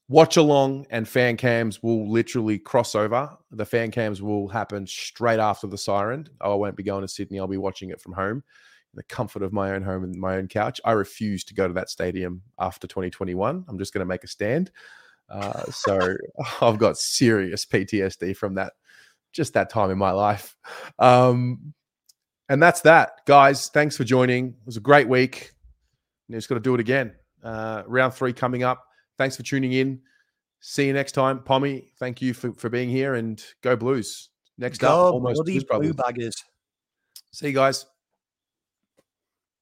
Watch 0.08 0.36
along 0.36 0.86
and 0.90 1.06
fan 1.06 1.36
cams 1.36 1.82
will 1.82 2.10
literally 2.10 2.58
cross 2.58 2.96
over. 2.96 3.30
The 3.52 3.64
fan 3.64 3.92
cams 3.92 4.20
will 4.20 4.48
happen 4.48 4.86
straight 4.86 5.38
after 5.38 5.68
the 5.68 5.78
siren. 5.78 6.28
Oh, 6.40 6.52
I 6.52 6.56
won't 6.56 6.76
be 6.76 6.82
going 6.82 7.02
to 7.02 7.08
Sydney. 7.08 7.38
I'll 7.38 7.46
be 7.46 7.58
watching 7.58 7.90
it 7.90 8.00
from 8.00 8.14
home, 8.14 8.38
in 8.38 8.96
the 8.96 9.04
comfort 9.04 9.42
of 9.42 9.52
my 9.52 9.70
own 9.70 9.82
home 9.82 10.02
and 10.02 10.16
my 10.16 10.36
own 10.36 10.48
couch. 10.48 10.80
I 10.84 10.92
refuse 10.92 11.44
to 11.44 11.54
go 11.54 11.68
to 11.68 11.74
that 11.74 11.90
stadium 11.90 12.42
after 12.58 12.88
2021. 12.88 13.64
I'm 13.68 13.78
just 13.78 13.94
going 13.94 14.00
to 14.00 14.04
make 14.04 14.24
a 14.24 14.28
stand. 14.28 14.72
Uh, 15.28 15.62
so 15.70 16.16
I've 16.60 16.78
got 16.78 16.98
serious 16.98 17.64
PTSD 17.64 18.36
from 18.36 18.54
that, 18.56 18.72
just 19.32 19.54
that 19.54 19.70
time 19.70 19.90
in 19.90 19.98
my 19.98 20.10
life. 20.10 20.56
Um, 20.98 21.72
and 22.50 22.60
that's 22.60 22.80
that, 22.82 23.24
guys. 23.26 23.68
Thanks 23.68 23.96
for 23.96 24.02
joining. 24.02 24.48
It 24.48 24.66
was 24.66 24.76
a 24.76 24.80
great 24.80 25.08
week. 25.08 25.52
You 26.28 26.36
just 26.36 26.48
got 26.48 26.56
to 26.56 26.60
do 26.60 26.74
it 26.74 26.80
again. 26.80 27.14
Uh, 27.42 27.84
round 27.86 28.12
three 28.12 28.32
coming 28.32 28.64
up. 28.64 28.84
Thanks 29.16 29.36
for 29.36 29.44
tuning 29.44 29.72
in. 29.72 30.00
See 30.58 30.86
you 30.86 30.92
next 30.92 31.12
time. 31.12 31.42
Pommy, 31.44 31.92
thank 31.98 32.20
you 32.20 32.34
for, 32.34 32.52
for 32.54 32.68
being 32.68 32.90
here 32.90 33.14
and 33.14 33.42
go 33.62 33.76
Blues. 33.76 34.30
Next 34.58 34.78
Go 34.78 34.88
up, 34.88 35.14
almost 35.14 35.36
bloody 35.36 35.52
Blues 35.52 35.64
Brothers. 35.64 35.92
blue 35.92 35.94
baggers. 35.94 36.34
See 37.32 37.46
you 37.46 37.54
guys. 37.54 37.86